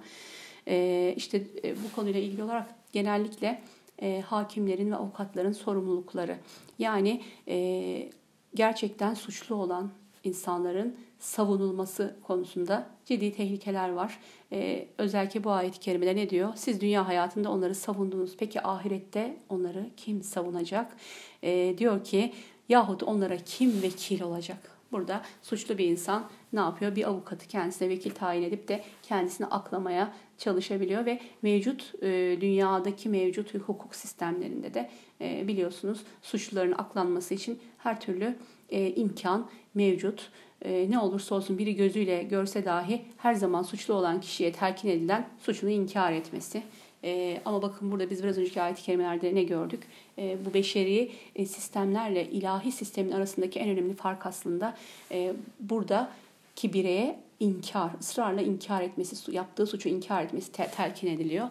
Ee, 0.68 1.14
işte 1.18 1.44
e, 1.64 1.76
bu 1.76 1.96
konuyla 1.96 2.20
ilgili 2.20 2.44
olarak 2.44 2.76
genellikle 2.94 3.62
e, 4.02 4.22
hakimlerin 4.22 4.92
ve 4.92 4.96
avukatların 4.96 5.52
sorumlulukları. 5.52 6.38
Yani 6.80 7.22
e, 7.48 8.10
gerçekten 8.56 9.14
suçlu 9.14 9.56
olan 9.56 9.92
insanların 10.24 10.96
savunulması 11.24 12.16
konusunda 12.24 12.88
ciddi 13.06 13.34
tehlikeler 13.34 13.90
var. 13.90 14.20
Ee, 14.52 14.88
özellikle 14.98 15.44
bu 15.44 15.52
ayet-i 15.52 15.80
kerimede 15.80 16.16
ne 16.16 16.30
diyor? 16.30 16.54
Siz 16.56 16.82
dünya 16.82 17.08
hayatında 17.08 17.52
onları 17.52 17.76
savundunuz. 17.76 18.38
Peki 18.38 18.62
ahirette 18.62 19.38
onları 19.50 19.90
kim 19.98 20.24
savunacak? 20.24 20.98
Ee, 21.44 21.76
diyor 21.78 22.04
ki 22.04 22.34
yahut 22.70 23.04
onlara 23.04 23.38
kim 23.38 23.82
vekil 23.82 24.22
olacak? 24.22 24.72
Burada 24.92 25.22
suçlu 25.42 25.78
bir 25.78 25.88
insan 25.88 26.30
ne 26.54 26.60
yapıyor? 26.60 26.96
Bir 26.96 27.10
avukatı 27.10 27.48
kendisine 27.48 27.90
vekil 27.90 28.12
tayin 28.12 28.44
edip 28.44 28.68
de 28.68 28.84
kendisini 29.04 29.48
aklamaya 29.48 30.14
çalışabiliyor 30.38 31.06
ve 31.06 31.20
mevcut 31.42 31.94
e, 32.02 32.38
dünyadaki 32.42 33.10
mevcut 33.10 33.54
hukuk 33.54 33.96
sistemlerinde 33.96 34.74
de 34.74 34.90
e, 35.22 35.48
biliyorsunuz 35.48 36.04
suçluların 36.22 36.72
aklanması 36.72 37.34
için 37.34 37.60
her 37.78 38.02
türlü 38.02 38.36
e, 38.70 38.96
imkan 38.96 39.50
mevcut 39.74 40.32
e, 40.64 40.88
ne 40.90 41.00
olursa 41.00 41.36
olsun 41.36 41.58
biri 41.58 41.76
gözüyle 41.76 42.24
görse 42.24 42.66
dahi 42.66 43.02
her 43.18 43.34
zaman 43.34 43.64
suçlu 43.64 43.94
olan 43.94 44.22
kişiye 44.22 44.52
telkin 44.52 44.90
edilen 44.90 45.28
suçunu 45.40 45.70
inkar 45.70 46.12
etmesi. 46.12 46.64
E, 47.04 47.42
ama 47.46 47.62
bakın 47.62 47.92
burada 47.92 48.10
biz 48.10 48.24
biraz 48.24 48.38
önceki 48.38 48.62
ayet-i 48.62 48.84
kerimelerde 48.84 49.36
ne 49.36 49.44
gördük? 49.44 49.84
E, 50.18 50.38
bu 50.46 50.54
beşeri 50.54 51.12
e, 51.36 51.46
sistemlerle 51.46 52.30
ilahi 52.30 52.72
sistemin 52.72 53.12
arasındaki 53.12 53.60
en 53.60 53.70
önemli 53.70 53.94
fark 53.94 54.26
aslında 54.26 54.78
e, 55.12 55.34
burada 55.60 56.10
ki 56.56 56.74
bireye 56.74 57.20
inkar, 57.40 57.90
ısrarla 58.00 58.42
inkar 58.42 58.82
etmesi, 58.82 59.32
yaptığı 59.32 59.68
suçu 59.68 59.90
inkar 59.90 60.24
etmesi 60.24 60.52
te- 60.52 60.72
telkin 60.76 61.08
ediliyor. 61.08 61.48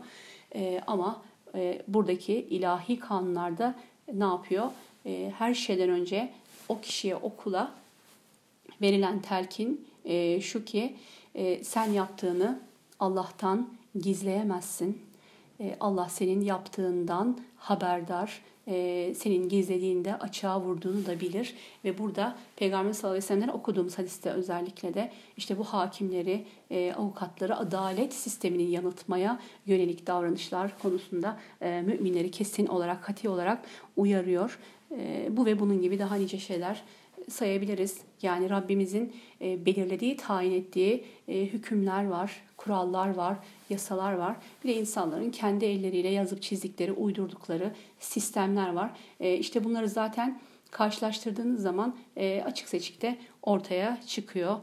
Ama 0.87 1.23
e, 1.55 1.83
buradaki 1.89 2.35
ilahi 2.35 2.99
kanunlarda 2.99 3.75
ne 4.15 4.25
yapıyor? 4.25 4.71
Her 5.39 5.55
şeyden 5.55 5.89
önce 5.89 6.33
o 6.69 6.81
kişiye, 6.81 7.17
okula 7.17 7.73
verilen 8.83 9.23
telkin 9.23 9.89
e, 10.05 10.41
şu 10.41 10.65
ki 10.65 10.97
e, 11.35 11.65
sen 11.65 11.91
yaptığını 11.91 12.61
Allah'tan 13.01 13.69
gizleyemezsin. 14.01 15.03
E, 15.61 15.77
Allah 15.81 16.09
senin 16.09 16.41
yaptığından 16.41 17.39
haberdar. 17.57 18.43
E, 18.69 19.15
senin 19.17 19.49
gizlediğinde 19.49 20.19
açığa 20.19 20.61
vurduğunu 20.61 21.07
da 21.07 21.21
bilir. 21.21 21.55
Ve 21.85 21.99
burada 21.99 22.37
Peygamber 22.57 22.93
sallallahu 22.93 23.13
aleyhi 23.13 23.25
ve 23.25 23.27
sellem'den 23.27 23.53
okuduğumuz 23.53 23.99
hadiste 23.99 24.31
özellikle 24.31 24.95
de 24.95 25.13
işte 25.37 25.59
bu 25.59 25.65
hakimleri, 25.65 26.45
e, 26.71 26.93
avukatları 26.93 27.57
adalet 27.57 28.15
sistemini 28.15 28.71
yanıltmaya 28.71 29.41
yönelik 29.67 30.07
davranışlar 30.07 30.79
konusunda 30.79 31.41
e, 31.61 31.83
müminleri 31.83 32.31
kesin 32.31 32.67
olarak, 32.67 33.05
kati 33.05 33.29
olarak 33.29 33.65
uyarıyor. 33.97 34.59
E, 34.99 35.29
bu 35.31 35.47
ve 35.47 35.61
bunun 35.61 35.83
gibi 35.83 35.99
daha 35.99 36.15
nice 36.15 36.39
şeyler 36.39 36.83
sayabiliriz. 37.33 38.01
Yani 38.23 38.51
Rabbimizin 38.51 39.13
e, 39.41 39.67
belirlediği, 39.67 40.17
tayin 40.17 40.53
ettiği 40.53 41.05
e, 41.29 41.41
hükümler 41.41 42.07
var, 42.07 42.43
kurallar 42.57 43.15
var, 43.15 43.37
yasalar 43.71 44.13
var. 44.13 44.37
Bir 44.65 44.69
de 44.69 44.75
insanların 44.75 45.31
kendi 45.31 45.65
elleriyle 45.65 46.09
yazıp 46.09 46.43
çizdikleri, 46.43 46.93
uydurdukları 46.93 47.73
sistemler 47.99 48.73
var. 48.73 48.91
E, 49.21 49.35
işte 49.35 49.65
bunları 49.65 49.89
zaten 49.89 50.41
karşılaştırdığınız 50.71 51.63
zaman 51.63 51.97
açık 52.45 52.69
seçik 52.69 53.03
de 53.03 53.19
ortaya 53.44 53.98
çıkıyor. 54.08 54.56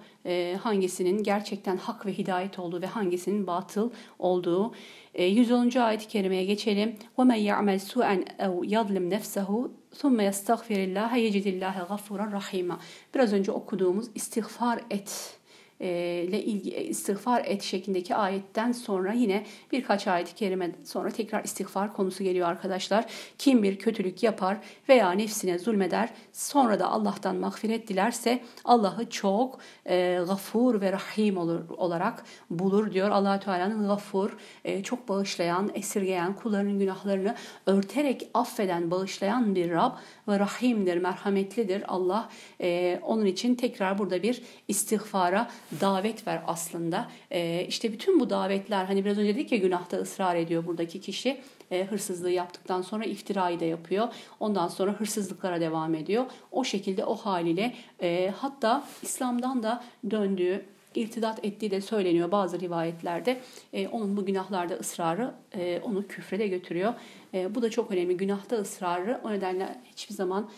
Hangisinin 0.62 1.22
gerçekten 1.22 1.76
hak 1.76 2.06
ve 2.06 2.12
hidayet 2.12 2.58
olduğu 2.58 2.82
ve 2.82 2.86
hangisinin 2.86 3.46
batıl 3.46 3.90
olduğu. 4.18 4.72
110. 5.18 5.80
ayet-i 5.80 6.08
kerimeye 6.08 6.44
geçelim. 6.44 6.96
وَمَنْ 7.18 7.36
يَعْمَلْ 7.36 7.78
سُوءًا 7.78 8.24
اَوْ 8.38 8.64
يَظْلِمْ 8.64 9.10
نَفْسَهُ 9.14 9.70
ثُمَّ 10.00 10.18
يَسْتَغْفِرِ 10.30 10.78
اللّٰهَ 10.88 11.10
يَجِدِ 11.26 11.46
اللّٰهَ 11.54 11.76
غَفُورًا 11.86 12.26
رَحِيمًا 12.38 12.76
Biraz 13.14 13.32
önce 13.32 13.52
okuduğumuz 13.52 14.06
istiğfar 14.14 14.80
et 14.90 15.37
ile 15.79 16.43
ilgili 16.43 16.83
istiğfar 16.83 17.45
et 17.45 17.63
şeklindeki 17.63 18.15
ayetten 18.15 18.71
sonra 18.71 19.13
yine 19.13 19.45
birkaç 19.71 20.07
ayet-i 20.07 20.35
kerime 20.35 20.71
sonra 20.85 21.09
tekrar 21.09 21.43
istiğfar 21.43 21.93
konusu 21.93 22.23
geliyor 22.23 22.47
arkadaşlar. 22.47 23.05
Kim 23.37 23.63
bir 23.63 23.79
kötülük 23.79 24.23
yapar 24.23 24.57
veya 24.89 25.11
nefsine 25.11 25.59
zulmeder 25.59 26.09
sonra 26.33 26.79
da 26.79 26.87
Allah'tan 26.91 27.35
mağfiret 27.35 27.87
dilerse 27.87 28.43
Allah'ı 28.65 29.09
çok 29.09 29.59
e, 29.85 30.19
gafur 30.27 30.81
ve 30.81 30.91
rahim 30.91 31.37
olur 31.37 31.69
olarak 31.69 32.23
bulur 32.49 32.93
diyor. 32.93 33.09
allah 33.09 33.39
Teala'nın 33.39 33.87
gafur, 33.87 34.37
e, 34.65 34.83
çok 34.83 35.09
bağışlayan, 35.09 35.71
esirgeyen, 35.73 36.33
kullarının 36.33 36.79
günahlarını 36.79 37.35
örterek 37.65 38.29
affeden, 38.33 38.91
bağışlayan 38.91 39.55
bir 39.55 39.71
Rab 39.71 39.91
ve 40.27 40.39
rahimdir, 40.39 40.97
merhametlidir. 40.97 41.83
Allah 41.87 42.29
e, 42.61 42.99
onun 43.03 43.25
için 43.25 43.55
tekrar 43.55 43.97
burada 43.97 44.23
bir 44.23 44.41
istiğfara 44.67 45.49
davet 45.81 46.27
ver 46.27 46.41
aslında. 46.47 47.09
E, 47.31 47.65
işte 47.67 47.93
bütün 47.93 48.19
bu 48.19 48.29
davetler 48.29 48.85
hani 48.85 49.05
biraz 49.05 49.17
önce 49.17 49.35
dedik 49.35 49.51
ya 49.51 49.57
günahta 49.57 49.97
ısrar 49.97 50.35
ediyor 50.35 50.65
buradaki 50.65 51.01
kişi 51.01 51.41
e, 51.71 51.85
hırsızlığı 51.85 52.31
yaptıktan 52.31 52.81
sonra 52.81 53.05
iftirayı 53.05 53.59
da 53.59 53.65
yapıyor. 53.65 54.07
Ondan 54.39 54.67
sonra 54.67 54.91
hırsızlıklara 54.91 55.61
devam 55.61 55.95
ediyor. 55.95 56.25
O 56.51 56.63
şekilde 56.63 57.05
o 57.05 57.15
haliyle 57.15 57.73
e, 58.01 58.33
hatta 58.37 58.87
İslam'dan 59.01 59.63
da 59.63 59.83
döndüğü 60.11 60.65
irtidat 60.95 61.45
ettiği 61.45 61.71
de 61.71 61.81
söyleniyor 61.81 62.31
bazı 62.31 62.59
rivayetlerde. 62.59 63.41
E, 63.73 63.87
onun 63.87 64.17
bu 64.17 64.25
günahlarda 64.25 64.73
ısrarı 64.73 65.33
e, 65.55 65.81
onu 65.83 66.07
küfre 66.07 66.39
de 66.39 66.47
götürüyor. 66.47 66.93
E, 67.33 67.55
bu 67.55 67.61
da 67.61 67.69
çok 67.69 67.91
önemli. 67.91 68.17
Günahta 68.17 68.55
ısrarı 68.55 69.21
o 69.23 69.31
nedenle 69.31 69.75
hiçbir 69.85 70.15
zaman 70.15 70.49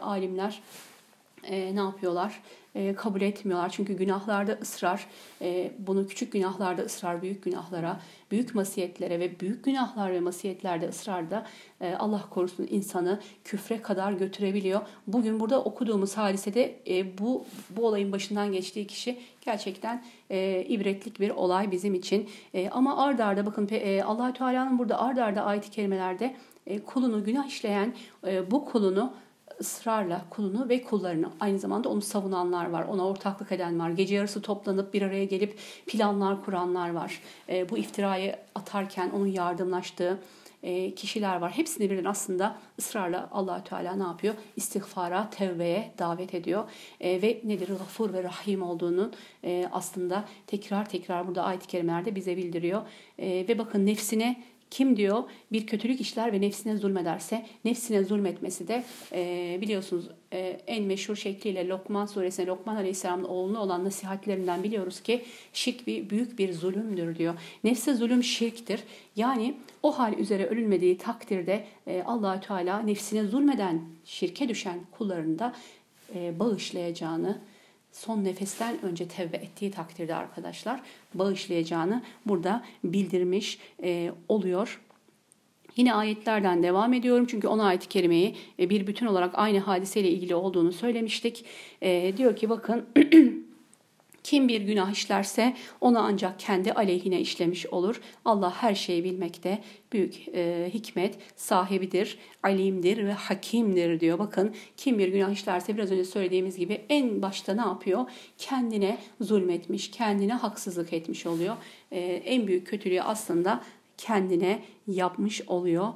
alimler 0.00 0.62
ne 1.50 1.80
yapıyorlar? 1.80 2.40
E, 2.74 2.94
kabul 2.94 3.20
etmiyorlar. 3.20 3.68
Çünkü 3.68 3.92
günahlarda 3.92 4.52
ısrar, 4.62 5.06
e, 5.42 5.72
bunu 5.78 6.06
küçük 6.06 6.32
günahlarda 6.32 6.82
ısrar, 6.82 7.22
büyük 7.22 7.44
günahlara, 7.44 8.00
büyük 8.30 8.54
masiyetlere 8.54 9.20
ve 9.20 9.40
büyük 9.40 9.64
günahlar 9.64 10.12
ve 10.12 10.20
masiyetlerde 10.20 10.88
ısrarda 10.88 11.46
e, 11.80 11.94
Allah 11.94 12.24
korusun 12.30 12.66
insanı 12.70 13.20
küfre 13.44 13.82
kadar 13.82 14.12
götürebiliyor. 14.12 14.80
Bugün 15.06 15.40
burada 15.40 15.64
okuduğumuz 15.64 16.16
hadisede 16.16 16.74
bu 17.18 17.44
bu 17.70 17.86
olayın 17.86 18.12
başından 18.12 18.52
geçtiği 18.52 18.86
kişi 18.86 19.20
gerçekten 19.40 20.04
e, 20.30 20.64
ibretlik 20.68 21.20
bir 21.20 21.30
olay 21.30 21.70
bizim 21.70 21.94
için. 21.94 22.28
E, 22.54 22.70
ama 22.70 23.04
ard 23.04 23.18
arda 23.18 23.46
bakın 23.46 23.68
e, 23.70 24.02
allah 24.02 24.32
Teala'nın 24.32 24.78
burada 24.78 25.00
ard 25.00 25.16
arda 25.16 25.44
ayet-i 25.44 25.70
kerimelerde 25.70 26.36
e, 26.66 26.78
kulunu 26.78 27.24
günah 27.24 27.46
işleyen 27.46 27.94
e, 28.26 28.50
bu 28.50 28.64
kulunu 28.64 29.14
ısrarla 29.60 30.24
kulunu 30.30 30.68
ve 30.68 30.82
kullarını 30.82 31.30
aynı 31.40 31.58
zamanda 31.58 31.88
onu 31.88 32.00
savunanlar 32.00 32.70
var. 32.70 32.82
Ona 32.82 33.06
ortaklık 33.06 33.52
eden 33.52 33.80
var. 33.80 33.90
Gece 33.90 34.14
yarısı 34.14 34.42
toplanıp 34.42 34.94
bir 34.94 35.02
araya 35.02 35.24
gelip 35.24 35.58
planlar 35.86 36.44
kuranlar 36.44 36.90
var. 36.90 37.20
E, 37.48 37.68
bu 37.68 37.78
iftirayı 37.78 38.36
atarken 38.54 39.10
onun 39.10 39.26
yardımlaştığı 39.26 40.18
e, 40.64 40.94
kişiler 40.94 41.36
var. 41.36 41.52
Hepsini 41.52 41.90
birden 41.90 42.04
aslında 42.04 42.56
ısrarla 42.78 43.28
allah 43.32 43.64
Teala 43.64 43.96
ne 43.96 44.02
yapıyor? 44.02 44.34
İstiğfara, 44.56 45.30
tevbeye 45.30 45.94
davet 45.98 46.34
ediyor. 46.34 46.70
E, 47.00 47.22
ve 47.22 47.40
nedir? 47.44 47.68
Gafur 47.68 48.12
ve 48.12 48.22
Rahim 48.22 48.62
olduğunu 48.62 49.10
e, 49.44 49.68
aslında 49.72 50.24
tekrar 50.46 50.88
tekrar 50.88 51.28
burada 51.28 51.42
ayet-i 51.42 51.66
kerimelerde 51.66 52.14
bize 52.14 52.36
bildiriyor. 52.36 52.82
E, 53.18 53.48
ve 53.48 53.58
bakın 53.58 53.86
nefsine 53.86 54.44
kim 54.74 54.96
diyor 54.96 55.22
bir 55.52 55.66
kötülük 55.66 56.00
işler 56.00 56.32
ve 56.32 56.40
nefsine 56.40 56.76
zulmederse 56.76 57.46
nefsine 57.64 58.04
zulmetmesi 58.04 58.68
de 58.68 58.84
e, 59.12 59.58
biliyorsunuz 59.60 60.08
e, 60.32 60.38
en 60.66 60.84
meşhur 60.84 61.16
şekliyle 61.16 61.68
Lokman 61.68 62.06
suresinde 62.06 62.46
Lokman 62.46 62.76
Aleyhisselam'ın 62.76 63.24
oğluna 63.24 63.62
olan 63.62 63.84
nasihatlerinden 63.84 64.62
biliyoruz 64.62 65.00
ki 65.00 65.24
şirk 65.52 65.86
bir 65.86 66.10
büyük 66.10 66.38
bir 66.38 66.52
zulümdür 66.52 67.16
diyor. 67.16 67.34
Nefse 67.64 67.94
zulüm 67.94 68.22
şirktir. 68.22 68.80
Yani 69.16 69.54
o 69.82 69.98
hal 69.98 70.18
üzere 70.18 70.46
ölünmediği 70.46 70.98
takdirde 70.98 71.64
e, 71.86 72.02
Allahü 72.02 72.40
Teala 72.40 72.80
nefsine 72.80 73.24
zulmeden 73.24 73.82
şirke 74.04 74.48
düşen 74.48 74.78
kullarını 74.90 75.38
da 75.38 75.54
e, 76.14 76.38
bağışlayacağını 76.38 77.38
son 77.94 78.24
nefesten 78.24 78.84
önce 78.84 79.08
tevbe 79.08 79.36
ettiği 79.36 79.70
takdirde 79.70 80.14
arkadaşlar 80.14 80.80
bağışlayacağını 81.14 82.02
burada 82.26 82.64
bildirmiş 82.84 83.58
e, 83.82 84.12
oluyor. 84.28 84.80
Yine 85.76 85.94
ayetlerden 85.94 86.62
devam 86.62 86.92
ediyorum 86.92 87.26
çünkü 87.26 87.48
10 87.48 87.58
ayet-i 87.58 87.88
kerimeyi 87.88 88.36
e, 88.58 88.70
bir 88.70 88.86
bütün 88.86 89.06
olarak 89.06 89.30
aynı 89.34 89.58
hadiseyle 89.58 90.10
ilgili 90.10 90.34
olduğunu 90.34 90.72
söylemiştik. 90.72 91.44
E, 91.82 92.16
diyor 92.16 92.36
ki 92.36 92.48
bakın 92.48 92.86
Kim 94.24 94.48
bir 94.48 94.60
günah 94.60 94.92
işlerse 94.92 95.56
onu 95.80 95.98
ancak 95.98 96.38
kendi 96.38 96.72
aleyhine 96.72 97.20
işlemiş 97.20 97.66
olur. 97.66 98.00
Allah 98.24 98.62
her 98.62 98.74
şeyi 98.74 99.04
bilmekte 99.04 99.58
büyük 99.92 100.28
e, 100.34 100.70
hikmet 100.74 101.18
sahibidir, 101.36 102.18
alimdir 102.42 103.06
ve 103.06 103.12
hakimdir 103.12 104.00
diyor. 104.00 104.18
Bakın 104.18 104.54
kim 104.76 104.98
bir 104.98 105.08
günah 105.08 105.30
işlerse 105.30 105.76
biraz 105.76 105.92
önce 105.92 106.04
söylediğimiz 106.04 106.56
gibi 106.56 106.80
en 106.88 107.22
başta 107.22 107.54
ne 107.54 107.60
yapıyor? 107.60 108.10
Kendine 108.38 108.98
zulmetmiş, 109.20 109.90
kendine 109.90 110.34
haksızlık 110.34 110.92
etmiş 110.92 111.26
oluyor. 111.26 111.56
E, 111.92 112.00
en 112.00 112.46
büyük 112.46 112.66
kötülüğü 112.66 113.02
aslında 113.02 113.64
kendine 113.98 114.62
yapmış 114.86 115.42
oluyor. 115.46 115.88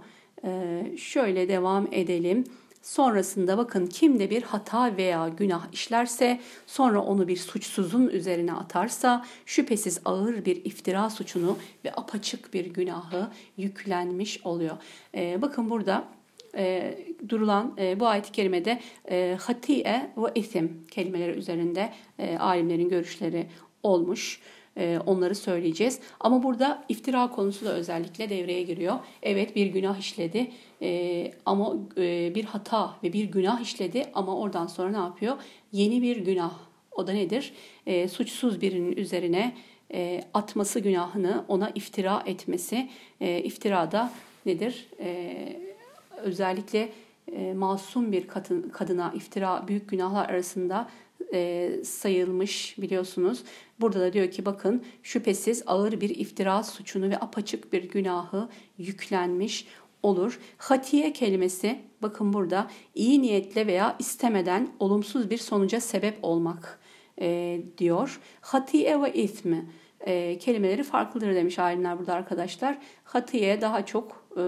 E, 0.45 0.83
şöyle 0.97 1.49
devam 1.49 1.89
edelim. 1.93 2.45
Sonrasında 2.83 3.59
bakın 3.59 3.87
kim 3.87 4.19
de 4.19 4.31
bir 4.31 4.43
hata 4.43 4.97
veya 4.97 5.29
günah 5.29 5.73
işlerse 5.73 6.41
sonra 6.67 7.01
onu 7.01 7.29
bir 7.29 7.37
suçsuzun 7.37 8.09
üzerine 8.09 8.53
atarsa 8.53 9.25
şüphesiz 9.47 10.01
ağır 10.05 10.45
bir 10.45 10.65
iftira 10.65 11.11
suçunu 11.11 11.59
ve 11.85 11.93
apaçık 11.93 12.55
bir 12.55 12.67
günahı 12.67 13.31
yüklenmiş 13.57 14.47
oluyor. 14.47 14.77
Ee, 15.15 15.43
bakın 15.43 15.71
burada 15.71 16.05
e, 16.57 16.99
durulan 17.29 17.75
e, 17.79 18.01
bu 18.01 18.07
ayet-i 18.07 18.33
kerimede 18.33 18.81
e, 19.11 19.37
hatiye 19.41 20.11
ve 20.17 20.33
isim 20.35 20.87
kelimeleri 20.91 21.33
üzerinde 21.33 21.93
e, 22.19 22.39
alimlerin 22.39 22.89
görüşleri 22.89 23.47
olmuş. 23.83 24.41
E, 24.79 24.99
onları 25.07 25.35
söyleyeceğiz. 25.35 26.01
Ama 26.21 26.43
burada 26.43 26.85
iftira 26.89 27.31
konusu 27.31 27.67
da 27.67 27.73
özellikle 27.73 28.31
devreye 28.31 28.63
giriyor. 28.63 28.99
Evet 29.23 29.57
bir 29.57 29.67
günah 29.67 29.99
işledi 29.99 30.51
e, 30.83 31.31
ama 31.47 31.75
e, 31.97 32.35
bir 32.35 32.45
hata 32.45 32.95
ve 33.03 33.13
bir 33.13 33.25
günah 33.25 33.61
işledi 33.61 34.05
ama 34.15 34.37
oradan 34.37 34.67
sonra 34.67 34.91
ne 34.91 34.97
yapıyor? 34.97 35.37
Yeni 35.73 36.03
bir 36.03 36.17
günah. 36.17 36.53
O 36.93 37.07
da 37.07 37.13
nedir? 37.13 37.53
Suçsuz 38.11 38.61
birinin 38.61 38.97
üzerine 38.97 39.57
atması 40.35 40.81
günahını 40.81 41.45
ona 41.49 41.71
iftira 41.71 42.23
etmesi. 42.27 42.91
E, 43.21 43.43
iftirada 43.43 44.13
nedir? 44.47 44.89
Özellikle 46.23 46.89
masum 47.55 48.13
bir 48.13 48.27
kadın, 48.27 48.63
kadına 48.63 49.13
iftira 49.17 49.69
büyük 49.69 49.89
günahlar 49.89 50.29
arasında 50.29 50.89
e, 51.33 51.71
sayılmış 51.85 52.77
biliyorsunuz. 52.79 53.43
Burada 53.81 54.01
da 54.01 54.13
diyor 54.13 54.31
ki 54.31 54.47
bakın 54.47 54.85
şüphesiz 55.03 55.63
ağır 55.67 56.01
bir 56.01 56.11
iftira 56.11 56.63
suçunu 56.63 57.11
ve 57.11 57.19
apaçık 57.19 57.73
bir 57.73 57.85
günahı 57.85 58.49
yüklenmiş 58.79 59.67
olur. 60.03 60.41
Hatiye 60.59 61.13
kelimesi 61.13 61.79
bakın 62.03 62.33
burada 62.33 62.71
iyi 62.95 63.23
niyetle 63.23 63.67
veya 63.67 63.97
istemeden 63.99 64.69
olumsuz 64.79 65.31
bir 65.31 65.39
sonuca 65.39 65.81
sebep 65.81 66.19
olmak 66.23 66.81
e, 67.21 67.61
diyor. 67.79 68.21
Hatiye 68.41 69.03
ve 69.03 69.13
ismi 69.13 69.71
e, 70.01 70.39
kelimeleri 70.39 70.83
farklıdır 70.83 71.35
demiş 71.35 71.59
alimler 71.59 71.99
burada 71.99 72.15
arkadaşlar. 72.15 72.79
Hatiye 73.05 73.61
daha 73.61 73.87
çok 73.87 74.27
e, 74.37 74.41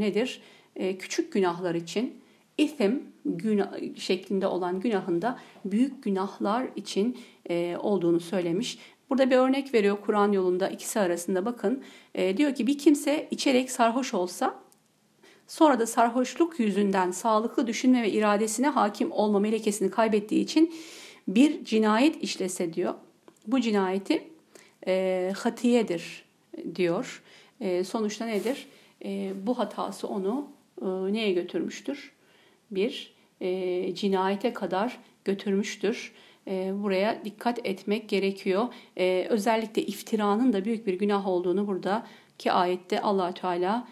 nedir? 0.00 0.42
E, 0.76 0.98
küçük 0.98 1.32
günahlar 1.32 1.74
için 1.74 2.20
İthim 2.58 3.02
günah 3.24 3.96
şeklinde 3.96 4.46
olan 4.46 4.80
günahında 4.80 5.38
büyük 5.64 6.02
günahlar 6.02 6.68
için 6.76 7.18
e, 7.50 7.76
olduğunu 7.80 8.20
söylemiş. 8.20 8.78
Burada 9.10 9.30
bir 9.30 9.36
örnek 9.36 9.74
veriyor 9.74 9.98
Kur'an 10.06 10.32
yolunda 10.32 10.68
ikisi 10.68 11.00
arasında 11.00 11.44
bakın. 11.44 11.82
E, 12.14 12.36
diyor 12.36 12.54
ki 12.54 12.66
bir 12.66 12.78
kimse 12.78 13.28
içerek 13.30 13.70
sarhoş 13.70 14.14
olsa 14.14 14.54
sonra 15.46 15.78
da 15.78 15.86
sarhoşluk 15.86 16.60
yüzünden 16.60 17.10
sağlıklı 17.10 17.66
düşünme 17.66 18.02
ve 18.02 18.10
iradesine 18.10 18.68
hakim 18.68 19.12
olma 19.12 19.38
melekesini 19.38 19.90
kaybettiği 19.90 20.44
için 20.44 20.74
bir 21.28 21.64
cinayet 21.64 22.22
işlese 22.22 22.74
diyor. 22.74 22.94
Bu 23.46 23.60
cinayeti 23.60 24.28
e, 24.86 25.32
hatiyedir 25.36 26.24
diyor. 26.74 27.22
E, 27.60 27.84
sonuçta 27.84 28.26
nedir? 28.26 28.66
E, 29.04 29.32
bu 29.46 29.58
hatası 29.58 30.08
onu 30.08 30.48
e, 30.82 31.12
neye 31.12 31.32
götürmüştür? 31.32 32.17
Bir 32.70 33.14
e, 33.40 33.94
cinayete 33.94 34.52
kadar 34.52 34.98
götürmüştür. 35.24 36.12
E, 36.46 36.72
buraya 36.82 37.24
dikkat 37.24 37.66
etmek 37.66 38.08
gerekiyor. 38.08 38.66
E, 38.96 39.26
özellikle 39.30 39.82
iftiranın 39.82 40.52
da 40.52 40.64
büyük 40.64 40.86
bir 40.86 40.94
günah 40.94 41.26
olduğunu 41.26 41.66
burada 41.66 42.06
ki 42.38 42.52
ayette 42.52 43.02
allah 43.02 43.34
Teala 43.34 43.88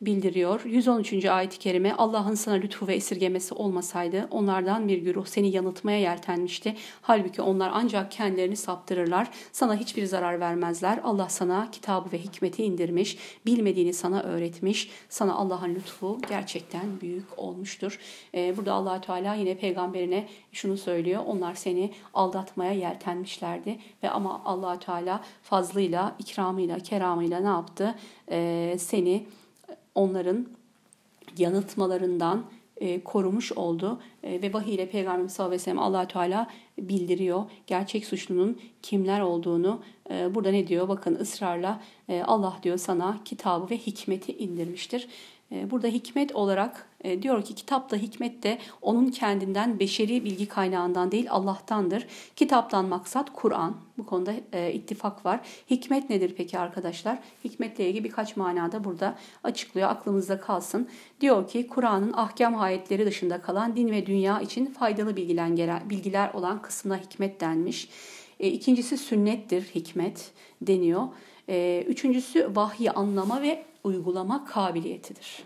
bildiriyor. 0.00 0.64
113. 0.64 1.24
ayet-i 1.24 1.58
kerime 1.58 1.92
Allah'ın 1.92 2.34
sana 2.34 2.54
lütfu 2.54 2.86
ve 2.86 2.94
esirgemesi 2.94 3.54
olmasaydı 3.54 4.28
onlardan 4.30 4.88
bir 4.88 4.98
güruh 4.98 5.26
seni 5.26 5.50
yanıltmaya 5.50 5.98
yeltenmişti. 5.98 6.74
Halbuki 7.02 7.42
onlar 7.42 7.70
ancak 7.74 8.10
kendilerini 8.10 8.56
saptırırlar. 8.56 9.30
Sana 9.52 9.76
hiçbir 9.76 10.04
zarar 10.04 10.40
vermezler. 10.40 11.00
Allah 11.04 11.28
sana 11.28 11.70
kitabı 11.70 12.12
ve 12.12 12.18
hikmeti 12.18 12.64
indirmiş. 12.64 13.18
Bilmediğini 13.46 13.92
sana 13.92 14.22
öğretmiş. 14.22 14.90
Sana 15.08 15.34
Allah'ın 15.34 15.74
lütfu 15.74 16.18
gerçekten 16.28 17.00
büyük 17.00 17.38
olmuştur. 17.38 17.98
Ee, 18.34 18.56
burada 18.56 18.72
allah 18.72 19.00
Teala 19.00 19.34
yine 19.34 19.58
peygamberine 19.58 20.28
şunu 20.52 20.76
söylüyor. 20.76 21.22
Onlar 21.26 21.54
seni 21.54 21.92
aldatmaya 22.14 22.72
yeltenmişlerdi. 22.72 23.78
ve 24.02 24.10
Ama 24.10 24.42
allah 24.44 24.78
Teala 24.78 25.20
fazlıyla, 25.42 26.16
ikramıyla, 26.18 26.78
keramıyla 26.78 27.40
ne 27.40 27.48
yaptı? 27.48 27.94
Ee, 28.30 28.76
seni 28.78 29.26
onların 29.96 30.46
yanıltmalarından 31.38 32.44
e, 32.76 33.04
korumuş 33.04 33.52
oldu 33.52 34.00
e, 34.22 34.42
ve 34.42 34.52
vahiy 34.52 34.74
ile 34.74 34.90
Peygamberimiz 34.90 35.32
sallallahu 35.32 35.48
aleyhi 35.48 35.60
ve 35.60 35.64
sellem 35.64 35.78
allah 35.78 36.08
Teala 36.08 36.50
bildiriyor 36.78 37.44
gerçek 37.66 38.06
suçlunun 38.06 38.60
kimler 38.82 39.20
olduğunu. 39.20 39.80
E, 40.10 40.34
burada 40.34 40.50
ne 40.50 40.66
diyor? 40.66 40.88
Bakın 40.88 41.14
ısrarla 41.14 41.80
Allah 42.24 42.58
diyor 42.62 42.78
sana 42.78 43.18
kitabı 43.24 43.70
ve 43.70 43.78
hikmeti 43.78 44.32
indirmiştir. 44.32 45.08
E, 45.52 45.70
burada 45.70 45.88
hikmet 45.88 46.34
olarak 46.34 46.86
e, 47.04 47.22
diyor 47.22 47.44
ki 47.44 47.54
kitapta 47.54 47.96
hikmet 47.96 48.42
de 48.42 48.58
onun 48.82 49.08
kendinden 49.08 49.78
beşeri 49.78 50.24
bilgi 50.24 50.48
kaynağından 50.48 51.12
değil 51.12 51.26
Allah'tandır. 51.30 52.06
Kitaptan 52.36 52.84
maksat 52.84 53.32
Kur'an. 53.32 53.76
Bu 53.98 54.06
konuda 54.06 54.34
e, 54.52 54.72
ittifak 54.72 55.26
var. 55.26 55.40
Hikmet 55.70 56.10
nedir 56.10 56.34
peki 56.36 56.58
arkadaşlar? 56.58 57.18
Hikmetle 57.44 57.88
ilgili 57.88 58.04
birkaç 58.04 58.36
manada 58.36 58.84
burada 58.84 59.18
açıklıyor. 59.44 59.88
Aklımızda 59.88 60.40
kalsın. 60.40 60.88
Diyor 61.20 61.48
ki 61.48 61.66
Kur'an'ın 61.66 62.12
ahkam 62.12 62.60
ayetleri 62.60 63.06
dışında 63.06 63.42
kalan 63.42 63.76
din 63.76 63.90
ve 63.90 64.06
dünya 64.06 64.40
için 64.40 64.66
faydalı 64.66 65.16
bilgiler 65.16 66.34
olan 66.34 66.62
kısmına 66.62 66.98
hikmet 66.98 67.40
denmiş. 67.40 67.88
E, 68.40 68.48
ikincisi 68.48 68.98
sünnettir 68.98 69.62
hikmet 69.62 70.30
deniyor. 70.62 71.02
E, 71.48 71.84
üçüncüsü 71.88 72.56
vahyi 72.56 72.90
anlama 72.90 73.42
ve 73.42 73.64
uygulama 73.84 74.44
kabiliyetidir. 74.44 75.44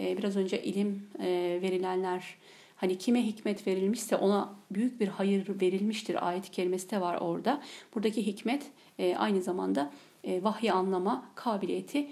Ee, 0.00 0.18
biraz 0.18 0.36
önce 0.36 0.62
ilim 0.62 1.02
e, 1.22 1.58
verilenler 1.62 2.24
hani 2.76 2.98
kime 2.98 3.26
hikmet 3.26 3.66
verilmişse 3.66 4.16
ona 4.16 4.54
büyük 4.70 5.00
bir 5.00 5.08
hayır 5.08 5.60
verilmiştir 5.60 6.28
ayet 6.28 6.50
kelimesi 6.50 6.90
de 6.90 7.00
var 7.00 7.20
orada. 7.20 7.62
Buradaki 7.94 8.26
hikmet 8.26 8.62
e, 8.98 9.16
aynı 9.16 9.42
zamanda 9.42 9.90
e, 10.24 10.44
vahyi 10.44 10.72
anlama 10.72 11.24
kabiliyeti 11.34 12.06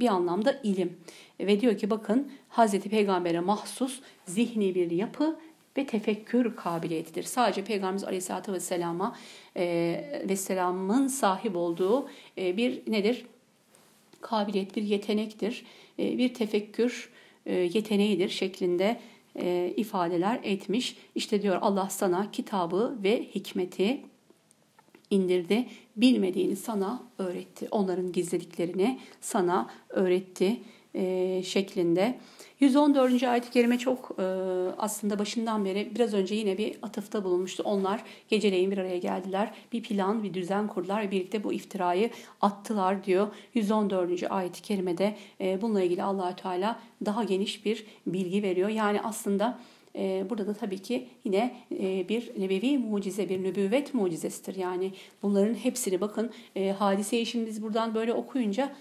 bir 0.00 0.08
anlamda 0.08 0.60
ilim. 0.62 0.96
Ve 1.40 1.60
diyor 1.60 1.78
ki 1.78 1.90
bakın 1.90 2.32
Hazreti 2.48 2.88
Peygamber'e 2.88 3.40
mahsus 3.40 4.00
zihni 4.26 4.74
bir 4.74 4.90
yapı 4.90 5.36
ve 5.76 5.86
tefekkür 5.86 6.56
kabiliyetidir. 6.56 7.22
Sadece 7.22 7.64
Peygamberimiz 7.64 8.04
Aleyhisselatü 8.04 8.52
Vesselam'a 8.52 9.16
ve 10.28 10.36
Selam'ın 10.36 11.06
sahip 11.06 11.56
olduğu 11.56 12.08
bir 12.36 12.82
nedir? 12.86 13.24
kabiliyet, 14.24 14.76
bir 14.76 14.82
yetenektir, 14.82 15.64
e, 15.98 16.18
bir 16.18 16.34
tefekkür 16.34 17.10
e, 17.46 17.54
yeteneğidir 17.54 18.28
şeklinde 18.28 19.00
e, 19.36 19.72
ifadeler 19.76 20.40
etmiş. 20.42 20.96
İşte 21.14 21.42
diyor 21.42 21.58
Allah 21.60 21.90
sana 21.90 22.30
kitabı 22.30 22.98
ve 23.02 23.22
hikmeti 23.34 24.00
indirdi. 25.10 25.66
Bilmediğini 25.96 26.56
sana 26.56 27.02
öğretti. 27.18 27.68
Onların 27.70 28.12
gizlediklerini 28.12 29.00
sana 29.20 29.70
öğretti 29.88 30.60
şeklinde 31.44 32.18
114. 32.64 33.22
ayet-i 33.22 33.50
kerime 33.50 33.78
çok 33.78 34.10
e, 34.18 34.22
aslında 34.78 35.18
başından 35.18 35.64
beri 35.64 35.92
biraz 35.94 36.14
önce 36.14 36.34
yine 36.34 36.58
bir 36.58 36.76
atıfta 36.82 37.24
bulunmuştu. 37.24 37.62
Onlar 37.62 38.02
geceleyin 38.28 38.70
bir 38.70 38.78
araya 38.78 38.98
geldiler. 38.98 39.54
Bir 39.72 39.82
plan, 39.82 40.22
bir 40.22 40.34
düzen 40.34 40.68
kurdular 40.68 41.02
ve 41.02 41.10
birlikte 41.10 41.44
bu 41.44 41.52
iftirayı 41.52 42.10
attılar 42.40 43.04
diyor. 43.04 43.28
114. 43.54 44.30
ayet-i 44.30 44.62
kerimede 44.62 45.16
e, 45.40 45.62
bununla 45.62 45.82
ilgili 45.82 46.02
allah 46.02 46.36
Teala 46.36 46.80
daha 47.04 47.24
geniş 47.24 47.64
bir 47.64 47.86
bilgi 48.06 48.42
veriyor. 48.42 48.68
Yani 48.68 49.00
aslında 49.00 49.58
e, 49.96 50.26
burada 50.30 50.46
da 50.46 50.54
tabii 50.54 50.78
ki 50.78 51.08
yine 51.24 51.56
e, 51.80 52.08
bir 52.08 52.32
nebevi 52.38 52.78
mucize, 52.78 53.28
bir 53.28 53.42
nübüvvet 53.42 53.94
mucizesidir. 53.94 54.56
Yani 54.56 54.92
bunların 55.22 55.54
hepsini 55.54 56.00
bakın 56.00 56.30
e, 56.56 56.70
hadiseyi 56.70 57.26
şimdi 57.26 57.46
biz 57.46 57.62
buradan 57.62 57.94
böyle 57.94 58.12
okuyunca 58.12 58.72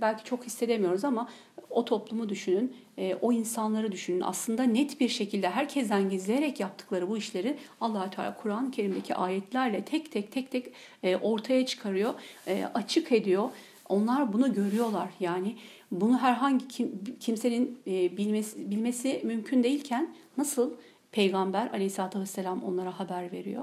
belki 0.00 0.24
çok 0.24 0.44
hissedemiyoruz 0.44 1.04
ama 1.04 1.28
o 1.70 1.84
toplumu 1.84 2.28
düşünün, 2.28 2.76
e, 2.98 3.14
o 3.14 3.32
insanları 3.32 3.92
düşünün. 3.92 4.20
Aslında 4.20 4.62
net 4.62 5.00
bir 5.00 5.08
şekilde 5.08 5.50
herkesten 5.50 6.10
gizleyerek 6.10 6.60
yaptıkları 6.60 7.08
bu 7.08 7.16
işleri 7.16 7.56
allah 7.80 8.10
Teala 8.10 8.36
Kur'an-ı 8.36 8.70
Kerim'deki 8.70 9.14
ayetlerle 9.14 9.84
tek 9.84 10.12
tek 10.12 10.32
tek 10.32 10.50
tek 10.50 10.72
e, 11.02 11.16
ortaya 11.16 11.66
çıkarıyor, 11.66 12.14
e, 12.46 12.64
açık 12.74 13.12
ediyor. 13.12 13.48
Onlar 13.88 14.32
bunu 14.32 14.54
görüyorlar. 14.54 15.08
Yani 15.20 15.56
bunu 15.90 16.18
herhangi 16.18 16.68
kim, 16.68 17.04
kimsenin 17.20 17.78
bilmesi, 17.86 18.70
bilmesi 18.70 19.20
mümkün 19.24 19.62
değilken 19.62 20.14
nasıl 20.36 20.72
Peygamber 21.12 21.70
aleyhissalatü 21.70 22.20
vesselam 22.20 22.62
onlara 22.62 22.98
haber 23.00 23.32
veriyor? 23.32 23.62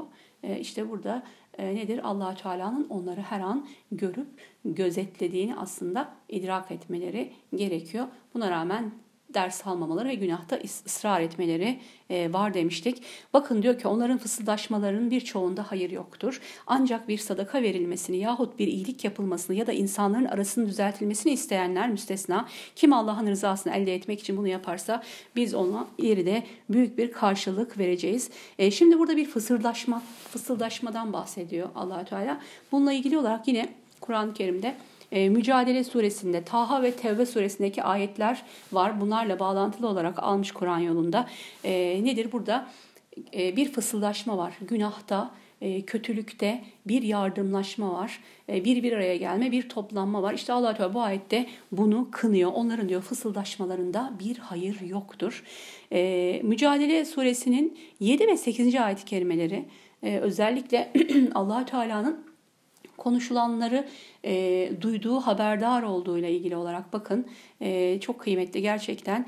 İşte 0.59 0.89
burada 0.89 1.23
nedir? 1.63 2.09
allah 2.09 2.35
Teala'nın 2.35 2.87
onları 2.89 3.21
her 3.21 3.39
an 3.39 3.67
görüp 3.91 4.27
gözetlediğini 4.65 5.55
aslında 5.55 6.09
idrak 6.29 6.71
etmeleri 6.71 7.33
gerekiyor. 7.55 8.07
Buna 8.33 8.51
rağmen 8.51 8.91
ders 9.35 9.67
almamaları 9.67 10.07
ve 10.07 10.15
günahta 10.15 10.59
ısrar 10.85 11.21
etmeleri 11.21 11.79
e, 12.09 12.33
var 12.33 12.53
demiştik. 12.53 13.03
Bakın 13.33 13.63
diyor 13.63 13.79
ki 13.79 13.87
onların 13.87 14.17
fısıldaşmalarının 14.17 15.11
birçoğunda 15.11 15.71
hayır 15.71 15.89
yoktur. 15.89 16.41
Ancak 16.67 17.07
bir 17.07 17.17
sadaka 17.17 17.61
verilmesini 17.61 18.17
yahut 18.17 18.59
bir 18.59 18.67
iyilik 18.67 19.03
yapılmasını 19.03 19.55
ya 19.55 19.67
da 19.67 19.73
insanların 19.73 20.25
arasının 20.25 20.67
düzeltilmesini 20.67 21.33
isteyenler 21.33 21.89
müstesna. 21.89 22.47
Kim 22.75 22.93
Allah'ın 22.93 23.27
rızasını 23.27 23.75
elde 23.75 23.95
etmek 23.95 24.19
için 24.19 24.37
bunu 24.37 24.47
yaparsa 24.47 25.03
biz 25.35 25.53
ona 25.53 25.87
ileride 25.97 26.43
büyük 26.69 26.97
bir 26.97 27.11
karşılık 27.11 27.77
vereceğiz. 27.77 28.29
E, 28.59 28.71
şimdi 28.71 28.99
burada 28.99 29.17
bir 29.17 29.25
fısıldaşma, 29.25 30.01
fısıldaşmadan 30.31 31.13
bahsediyor 31.13 31.69
allah 31.75 32.05
Teala. 32.05 32.41
Bununla 32.71 32.93
ilgili 32.93 33.17
olarak 33.17 33.47
yine 33.47 33.69
Kur'an-ı 34.01 34.33
Kerim'de 34.33 34.75
e, 35.11 35.29
Mücadele 35.29 35.83
suresinde, 35.83 36.43
Taha 36.43 36.83
ve 36.83 36.91
Tevbe 36.91 37.25
suresindeki 37.25 37.83
ayetler 37.83 38.43
var. 38.71 39.01
Bunlarla 39.01 39.39
bağlantılı 39.39 39.87
olarak 39.87 40.23
almış 40.23 40.51
Kur'an 40.51 40.79
yolunda. 40.79 41.27
E, 41.63 42.03
nedir 42.03 42.31
burada? 42.31 42.67
E, 43.33 43.55
bir 43.55 43.71
fısıldaşma 43.71 44.37
var. 44.37 44.53
Günahta, 44.61 45.31
kötülükte 45.87 46.63
bir 46.85 47.01
yardımlaşma 47.01 47.93
var. 47.93 48.19
Bir 48.49 48.83
bir 48.83 48.93
araya 48.93 49.15
gelme, 49.15 49.51
bir 49.51 49.69
toplanma 49.69 50.21
var. 50.21 50.33
İşte 50.33 50.53
Allah 50.53 50.73
Teala 50.73 50.93
bu 50.93 51.01
ayette 51.01 51.45
bunu 51.71 52.07
kınıyor. 52.11 52.51
Onların 52.53 52.89
diyor 52.89 53.01
fısıldaşmalarında 53.01 54.13
bir 54.19 54.37
hayır 54.37 54.81
yoktur. 54.81 55.43
Mücadele 56.43 57.05
suresinin 57.05 57.77
7 57.99 58.27
ve 58.27 58.37
8. 58.37 58.75
ayet-i 58.75 59.05
kerimeleri 59.05 59.65
özellikle 60.01 60.91
Allah 61.35 61.65
Teala'nın 61.65 62.24
konuşulanları 62.97 63.87
e, 64.25 64.71
duyduğu, 64.81 65.19
haberdar 65.19 65.83
olduğu 65.83 66.17
ile 66.17 66.31
ilgili 66.31 66.55
olarak 66.55 66.93
bakın 66.93 67.25
e, 67.61 67.99
çok 67.99 68.19
kıymetli 68.19 68.61
gerçekten. 68.61 69.25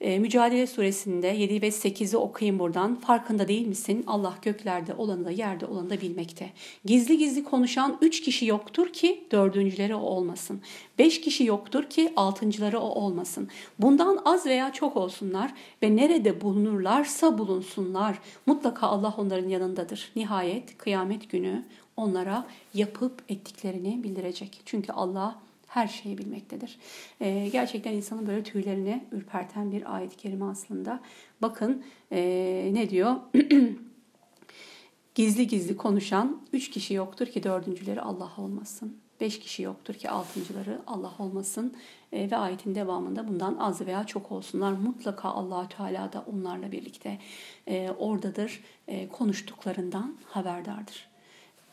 E, 0.00 0.18
Mücadele 0.18 0.66
suresinde 0.66 1.26
7 1.26 1.62
ve 1.62 1.68
8'i 1.68 2.16
okuyayım 2.16 2.58
buradan. 2.58 2.94
Farkında 2.94 3.48
değil 3.48 3.66
misin? 3.66 4.04
Allah 4.06 4.34
göklerde 4.42 4.94
olanı 4.94 5.24
da 5.24 5.30
yerde 5.30 5.66
olanı 5.66 5.90
da 5.90 6.00
bilmekte. 6.00 6.50
Gizli 6.84 7.18
gizli 7.18 7.44
konuşan 7.44 7.98
3 8.00 8.20
kişi 8.20 8.46
yoktur 8.46 8.92
ki 8.92 9.24
dördüncüleri 9.32 9.94
o 9.94 10.00
olmasın. 10.00 10.60
5 10.98 11.20
kişi 11.20 11.44
yoktur 11.44 11.84
ki 11.84 12.12
altıncıları 12.16 12.80
o 12.80 12.88
olmasın. 12.88 13.48
Bundan 13.78 14.18
az 14.24 14.46
veya 14.46 14.72
çok 14.72 14.96
olsunlar 14.96 15.54
ve 15.82 15.96
nerede 15.96 16.40
bulunurlarsa 16.40 17.38
bulunsunlar. 17.38 18.18
Mutlaka 18.46 18.86
Allah 18.86 19.14
onların 19.18 19.48
yanındadır. 19.48 20.12
Nihayet 20.16 20.78
kıyamet 20.78 21.30
günü 21.30 21.64
onlara 22.00 22.46
yapıp 22.74 23.22
ettiklerini 23.28 24.02
bildirecek. 24.02 24.62
Çünkü 24.64 24.92
Allah 24.92 25.42
her 25.66 25.88
şeyi 25.88 26.18
bilmektedir. 26.18 26.78
Ee, 27.20 27.48
gerçekten 27.52 27.92
insanın 27.92 28.26
böyle 28.26 28.42
tüylerini 28.42 29.04
ürperten 29.12 29.72
bir 29.72 29.94
ayet-i 29.94 30.16
kerime 30.16 30.44
aslında. 30.44 31.00
Bakın 31.42 31.84
ee, 32.12 32.70
ne 32.72 32.90
diyor? 32.90 33.16
gizli 35.14 35.46
gizli 35.46 35.76
konuşan 35.76 36.40
üç 36.52 36.70
kişi 36.70 36.94
yoktur 36.94 37.26
ki 37.26 37.42
dördüncüleri 37.42 38.00
Allah 38.00 38.30
olmasın. 38.38 38.96
Beş 39.20 39.40
kişi 39.40 39.62
yoktur 39.62 39.94
ki 39.94 40.10
altıncıları 40.10 40.82
Allah 40.86 41.12
olmasın. 41.18 41.74
E, 42.12 42.30
ve 42.30 42.36
ayetin 42.36 42.74
devamında 42.74 43.28
bundan 43.28 43.56
az 43.56 43.80
veya 43.80 44.04
çok 44.04 44.32
olsunlar. 44.32 44.72
Mutlaka 44.72 45.28
allah 45.28 45.68
Teala 45.68 46.12
da 46.12 46.24
onlarla 46.32 46.72
birlikte 46.72 47.18
e, 47.66 47.90
oradadır. 47.90 48.60
E, 48.88 49.08
konuştuklarından 49.08 50.16
haberdardır. 50.26 51.09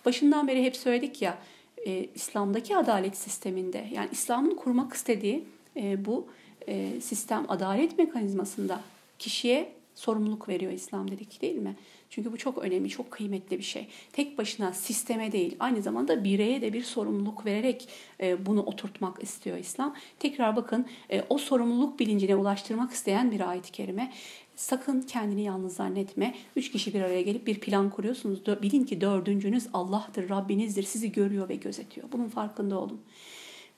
Başından 0.08 0.48
beri 0.48 0.64
hep 0.64 0.76
söyledik 0.78 1.22
ya 1.22 1.38
e, 1.86 2.06
İslam'daki 2.16 2.78
adalet 2.78 3.18
sisteminde 3.18 3.88
yani 3.94 4.10
İslam'ın 4.12 4.56
kurmak 4.56 4.94
istediği 4.94 5.46
e, 5.76 6.06
bu 6.06 6.28
e, 6.68 7.02
sistem 7.02 7.46
adalet 7.48 7.98
mekanizmasında 7.98 8.82
kişiye 9.20 9.74
sorumluluk 9.96 10.50
veriyor 10.50 10.72
İslam 10.72 11.12
dedik 11.12 11.42
değil 11.42 11.56
mi? 11.56 11.76
Çünkü 12.10 12.32
bu 12.32 12.38
çok 12.38 12.58
önemli, 12.58 12.90
çok 12.90 13.12
kıymetli 13.12 13.58
bir 13.58 13.64
şey. 13.64 13.88
Tek 14.14 14.38
başına 14.38 14.74
sisteme 14.74 15.32
değil, 15.32 15.56
aynı 15.60 15.82
zamanda 15.82 16.24
bireye 16.24 16.62
de 16.62 16.74
bir 16.74 16.84
sorumluluk 16.84 17.46
vererek 17.46 17.90
e, 18.22 18.46
bunu 18.46 18.64
oturtmak 18.64 19.24
istiyor 19.24 19.58
İslam. 19.58 19.96
Tekrar 20.20 20.56
bakın 20.56 20.86
e, 21.12 21.24
o 21.30 21.38
sorumluluk 21.38 22.00
bilincine 22.00 22.36
ulaştırmak 22.36 22.92
isteyen 22.92 23.32
bir 23.32 23.50
ayet-i 23.50 23.72
kerime. 23.72 24.14
Sakın 24.58 25.02
kendini 25.02 25.42
yalnız 25.42 25.76
zannetme. 25.76 26.36
Üç 26.56 26.72
kişi 26.72 26.94
bir 26.94 27.02
araya 27.02 27.22
gelip 27.22 27.48
bir 27.48 27.60
plan 27.60 27.90
kuruyorsunuz. 27.90 28.46
Bilin 28.46 28.84
ki 28.84 29.02
dördüncünüz 29.02 29.68
Allah'tır, 29.74 30.30
Rabbinizdir. 30.30 30.84
Sizi 30.84 31.12
görüyor 31.12 31.50
ve 31.50 31.56
gözetiyor. 31.56 32.08
Bunun 32.12 32.28
farkında 32.28 32.80
olun. 32.80 33.02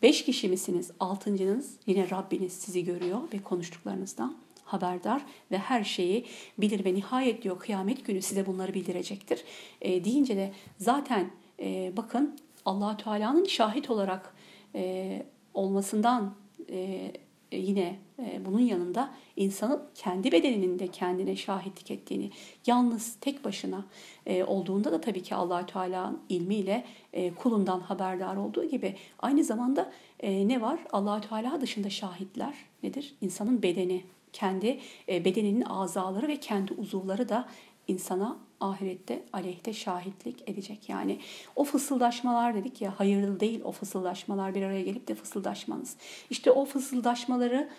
Beş 0.02 0.26
kişi 0.26 0.50
misiniz? 0.50 0.92
Altıncınız 1.00 1.76
yine 1.88 2.10
Rabbiniz 2.10 2.54
sizi 2.54 2.84
görüyor 2.84 3.20
ve 3.34 3.44
konuştuklarınızdan 3.44 4.38
haberdar 4.64 5.26
ve 5.52 5.58
her 5.58 5.84
şeyi 5.84 6.26
bilir 6.58 6.86
ve 6.86 6.94
nihayet 6.94 7.44
diyor 7.44 7.60
kıyamet 7.60 8.06
günü 8.06 8.22
size 8.22 8.46
bunları 8.46 8.74
bildirecektir. 8.74 9.44
E, 9.82 10.04
deyince 10.04 10.36
de 10.36 10.54
zaten 10.78 11.32
e, 11.60 11.94
bakın 11.98 12.40
allah 12.66 12.98
Teala'nın 12.98 13.46
şahit 13.46 13.90
olarak 13.90 14.34
e, 14.76 15.26
olmasından 15.54 16.36
e, 16.70 17.12
yine 17.52 18.00
e, 18.20 18.46
bunun 18.46 18.60
yanında 18.60 19.14
insanın 19.36 19.84
kendi 19.96 20.32
bedeninin 20.32 20.80
de 20.80 20.88
kendine 20.88 21.36
şahitlik 21.36 21.92
ettiğini, 21.92 22.32
yalnız 22.68 23.16
tek 23.22 23.46
başına 23.46 23.86
e, 24.26 24.44
olduğunda 24.44 24.92
da 24.92 25.02
tabii 25.02 25.24
ki 25.24 25.36
allah 25.36 25.66
Teala'nın 25.66 26.20
ilmiyle 26.30 26.86
e, 27.14 27.34
kulundan 27.34 27.80
haberdar 27.80 28.36
olduğu 28.36 28.66
gibi 28.66 28.96
aynı 29.20 29.44
zamanda 29.44 29.92
e, 30.20 30.48
ne 30.48 30.62
var? 30.62 30.80
allah 30.92 31.22
Teala 31.22 31.62
dışında 31.62 31.90
şahitler 31.90 32.54
nedir? 32.84 33.16
İnsanın 33.22 33.64
bedeni, 33.64 34.04
kendi 34.34 34.80
e, 35.10 35.26
bedeninin 35.26 35.62
azaları 35.62 36.28
ve 36.28 36.38
kendi 36.40 36.74
uzuvları 36.74 37.30
da 37.30 37.50
insana 37.90 38.38
ahirette 38.60 39.24
aleyhte 39.34 39.74
şahitlik 39.74 40.50
edecek. 40.50 40.90
Yani 40.90 41.20
o 41.56 41.64
fısıldaşmalar 41.64 42.56
dedik 42.56 42.82
ya 42.82 43.00
hayırlı 43.00 43.40
değil 43.40 43.62
o 43.64 43.72
fısıldaşmalar 43.72 44.56
bir 44.56 44.62
araya 44.62 44.82
gelip 44.82 45.08
de 45.08 45.16
fısıldaşmanız. 45.16 45.96
İşte 46.30 46.52
o 46.52 46.66
fısıldaşmaları 46.66 47.70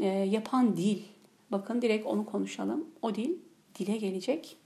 e, 0.00 0.06
yapan 0.06 0.76
dil. 0.76 1.02
Bakın 1.52 1.82
direkt 1.82 2.06
onu 2.06 2.26
konuşalım. 2.26 2.84
O 3.02 3.14
dil 3.14 3.30
dile 3.78 3.96
gelecek. 3.96 4.56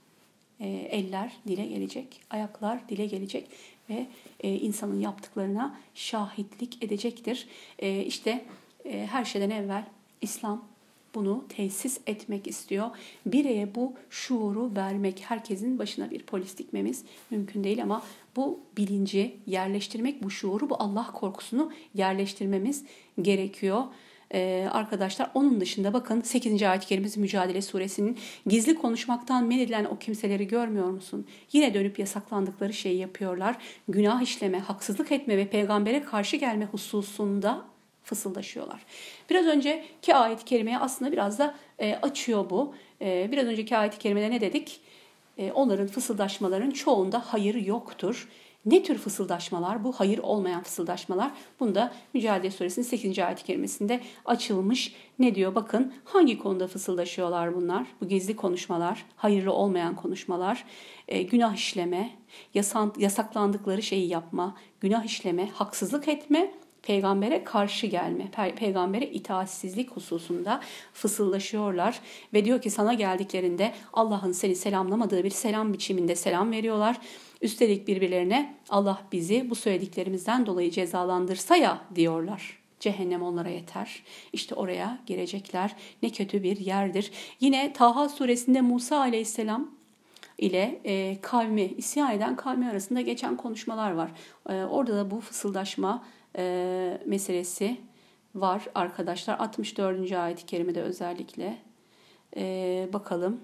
E, 0.59 0.67
eller 0.67 1.31
dile 1.47 1.65
gelecek. 1.65 2.21
Ayaklar 2.29 2.89
dile 2.89 3.05
gelecek 3.05 3.49
ve 3.89 4.07
e, 4.39 4.55
insanın 4.55 4.99
yaptıklarına 4.99 5.77
şahitlik 5.95 6.83
edecektir. 6.83 7.47
E, 7.79 8.01
işte 8.01 8.45
e, 8.85 9.05
her 9.05 9.25
şeyden 9.25 9.49
evvel 9.49 9.85
İslam 10.21 10.63
bunu 11.17 11.45
tesis 11.49 11.99
etmek 12.07 12.47
istiyor. 12.47 12.87
Bireye 13.25 13.75
bu 13.75 13.93
şuuru 14.09 14.75
vermek, 14.75 15.23
herkesin 15.27 15.79
başına 15.79 16.11
bir 16.11 16.23
polis 16.23 16.57
dikmemiz 16.57 17.03
mümkün 17.31 17.63
değil 17.63 17.83
ama 17.83 18.03
bu 18.35 18.59
bilinci 18.77 19.37
yerleştirmek, 19.45 20.23
bu 20.23 20.29
şuuru, 20.29 20.69
bu 20.69 20.75
Allah 20.79 21.11
korkusunu 21.13 21.71
yerleştirmemiz 21.93 22.85
gerekiyor. 23.21 23.83
Ee, 24.33 24.67
arkadaşlar 24.71 25.31
onun 25.33 25.61
dışında 25.61 25.93
bakın 25.93 26.21
8. 26.21 26.63
ayet-i 26.63 26.87
kerimesi 26.87 27.19
Mücadele 27.19 27.61
suresinin 27.61 28.17
gizli 28.47 28.75
konuşmaktan 28.75 29.45
men 29.45 29.59
edilen 29.59 29.85
o 29.85 29.97
kimseleri 29.97 30.47
görmüyor 30.47 30.89
musun? 30.89 31.27
Yine 31.51 31.73
dönüp 31.73 31.99
yasaklandıkları 31.99 32.73
şeyi 32.73 32.97
yapıyorlar. 32.97 33.57
Günah 33.87 34.21
işleme, 34.21 34.59
haksızlık 34.59 35.11
etme 35.11 35.37
ve 35.37 35.47
peygambere 35.47 36.03
karşı 36.03 36.37
gelme 36.37 36.65
hususunda 36.65 37.65
fısıldaşıyorlar. 38.07 38.85
Biraz 39.29 39.45
önceki 39.45 40.15
ayet-i 40.15 40.45
kerimeye 40.45 40.79
aslında 40.79 41.11
biraz 41.11 41.39
da 41.39 41.55
e, 41.79 41.95
açıyor 41.95 42.49
bu. 42.49 42.73
E, 43.01 43.29
biraz 43.31 43.45
önceki 43.45 43.77
ayet-i 43.77 43.97
kerimede 43.97 44.31
ne 44.31 44.41
dedik? 44.41 44.81
E, 45.37 45.51
onların 45.51 45.87
fısıldaşmaların 45.87 46.71
çoğunda 46.71 47.23
hayır 47.25 47.55
yoktur. 47.55 48.27
Ne 48.65 48.83
tür 48.83 48.97
fısıldaşmalar? 48.97 49.83
Bu 49.83 49.91
hayır 49.91 50.17
olmayan 50.17 50.63
fısıldaşmalar. 50.63 51.31
Bunda 51.59 51.93
Mücadele 52.13 52.51
Suresinin 52.51 52.85
8. 52.85 53.19
ayet-i 53.19 53.43
kerimesinde 53.43 53.99
açılmış. 54.25 54.95
Ne 55.19 55.35
diyor? 55.35 55.55
Bakın 55.55 55.93
hangi 56.05 56.37
konuda 56.37 56.67
fısıldaşıyorlar 56.67 57.55
bunlar? 57.55 57.87
Bu 58.01 58.07
gizli 58.07 58.35
konuşmalar, 58.35 59.05
hayırlı 59.15 59.53
olmayan 59.53 59.95
konuşmalar, 59.95 60.65
e, 61.07 61.21
günah 61.21 61.55
işleme, 61.55 62.09
yasaklandıkları 62.97 63.81
şeyi 63.81 64.07
yapma, 64.07 64.55
günah 64.81 65.05
işleme, 65.05 65.49
haksızlık 65.49 66.07
etme 66.07 66.51
peygambere 66.83 67.43
karşı 67.43 67.87
gelme, 67.87 68.23
pe- 68.35 68.55
peygambere 68.55 69.05
itaatsizlik 69.05 69.91
hususunda 69.91 70.61
fısıldaşıyorlar 70.93 71.99
ve 72.33 72.45
diyor 72.45 72.61
ki 72.61 72.69
sana 72.69 72.93
geldiklerinde 72.93 73.73
Allah'ın 73.93 74.31
seni 74.31 74.55
selamlamadığı 74.55 75.23
bir 75.23 75.29
selam 75.29 75.73
biçiminde 75.73 76.15
selam 76.15 76.51
veriyorlar. 76.51 76.97
Üstelik 77.41 77.87
birbirlerine 77.87 78.55
Allah 78.69 79.01
bizi 79.11 79.49
bu 79.49 79.55
söylediklerimizden 79.55 80.45
dolayı 80.45 80.71
cezalandırsa 80.71 81.55
ya 81.55 81.81
diyorlar. 81.95 82.57
Cehennem 82.79 83.21
onlara 83.21 83.49
yeter. 83.49 84.03
İşte 84.33 84.55
oraya 84.55 84.99
girecekler. 85.05 85.75
Ne 86.03 86.09
kötü 86.09 86.43
bir 86.43 86.57
yerdir. 86.57 87.11
Yine 87.39 87.73
Taha 87.73 88.09
suresinde 88.09 88.61
Musa 88.61 88.99
aleyhisselam 88.99 89.71
ile 90.37 90.81
e, 90.83 91.17
kavmi, 91.21 91.63
isyan 91.77 92.11
eden 92.11 92.35
kavmi 92.35 92.69
arasında 92.69 93.01
geçen 93.01 93.37
konuşmalar 93.37 93.91
var. 93.91 94.11
E, 94.49 94.53
orada 94.53 94.95
da 94.95 95.11
bu 95.11 95.19
fısıldaşma 95.19 96.03
e, 96.37 97.01
meselesi 97.05 97.77
var 98.35 98.67
arkadaşlar. 98.75 99.39
64. 99.39 100.11
ayet-i 100.11 100.45
kerimede 100.45 100.81
özellikle. 100.81 101.57
E, 102.37 102.89
bakalım. 102.93 103.41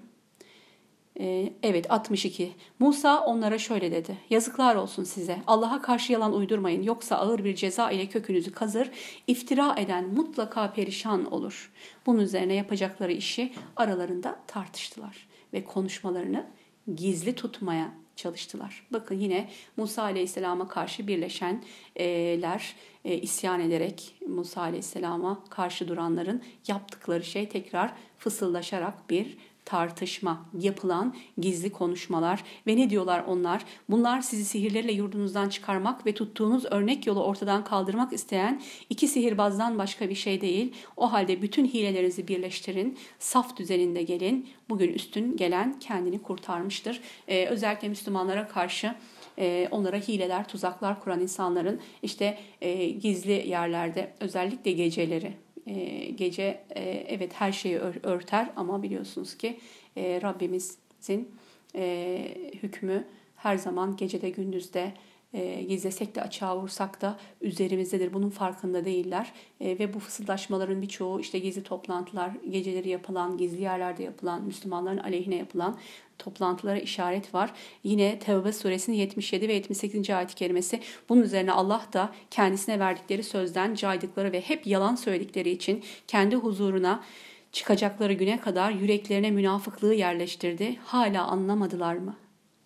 E, 1.20 1.52
evet 1.62 1.90
62. 1.90 2.52
Musa 2.78 3.24
onlara 3.24 3.58
şöyle 3.58 3.92
dedi. 3.92 4.18
Yazıklar 4.30 4.76
olsun 4.76 5.04
size. 5.04 5.38
Allah'a 5.46 5.82
karşı 5.82 6.12
yalan 6.12 6.34
uydurmayın. 6.34 6.82
Yoksa 6.82 7.16
ağır 7.16 7.44
bir 7.44 7.54
ceza 7.54 7.90
ile 7.90 8.06
kökünüzü 8.06 8.52
kazır. 8.52 8.90
İftira 9.26 9.74
eden 9.78 10.08
mutlaka 10.08 10.72
perişan 10.72 11.32
olur. 11.32 11.72
Bunun 12.06 12.18
üzerine 12.18 12.54
yapacakları 12.54 13.12
işi 13.12 13.52
aralarında 13.76 14.36
tartıştılar. 14.46 15.28
Ve 15.52 15.64
konuşmalarını 15.64 16.46
gizli 16.94 17.34
tutmaya 17.34 18.03
çalıştılar. 18.16 18.86
Bakın 18.92 19.18
yine 19.18 19.50
Musa 19.76 20.02
Aleyhisselam'a 20.02 20.68
karşı 20.68 21.06
birleşenler 21.06 22.74
e, 23.04 23.14
isyan 23.14 23.60
ederek 23.60 24.14
Musa 24.28 24.60
Aleyhisselam'a 24.60 25.44
karşı 25.50 25.88
duranların 25.88 26.42
yaptıkları 26.68 27.24
şey 27.24 27.48
tekrar 27.48 27.92
fısıldaşarak 28.18 29.10
bir 29.10 29.38
tartışma, 29.64 30.46
yapılan 30.58 31.14
gizli 31.38 31.72
konuşmalar 31.72 32.44
ve 32.66 32.76
ne 32.76 32.90
diyorlar 32.90 33.24
onlar? 33.26 33.64
Bunlar 33.90 34.20
sizi 34.20 34.44
sihirlerle 34.44 34.92
yurdunuzdan 34.92 35.48
çıkarmak 35.48 36.06
ve 36.06 36.14
tuttuğunuz 36.14 36.64
örnek 36.70 37.06
yolu 37.06 37.24
ortadan 37.24 37.64
kaldırmak 37.64 38.12
isteyen 38.12 38.62
iki 38.90 39.08
sihirbazdan 39.08 39.78
başka 39.78 40.08
bir 40.08 40.14
şey 40.14 40.40
değil. 40.40 40.74
O 40.96 41.12
halde 41.12 41.42
bütün 41.42 41.66
hilelerinizi 41.66 42.28
birleştirin, 42.28 42.98
saf 43.18 43.56
düzeninde 43.56 44.02
gelin. 44.02 44.48
Bugün 44.68 44.92
üstün 44.92 45.36
gelen 45.36 45.78
kendini 45.78 46.22
kurtarmıştır. 46.22 47.00
Ee, 47.28 47.46
özellikle 47.46 47.88
Müslümanlara 47.88 48.48
karşı 48.48 48.94
e, 49.38 49.68
onlara 49.70 49.96
hileler, 49.96 50.48
tuzaklar 50.48 51.00
kuran 51.00 51.20
insanların 51.20 51.80
işte 52.02 52.38
e, 52.60 52.88
gizli 52.88 53.48
yerlerde 53.48 54.12
özellikle 54.20 54.72
geceleri 54.72 55.43
e, 55.66 56.04
gece 56.10 56.60
e, 56.76 56.82
evet 57.08 57.32
her 57.32 57.52
şeyi 57.52 57.78
ör, 57.78 57.94
örter 58.02 58.50
ama 58.56 58.82
biliyorsunuz 58.82 59.36
ki 59.36 59.58
e, 59.96 60.20
Rabbimizin 60.22 61.28
e, 61.74 62.50
hükmü 62.62 63.04
her 63.36 63.56
zaman 63.56 63.96
gecede 63.96 64.30
gündüzde 64.30 64.92
e, 65.34 65.62
gizlesek 65.62 66.14
de 66.14 66.22
açığa 66.22 66.56
vursak 66.56 67.00
da 67.00 67.18
üzerimizdedir. 67.40 68.14
Bunun 68.14 68.30
farkında 68.30 68.84
değiller. 68.84 69.32
E, 69.60 69.78
ve 69.78 69.94
bu 69.94 69.98
fısıldaşmaların 69.98 70.82
birçoğu 70.82 71.20
işte 71.20 71.38
gizli 71.38 71.62
toplantılar, 71.62 72.30
geceleri 72.50 72.88
yapılan, 72.88 73.36
gizli 73.36 73.62
yerlerde 73.62 74.02
yapılan, 74.02 74.42
Müslümanların 74.42 74.98
aleyhine 74.98 75.36
yapılan 75.36 75.78
toplantılara 76.18 76.78
işaret 76.78 77.34
var. 77.34 77.52
Yine 77.84 78.18
Tevbe 78.18 78.52
suresinin 78.52 78.96
77 78.96 79.48
ve 79.48 79.54
78. 79.54 80.10
ayet-i 80.10 80.34
kerimesi 80.34 80.80
bunun 81.08 81.22
üzerine 81.22 81.52
Allah 81.52 81.86
da 81.92 82.12
kendisine 82.30 82.78
verdikleri 82.78 83.22
sözden 83.22 83.74
caydıkları 83.74 84.32
ve 84.32 84.40
hep 84.40 84.66
yalan 84.66 84.94
söyledikleri 84.94 85.50
için 85.50 85.84
kendi 86.08 86.36
huzuruna 86.36 87.04
çıkacakları 87.52 88.12
güne 88.12 88.40
kadar 88.40 88.70
yüreklerine 88.70 89.30
münafıklığı 89.30 89.94
yerleştirdi. 89.94 90.76
Hala 90.84 91.26
anlamadılar 91.26 91.94
mı? 91.94 92.16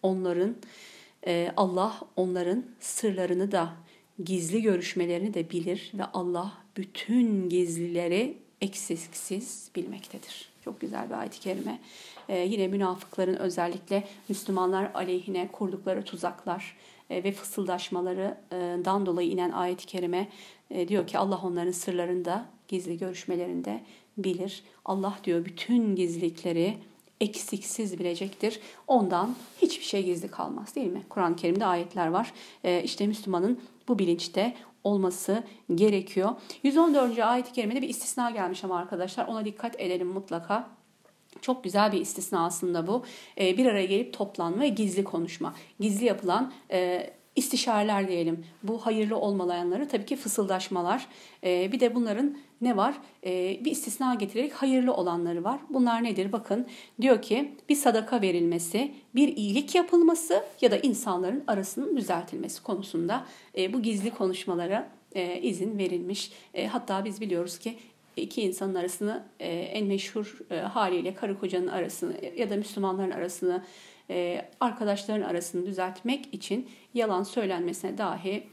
Onların 0.03 0.57
Allah 1.57 2.01
onların 2.17 2.65
sırlarını 2.81 3.53
da 3.53 3.73
gizli 4.25 4.63
görüşmelerini 4.63 5.35
de 5.35 5.51
bilir 5.51 5.93
ve 5.95 6.05
Allah 6.05 6.53
bütün 6.77 7.49
gizlileri 7.49 8.39
eksiksiz 8.61 9.71
bilmektedir. 9.77 10.49
Çok 10.65 10.81
güzel 10.81 11.09
bir 11.09 11.15
ayet-i 11.15 11.41
kerime. 11.41 11.81
Ee, 12.29 12.39
yine 12.39 12.69
münafıkların 12.69 13.37
özellikle 13.37 14.05
Müslümanlar 14.29 14.91
aleyhine 14.95 15.49
kurdukları 15.53 16.05
tuzaklar 16.05 16.77
e, 17.11 17.25
ve 17.25 17.33
fısıldaşmalarından 17.33 19.07
dolayı 19.07 19.31
inen 19.31 19.51
ayet-i 19.51 19.87
kerime 19.87 20.29
e, 20.71 20.89
diyor 20.89 21.07
ki 21.07 21.19
Allah 21.19 21.41
onların 21.45 21.73
sırlarını 21.73 22.25
da 22.25 22.47
gizli 22.69 22.99
görüşmelerinde 22.99 23.81
bilir. 24.19 24.63
Allah 24.85 25.19
diyor 25.25 25.45
bütün 25.45 25.97
gizlilikleri 25.97 26.79
eksiksiz 27.21 27.99
bilecektir. 27.99 28.61
Ondan 28.87 29.35
hiçbir 29.63 29.85
şey 29.85 30.05
gizli 30.05 30.29
kalmaz 30.29 30.75
değil 30.75 30.93
mi? 30.93 31.03
Kur'an-ı 31.09 31.37
Kerim'de 31.37 31.67
ayetler 31.67 32.07
var. 32.07 32.33
Ee, 32.65 32.83
işte 32.83 33.07
Müslümanın 33.07 33.61
bu 33.89 33.99
bilinçte 33.99 34.55
olması 34.85 35.43
gerekiyor. 35.75 36.31
114. 36.63 37.19
ayet-i 37.19 37.53
kerimede 37.53 37.83
bir 37.83 37.89
istisna 37.89 38.31
gelmiş 38.31 38.65
ama 38.65 38.79
arkadaşlar 38.79 39.27
ona 39.27 39.45
dikkat 39.45 39.81
edelim 39.81 40.07
mutlaka. 40.07 40.71
Çok 41.41 41.65
güzel 41.65 41.93
bir 41.93 42.01
istisna 42.01 42.47
aslında 42.47 42.87
bu. 42.87 43.05
Ee, 43.41 43.57
bir 43.57 43.67
araya 43.67 43.87
gelip 43.87 44.13
toplanma 44.13 44.61
ve 44.61 44.69
gizli 44.69 45.05
konuşma. 45.05 45.55
Gizli 45.81 46.05
yapılan 46.05 46.53
e, 46.71 47.11
istişareler 47.39 48.09
diyelim. 48.09 48.45
Bu 48.63 48.79
hayırlı 48.87 49.17
olmayanları 49.17 49.89
tabii 49.89 50.07
ki 50.07 50.17
fısıldaşmalar. 50.17 51.07
Ee, 51.45 51.73
bir 51.73 51.81
de 51.81 51.95
bunların 51.95 52.37
ne 52.61 52.77
var? 52.77 52.95
Ee, 53.27 53.61
bir 53.65 53.71
istisna 53.71 54.15
getirerek 54.15 54.53
hayırlı 54.53 54.93
olanları 54.93 55.45
var. 55.45 55.61
Bunlar 55.71 56.05
nedir? 56.05 56.33
Bakın 56.33 56.67
diyor 57.01 57.23
ki 57.23 57.55
bir 57.69 57.75
sadaka 57.75 58.23
verilmesi, 58.23 58.95
bir 59.15 59.37
iyilik 59.37 59.75
yapılması 59.75 60.45
ya 60.61 60.71
da 60.71 60.77
insanların 60.77 61.45
arasının 61.47 61.97
düzeltilmesi 61.97 62.63
konusunda 62.63 63.27
e, 63.59 63.73
bu 63.73 63.83
gizli 63.83 64.11
konuşmalara 64.11 64.89
e, 65.15 65.41
izin 65.41 65.79
verilmiş. 65.79 66.33
E, 66.55 66.67
hatta 66.67 67.05
biz 67.05 67.21
biliyoruz 67.21 67.59
ki 67.59 67.79
iki 68.17 68.43
insanın 68.43 68.75
arasını 68.75 69.25
en 69.41 69.87
meşhur 69.87 70.39
haliyle 70.73 71.15
karı 71.15 71.39
kocanın 71.39 71.67
arasını 71.67 72.15
ya 72.37 72.51
da 72.51 72.57
Müslümanların 72.57 73.11
arasını 73.11 73.63
arkadaşların 74.61 75.23
arasını 75.23 75.67
düzeltmek 75.67 76.35
için 76.35 76.69
yalan 76.95 77.23
söylenmesine 77.23 77.99
dahi 77.99 78.47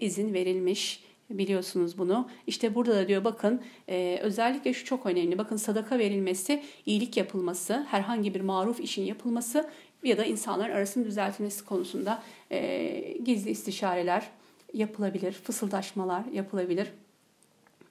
izin 0.00 0.34
verilmiş 0.34 1.04
biliyorsunuz 1.30 1.98
bunu. 1.98 2.28
İşte 2.46 2.74
burada 2.74 2.94
da 2.94 3.08
diyor 3.08 3.24
bakın 3.24 3.62
e, 3.88 4.18
özellikle 4.22 4.74
şu 4.74 4.84
çok 4.84 5.06
önemli. 5.06 5.38
Bakın 5.38 5.56
sadaka 5.56 5.98
verilmesi, 5.98 6.62
iyilik 6.86 7.16
yapılması, 7.16 7.86
herhangi 7.90 8.34
bir 8.34 8.40
maruf 8.40 8.80
işin 8.80 9.02
yapılması 9.02 9.70
ya 10.02 10.18
da 10.18 10.24
insanların 10.24 10.72
arasının 10.72 11.04
düzeltilmesi 11.04 11.64
konusunda 11.64 12.22
e, 12.50 13.16
gizli 13.24 13.50
istişareler 13.50 14.30
yapılabilir, 14.74 15.32
fısıldaşmalar 15.32 16.24
yapılabilir. 16.32 16.88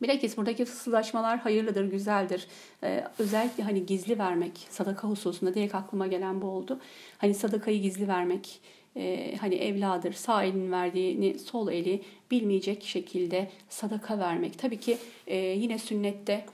Bilakis 0.03 0.37
buradaki 0.37 0.65
fısıldaşmalar 0.65 1.39
hayırlıdır, 1.39 1.85
güzeldir. 1.85 2.47
Ee, 2.83 3.03
özellikle 3.19 3.63
hani 3.63 3.85
gizli 3.85 4.19
vermek, 4.19 4.67
sadaka 4.69 5.07
hususunda 5.07 5.55
direkt 5.55 5.75
aklıma 5.75 6.07
gelen 6.07 6.41
bu 6.41 6.47
oldu. 6.47 6.79
Hani 7.17 7.33
sadakayı 7.33 7.81
gizli 7.81 8.07
vermek, 8.07 8.59
e, 8.95 9.35
hani 9.35 9.55
evladır 9.55 10.13
sağ 10.13 10.43
elin 10.43 10.71
verdiğini 10.71 11.39
sol 11.39 11.71
eli 11.71 12.01
bilmeyecek 12.31 12.83
şekilde 12.83 13.49
sadaka 13.69 14.19
vermek. 14.19 14.59
Tabii 14.59 14.79
ki 14.79 14.97
e, 15.27 15.37
yine 15.37 15.79
sünnette 15.79 16.45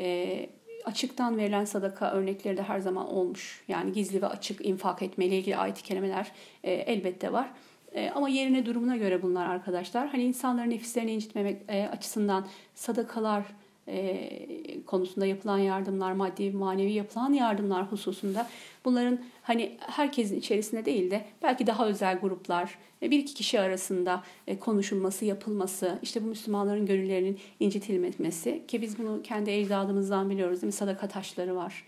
e, 0.00 0.46
açıktan 0.84 1.36
verilen 1.36 1.64
sadaka 1.64 2.12
örnekleri 2.12 2.56
de 2.56 2.62
her 2.62 2.78
zaman 2.78 3.08
olmuş. 3.08 3.64
Yani 3.68 3.92
gizli 3.92 4.22
ve 4.22 4.26
açık 4.26 4.66
infak 4.66 5.02
etmeyle 5.02 5.38
ilgili 5.38 5.56
ayet-i 5.56 5.82
kerimeler 5.82 6.32
e, 6.64 6.72
elbette 6.72 7.32
var. 7.32 7.50
E, 7.94 8.10
ama 8.10 8.28
yerine 8.28 8.66
durumuna 8.66 8.96
göre 8.96 9.22
bunlar 9.22 9.46
arkadaşlar. 9.46 10.08
Hani 10.08 10.22
insanların 10.22 10.70
nefislerini 10.70 11.12
incitmemek 11.12 11.62
e, 11.68 11.88
açısından 11.88 12.46
sadakalar 12.74 13.44
e, 13.88 14.82
konusunda 14.86 15.26
yapılan 15.26 15.58
yardımlar, 15.58 16.12
maddi 16.12 16.50
manevi 16.50 16.92
yapılan 16.92 17.32
yardımlar 17.32 17.92
hususunda 17.92 18.48
bunların 18.84 19.18
hani 19.42 19.76
herkesin 19.78 20.38
içerisinde 20.38 20.84
değil 20.84 21.10
de 21.10 21.24
belki 21.42 21.66
daha 21.66 21.86
özel 21.86 22.18
gruplar, 22.18 22.78
bir 23.02 23.18
iki 23.18 23.34
kişi 23.34 23.60
arasında 23.60 24.22
konuşulması, 24.60 25.24
yapılması, 25.24 25.98
işte 26.02 26.22
bu 26.22 26.26
Müslümanların 26.26 26.86
gönüllerinin 26.86 27.38
incitilmesi 27.60 28.62
ki 28.68 28.82
biz 28.82 28.98
bunu 28.98 29.22
kendi 29.22 29.50
ecdadımızdan 29.50 30.30
biliyoruz 30.30 30.62
değil 30.62 30.66
mi? 30.66 30.72
Sadaka 30.72 31.08
taşları 31.08 31.56
var. 31.56 31.84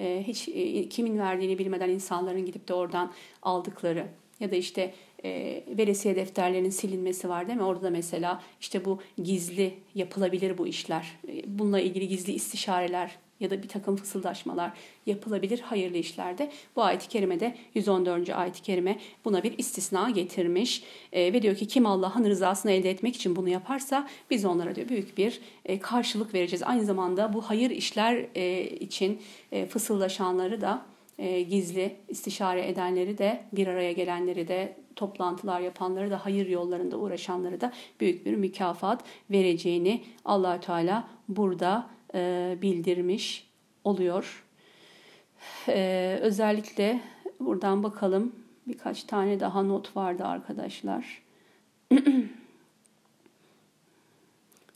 Hiç 0.00 0.44
kimin 0.90 1.18
verdiğini 1.18 1.58
bilmeden 1.58 1.88
insanların 1.88 2.46
gidip 2.46 2.68
de 2.68 2.74
oradan 2.74 3.12
aldıkları 3.42 4.06
ya 4.40 4.50
da 4.50 4.56
işte 4.56 4.94
e, 5.24 5.62
veresiye 5.68 6.16
defterlerinin 6.16 6.70
silinmesi 6.70 7.28
var 7.28 7.46
değil 7.46 7.58
mi? 7.58 7.64
Orada 7.64 7.82
da 7.82 7.90
mesela 7.90 8.42
işte 8.60 8.84
bu 8.84 9.00
gizli 9.22 9.74
yapılabilir 9.94 10.58
bu 10.58 10.66
işler. 10.66 11.18
E, 11.28 11.58
bununla 11.58 11.80
ilgili 11.80 12.08
gizli 12.08 12.32
istişareler 12.32 13.18
ya 13.42 13.50
da 13.50 13.62
bir 13.62 13.68
takım 13.68 13.96
fısıldaşmalar 13.96 14.72
yapılabilir 15.06 15.60
hayırlı 15.60 15.98
işlerde. 15.98 16.50
Bu 16.76 16.82
ayet-i 16.82 17.08
kerimede 17.08 17.56
114. 17.74 18.30
ayet-i 18.30 18.62
kerime 18.62 18.98
buna 19.24 19.42
bir 19.42 19.58
istisna 19.58 20.10
getirmiş. 20.10 20.82
E, 21.12 21.32
ve 21.32 21.42
diyor 21.42 21.56
ki 21.56 21.68
kim 21.68 21.86
Allah'ın 21.86 22.24
rızasını 22.24 22.72
elde 22.72 22.90
etmek 22.90 23.16
için 23.16 23.36
bunu 23.36 23.48
yaparsa 23.48 24.08
biz 24.30 24.44
onlara 24.44 24.74
diyor 24.74 24.88
büyük 24.88 25.18
bir 25.18 25.40
e, 25.64 25.78
karşılık 25.78 26.34
vereceğiz. 26.34 26.62
Aynı 26.62 26.84
zamanda 26.84 27.32
bu 27.32 27.42
hayır 27.42 27.70
işler 27.70 28.26
e, 28.34 28.64
için 28.64 29.20
e, 29.52 29.66
fısıldaşanları 29.66 30.60
da 30.60 30.86
e, 31.18 31.42
gizli 31.42 31.96
istişare 32.08 32.68
edenleri 32.68 33.18
de 33.18 33.44
bir 33.52 33.66
araya 33.66 33.92
gelenleri 33.92 34.48
de 34.48 34.76
toplantılar 34.96 35.60
yapanları 35.60 36.10
da 36.10 36.24
hayır 36.24 36.48
yollarında 36.48 36.96
uğraşanları 36.96 37.60
da 37.60 37.72
büyük 38.00 38.26
bir 38.26 38.34
mükafat 38.34 39.04
vereceğini 39.30 40.04
Allahü 40.24 40.60
Teala 40.60 41.08
burada 41.28 41.86
e, 42.14 42.56
bildirmiş 42.62 43.48
oluyor. 43.84 44.44
E, 45.68 46.18
özellikle 46.20 47.00
buradan 47.40 47.82
bakalım 47.82 48.32
birkaç 48.66 49.04
tane 49.04 49.40
daha 49.40 49.62
not 49.62 49.96
vardı 49.96 50.24
arkadaşlar. 50.24 51.22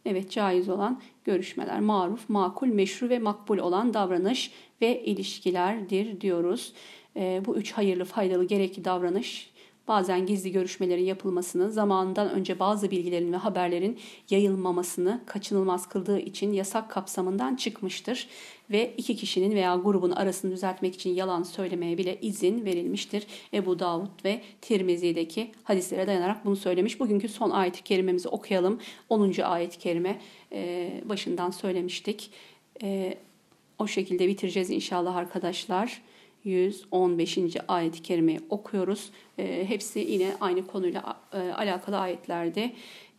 Evet 0.06 0.30
caiz 0.30 0.68
olan 0.68 1.00
görüşmeler 1.24 1.80
maruf, 1.80 2.28
makul, 2.28 2.66
meşru 2.66 3.08
ve 3.08 3.18
makbul 3.18 3.58
olan 3.58 3.94
davranış 3.94 4.52
ve 4.80 5.04
ilişkilerdir 5.04 6.20
diyoruz. 6.20 6.72
E, 7.16 7.42
bu 7.46 7.56
üç 7.56 7.72
hayırlı, 7.72 8.04
faydalı, 8.04 8.44
gerekli 8.44 8.84
davranış 8.84 9.50
bazen 9.88 10.26
gizli 10.26 10.52
görüşmelerin 10.52 11.04
yapılmasını, 11.04 11.72
zamanından 11.72 12.30
önce 12.30 12.58
bazı 12.58 12.90
bilgilerin 12.90 13.32
ve 13.32 13.36
haberlerin 13.36 13.98
yayılmamasını 14.30 15.20
kaçınılmaz 15.26 15.88
kıldığı 15.88 16.18
için 16.18 16.52
yasak 16.52 16.90
kapsamından 16.90 17.56
çıkmıştır 17.56 18.28
ve 18.70 18.94
iki 18.96 19.16
kişinin 19.16 19.54
veya 19.54 19.76
grubun 19.76 20.10
arasını 20.10 20.50
düzeltmek 20.52 20.94
için 20.94 21.10
yalan 21.10 21.42
söylemeye 21.42 21.98
bile 21.98 22.20
izin 22.20 22.64
verilmiştir. 22.64 23.26
Ebu 23.54 23.78
Davud 23.78 24.24
ve 24.24 24.42
Tirmizi'deki 24.60 25.52
hadislere 25.64 26.06
dayanarak 26.06 26.44
bunu 26.44 26.56
söylemiş. 26.56 27.00
Bugünkü 27.00 27.28
son 27.28 27.50
ayet-i 27.50 27.82
kerimemizi 27.82 28.28
okuyalım. 28.28 28.80
10. 29.08 29.40
ayet-i 29.40 29.78
kerime 29.78 30.20
e, 30.52 30.90
başından 31.04 31.50
söylemiştik. 31.50 32.30
E, 32.82 33.18
o 33.78 33.86
şekilde 33.86 34.28
bitireceğiz 34.28 34.70
inşallah 34.70 35.16
arkadaşlar. 35.16 36.02
115. 36.46 37.38
ayet-i 37.68 38.02
kerimeyi 38.02 38.40
okuyoruz. 38.50 39.10
E, 39.38 39.68
hepsi 39.68 39.98
yine 39.98 40.32
aynı 40.40 40.66
konuyla 40.66 41.16
e, 41.32 41.38
alakalı 41.38 41.98
ayetlerde. 41.98 42.72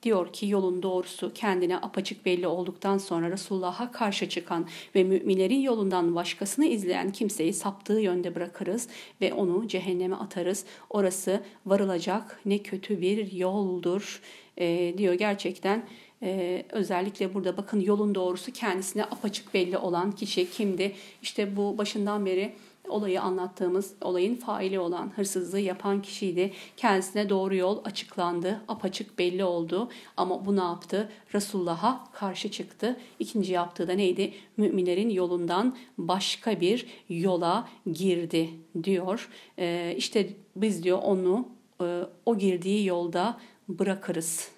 Diyor 0.04 0.34
ki 0.34 0.48
yolun 0.48 0.84
doğrusu 0.84 1.34
kendine 1.34 1.78
apaçık 1.78 2.26
belli 2.26 2.48
olduktan 2.48 2.98
sonra 2.98 3.32
Resulullah'a 3.32 3.92
karşı 3.92 4.30
çıkan 4.30 4.68
ve 4.96 5.04
müminlerin 5.04 5.60
yolundan 5.60 6.16
başkasını 6.16 6.66
izleyen 6.66 7.12
kimseyi 7.12 7.54
saptığı 7.54 8.00
yönde 8.00 8.36
bırakırız 8.36 8.88
ve 9.22 9.34
onu 9.34 9.68
cehenneme 9.68 10.16
atarız. 10.16 10.66
Orası 10.90 11.44
varılacak 11.66 12.42
ne 12.46 12.58
kötü 12.58 13.02
bir 13.02 13.32
yoldur 13.32 14.22
e, 14.58 14.94
diyor 14.98 15.14
gerçekten. 15.14 15.84
Ee, 16.24 16.66
özellikle 16.70 17.34
burada 17.34 17.58
bakın 17.58 17.80
yolun 17.80 18.16
doğrusu 18.16 18.52
kendisine 18.52 19.04
apaçık 19.04 19.54
belli 19.54 19.78
olan 19.78 20.12
kişi 20.12 20.52
kimdi? 20.52 20.96
İşte 21.22 21.56
bu 21.56 21.78
başından 21.78 22.26
beri 22.26 22.54
olayı 22.90 23.22
anlattığımız 23.22 23.94
olayın 24.02 24.36
faili 24.36 24.80
olan 24.80 25.12
hırsızlığı 25.16 25.60
yapan 25.60 26.02
kişiydi. 26.02 26.54
Kendisine 26.78 27.30
doğru 27.30 27.56
yol 27.56 27.86
açıklandı, 27.86 28.62
apaçık 28.68 29.20
belli 29.20 29.44
oldu 29.44 29.90
ama 30.18 30.46
bu 30.46 30.56
ne 30.56 30.62
yaptı? 30.62 31.10
Resulullah'a 31.34 32.08
karşı 32.14 32.52
çıktı. 32.52 33.00
İkinci 33.20 33.54
yaptığı 33.54 33.88
da 33.88 33.94
neydi? 33.94 34.34
Müminlerin 34.58 35.10
yolundan 35.10 35.78
başka 35.98 36.62
bir 36.62 36.86
yola 37.10 37.70
girdi 37.94 38.50
diyor. 38.84 39.30
Ee, 39.60 39.94
işte 39.98 40.30
biz 40.56 40.84
diyor 40.84 41.00
onu 41.04 41.48
e, 41.82 42.02
o 42.26 42.38
girdiği 42.38 42.86
yolda 42.86 43.38
bırakırız. 43.68 44.52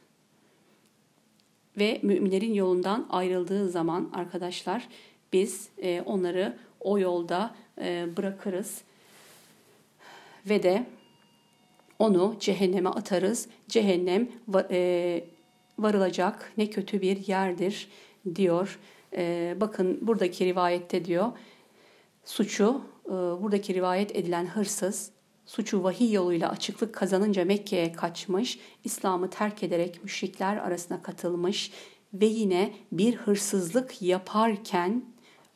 Ve 1.77 1.99
müminlerin 2.03 2.53
yolundan 2.53 3.07
ayrıldığı 3.09 3.69
zaman 3.69 4.09
arkadaşlar 4.13 4.87
biz 5.33 5.69
e, 5.77 6.01
onları 6.01 6.57
o 6.79 6.99
yolda 6.99 7.55
bırakırız 8.17 8.81
ve 10.49 10.63
de 10.63 10.85
onu 11.99 12.35
cehenneme 12.39 12.89
atarız. 12.89 13.47
Cehennem 13.67 14.29
e, 14.71 15.23
varılacak 15.79 16.53
ne 16.57 16.69
kötü 16.69 17.01
bir 17.01 17.27
yerdir 17.27 17.87
diyor. 18.35 18.79
E, 19.15 19.55
bakın 19.59 19.99
buradaki 20.01 20.45
rivayette 20.45 21.05
diyor 21.05 21.31
suçu 22.25 22.81
buradaki 23.41 23.73
rivayet 23.73 24.15
edilen 24.15 24.45
hırsız 24.45 25.11
suçu 25.45 25.83
vahiy 25.83 26.13
yoluyla 26.13 26.49
açıklık 26.49 26.93
kazanınca 26.93 27.45
Mekke'ye 27.45 27.91
kaçmış, 27.91 28.59
İslam'ı 28.83 29.29
terk 29.29 29.63
ederek 29.63 30.03
müşrikler 30.03 30.57
arasına 30.57 31.01
katılmış, 31.01 31.71
ve 32.13 32.25
yine 32.25 32.73
bir 32.91 33.15
hırsızlık 33.15 34.01
yaparken 34.01 35.05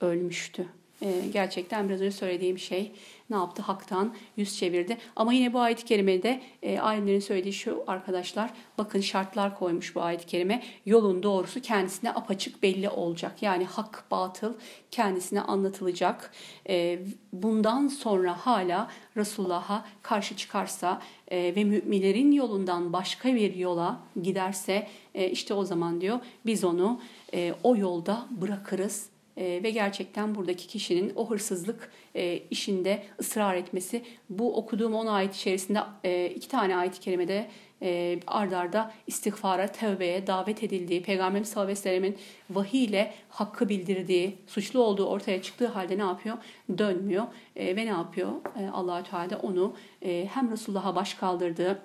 ölmüştü. 0.02 0.68
Ee, 1.04 1.28
gerçekten 1.34 1.90
biraz 1.90 2.02
önce 2.02 2.12
söylediğim 2.12 2.60
şey 2.60 2.92
ne 3.30 3.36
yaptı? 3.36 3.62
Hak'tan 3.62 4.14
yüz 4.38 4.58
çevirdi. 4.58 4.98
Ama 5.16 5.34
yine 5.34 5.54
bu 5.54 5.60
ayet-i 5.60 5.86
kerimede 5.86 6.42
e, 6.62 6.80
alimlerin 6.80 7.20
söylediği 7.20 7.54
şu 7.54 7.84
arkadaşlar 7.88 8.50
bakın 8.78 9.02
şartlar 9.02 9.60
koymuş 9.60 9.96
bu 9.96 10.02
ayet-i 10.02 10.26
kerime. 10.26 10.64
Yolun 10.86 11.24
doğrusu 11.24 11.62
kendisine 11.62 12.12
apaçık 12.12 12.64
belli 12.64 12.90
olacak. 12.90 13.44
Yani 13.44 13.66
hak 13.66 14.04
batıl 14.12 14.54
kendisine 14.92 15.42
anlatılacak. 15.42 16.32
E, 16.70 17.00
bundan 17.34 17.88
sonra 17.88 18.38
hala 18.46 18.88
Resulullah'a 19.18 19.86
karşı 20.02 20.36
çıkarsa 20.36 21.02
e, 21.32 21.56
ve 21.56 21.64
müminlerin 21.64 22.32
yolundan 22.32 22.94
başka 22.94 23.36
bir 23.36 23.56
yola 23.56 24.00
giderse 24.22 24.88
e, 25.16 25.30
işte 25.30 25.54
o 25.54 25.66
zaman 25.66 26.02
diyor 26.02 26.20
biz 26.46 26.64
onu 26.64 27.02
e, 27.34 27.54
o 27.64 27.76
yolda 27.76 28.28
bırakırız 28.32 29.13
e, 29.38 29.64
ve 29.64 29.70
gerçekten 29.70 30.36
buradaki 30.36 30.68
kişinin 30.68 31.12
o 31.16 31.30
hırsızlık 31.30 31.92
e, 32.16 32.38
işinde 32.52 33.04
ısrar 33.20 33.56
etmesi 33.56 34.04
bu 34.30 34.56
okuduğum 34.56 34.94
10 34.94 35.06
ayet 35.06 35.36
içerisinde 35.36 35.80
e, 36.04 36.30
iki 36.30 36.48
tane 36.48 36.76
ayet-i 36.76 37.00
kerimede 37.00 37.48
e, 37.84 38.20
ardarda 38.28 38.60
arda 38.60 38.94
istiğfara, 39.08 39.68
tevbeye 39.68 40.28
davet 40.28 40.64
edildiği, 40.64 41.04
Peygamberimiz 41.04 41.50
sallallahu 41.50 41.72
aleyhi 41.72 41.80
ve 41.80 41.84
sellemin 41.84 42.18
vahiy 42.50 43.06
hakkı 43.30 43.70
bildirdiği, 43.70 44.38
suçlu 44.48 44.84
olduğu 44.84 45.06
ortaya 45.06 45.42
çıktığı 45.42 45.68
halde 45.68 45.98
ne 45.98 46.02
yapıyor? 46.02 46.38
Dönmüyor 46.78 47.24
e, 47.56 47.76
ve 47.76 47.86
ne 47.86 47.90
yapıyor? 47.90 48.32
E, 48.60 48.70
allah 48.70 49.04
Teala 49.04 49.40
onu 49.40 49.74
e, 50.02 50.30
hem 50.34 50.52
Resulullah'a 50.52 50.96
baş 50.96 51.14
kaldırdığı 51.14 51.82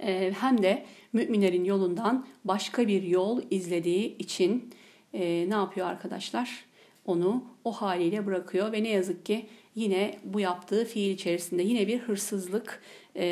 e, 0.00 0.32
hem 0.40 0.62
de 0.62 0.86
müminlerin 1.12 1.64
yolundan 1.64 2.26
başka 2.44 2.88
bir 2.88 3.02
yol 3.02 3.42
izlediği 3.50 4.18
için 4.18 4.70
e, 5.14 5.20
ne 5.48 5.54
yapıyor 5.54 5.86
arkadaşlar? 5.86 6.64
Onu 7.06 7.44
o 7.64 7.72
haliyle 7.72 8.26
bırakıyor 8.26 8.72
ve 8.72 8.82
ne 8.82 8.88
yazık 8.88 9.26
ki 9.26 9.46
yine 9.74 10.18
bu 10.24 10.40
yaptığı 10.40 10.84
fiil 10.84 11.10
içerisinde 11.10 11.62
yine 11.62 11.86
bir 11.86 11.98
hırsızlık 11.98 12.82
e, 13.16 13.26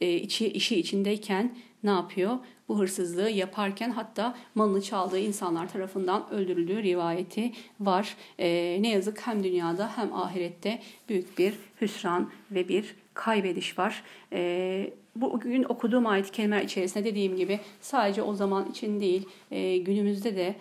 e, 0.00 0.14
içi, 0.14 0.48
işi 0.48 0.76
içindeyken 0.76 1.56
ne 1.82 1.90
yapıyor? 1.90 2.38
Bu 2.68 2.78
hırsızlığı 2.78 3.30
yaparken 3.30 3.90
hatta 3.90 4.36
malını 4.54 4.82
çaldığı 4.82 5.18
insanlar 5.18 5.72
tarafından 5.72 6.30
öldürüldüğü 6.30 6.82
rivayeti 6.82 7.52
var. 7.80 8.16
E, 8.38 8.78
ne 8.80 8.90
yazık 8.90 9.26
hem 9.26 9.44
dünyada 9.44 9.96
hem 9.96 10.14
ahirette 10.14 10.78
büyük 11.08 11.38
bir 11.38 11.54
hüsran 11.80 12.30
ve 12.50 12.68
bir 12.68 12.94
kaybediş 13.14 13.78
var. 13.78 14.02
E, 14.32 14.90
bugün 15.16 15.64
okuduğum 15.64 16.06
ayet 16.06 16.30
kelimeler 16.30 16.62
içerisinde 16.62 17.04
dediğim 17.04 17.36
gibi 17.36 17.60
sadece 17.80 18.22
o 18.22 18.34
zaman 18.34 18.70
için 18.70 19.00
değil 19.00 19.28
e, 19.50 19.78
günümüzde 19.78 20.36
de 20.36 20.54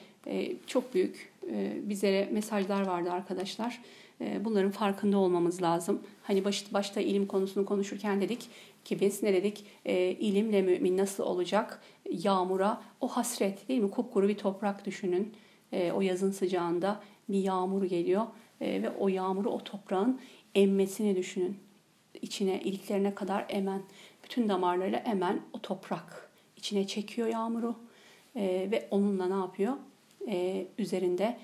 çok 0.68 0.94
büyük 0.94 1.32
e, 1.52 1.78
bizlere 1.84 2.30
mesajlar 2.32 2.88
vardı 2.88 3.12
arkadaşlar. 3.12 3.82
E, 4.22 4.46
bunların 4.46 4.72
farkında 4.72 5.18
olmamız 5.18 5.62
lazım. 5.62 6.02
Hani 6.24 6.46
baş, 6.46 6.74
başta 6.74 7.02
ilim 7.02 7.26
konusunu 7.26 7.66
konuşurken 7.66 8.22
dedik 8.22 8.50
ki 8.86 9.00
biz 9.00 9.24
ne 9.24 9.34
dedik? 9.34 9.66
E, 9.86 10.12
ilimle 10.12 10.62
mümin 10.62 10.98
nasıl 10.98 11.24
olacak? 11.24 11.82
Yağmura 12.12 12.82
o 13.02 13.08
hasret 13.08 13.70
değil 13.70 13.82
mi? 13.82 13.92
Kupkuru 13.92 14.28
bir 14.28 14.38
toprak 14.38 14.86
düşünün. 14.86 15.34
E, 15.72 15.92
o 15.92 16.02
yazın 16.02 16.32
sıcağında 16.32 17.02
bir 17.30 17.40
yağmur 17.40 17.84
geliyor 17.84 18.28
e, 18.62 18.82
ve 18.82 18.90
o 18.90 19.08
yağmuru 19.08 19.50
o 19.50 19.64
toprağın 19.64 20.20
emmesini 20.56 21.16
düşünün. 21.16 21.58
İçine, 22.22 22.62
iliklerine 22.62 23.16
kadar 23.16 23.46
emen, 23.50 23.82
bütün 24.24 24.50
damarlarıyla 24.50 25.00
emen 25.00 25.40
o 25.54 25.60
toprak 25.60 26.30
içine 26.58 26.88
çekiyor 26.88 27.28
yağmuru 27.28 27.76
ve 28.36 28.88
onunla 28.92 29.28
ne 29.28 29.34
yapıyor? 29.34 29.74
E, 30.28 30.68
üzerinde 30.78 31.38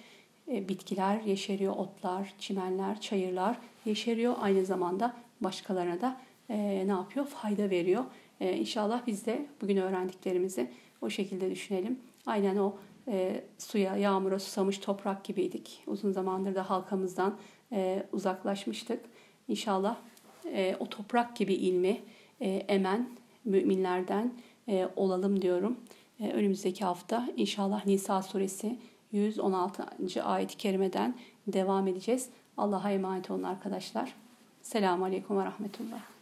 e, 0.51 0.69
bitkiler 0.69 1.21
yeşeriyor, 1.21 1.75
otlar, 1.75 2.33
çimenler, 2.39 3.01
çayırlar 3.01 3.57
yeşeriyor. 3.85 4.35
Aynı 4.39 4.65
zamanda 4.65 5.13
başkalarına 5.41 6.01
da 6.01 6.21
e, 6.49 6.83
ne 6.87 6.91
yapıyor? 6.91 7.25
Fayda 7.25 7.69
veriyor. 7.69 8.03
E, 8.39 8.57
inşallah 8.57 9.07
biz 9.07 9.25
de 9.25 9.45
bugün 9.61 9.77
öğrendiklerimizi 9.77 10.71
o 11.01 11.09
şekilde 11.09 11.51
düşünelim. 11.51 11.99
Aynen 12.25 12.57
o 12.57 12.75
e, 13.07 13.43
suya, 13.57 13.97
yağmura 13.97 14.39
susamış 14.39 14.77
toprak 14.77 15.23
gibiydik. 15.23 15.83
Uzun 15.87 16.11
zamandır 16.11 16.55
da 16.55 16.69
halkamızdan 16.69 17.37
e, 17.71 18.03
uzaklaşmıştık. 18.11 18.99
İnşallah 19.47 19.97
e, 20.45 20.75
o 20.79 20.85
toprak 20.85 21.35
gibi 21.35 21.53
ilmi 21.53 22.01
e, 22.41 22.49
emen 22.49 23.09
müminlerden 23.45 24.33
e, 24.69 24.87
olalım 24.95 25.41
diyorum. 25.41 25.77
Ee, 26.19 26.31
önümüzdeki 26.31 26.85
hafta 26.85 27.29
inşallah 27.37 27.85
Nisa 27.85 28.21
suresi 28.21 28.79
116. 29.11 30.23
ayet-i 30.23 30.57
kerimeden 30.57 31.15
devam 31.47 31.87
edeceğiz. 31.87 32.29
Allah'a 32.57 32.91
emanet 32.91 33.31
olun 33.31 33.43
arkadaşlar. 33.43 34.13
Selamun 34.61 35.05
Aleyküm 35.05 35.37
ve 35.37 35.45
Rahmetullah. 35.45 36.12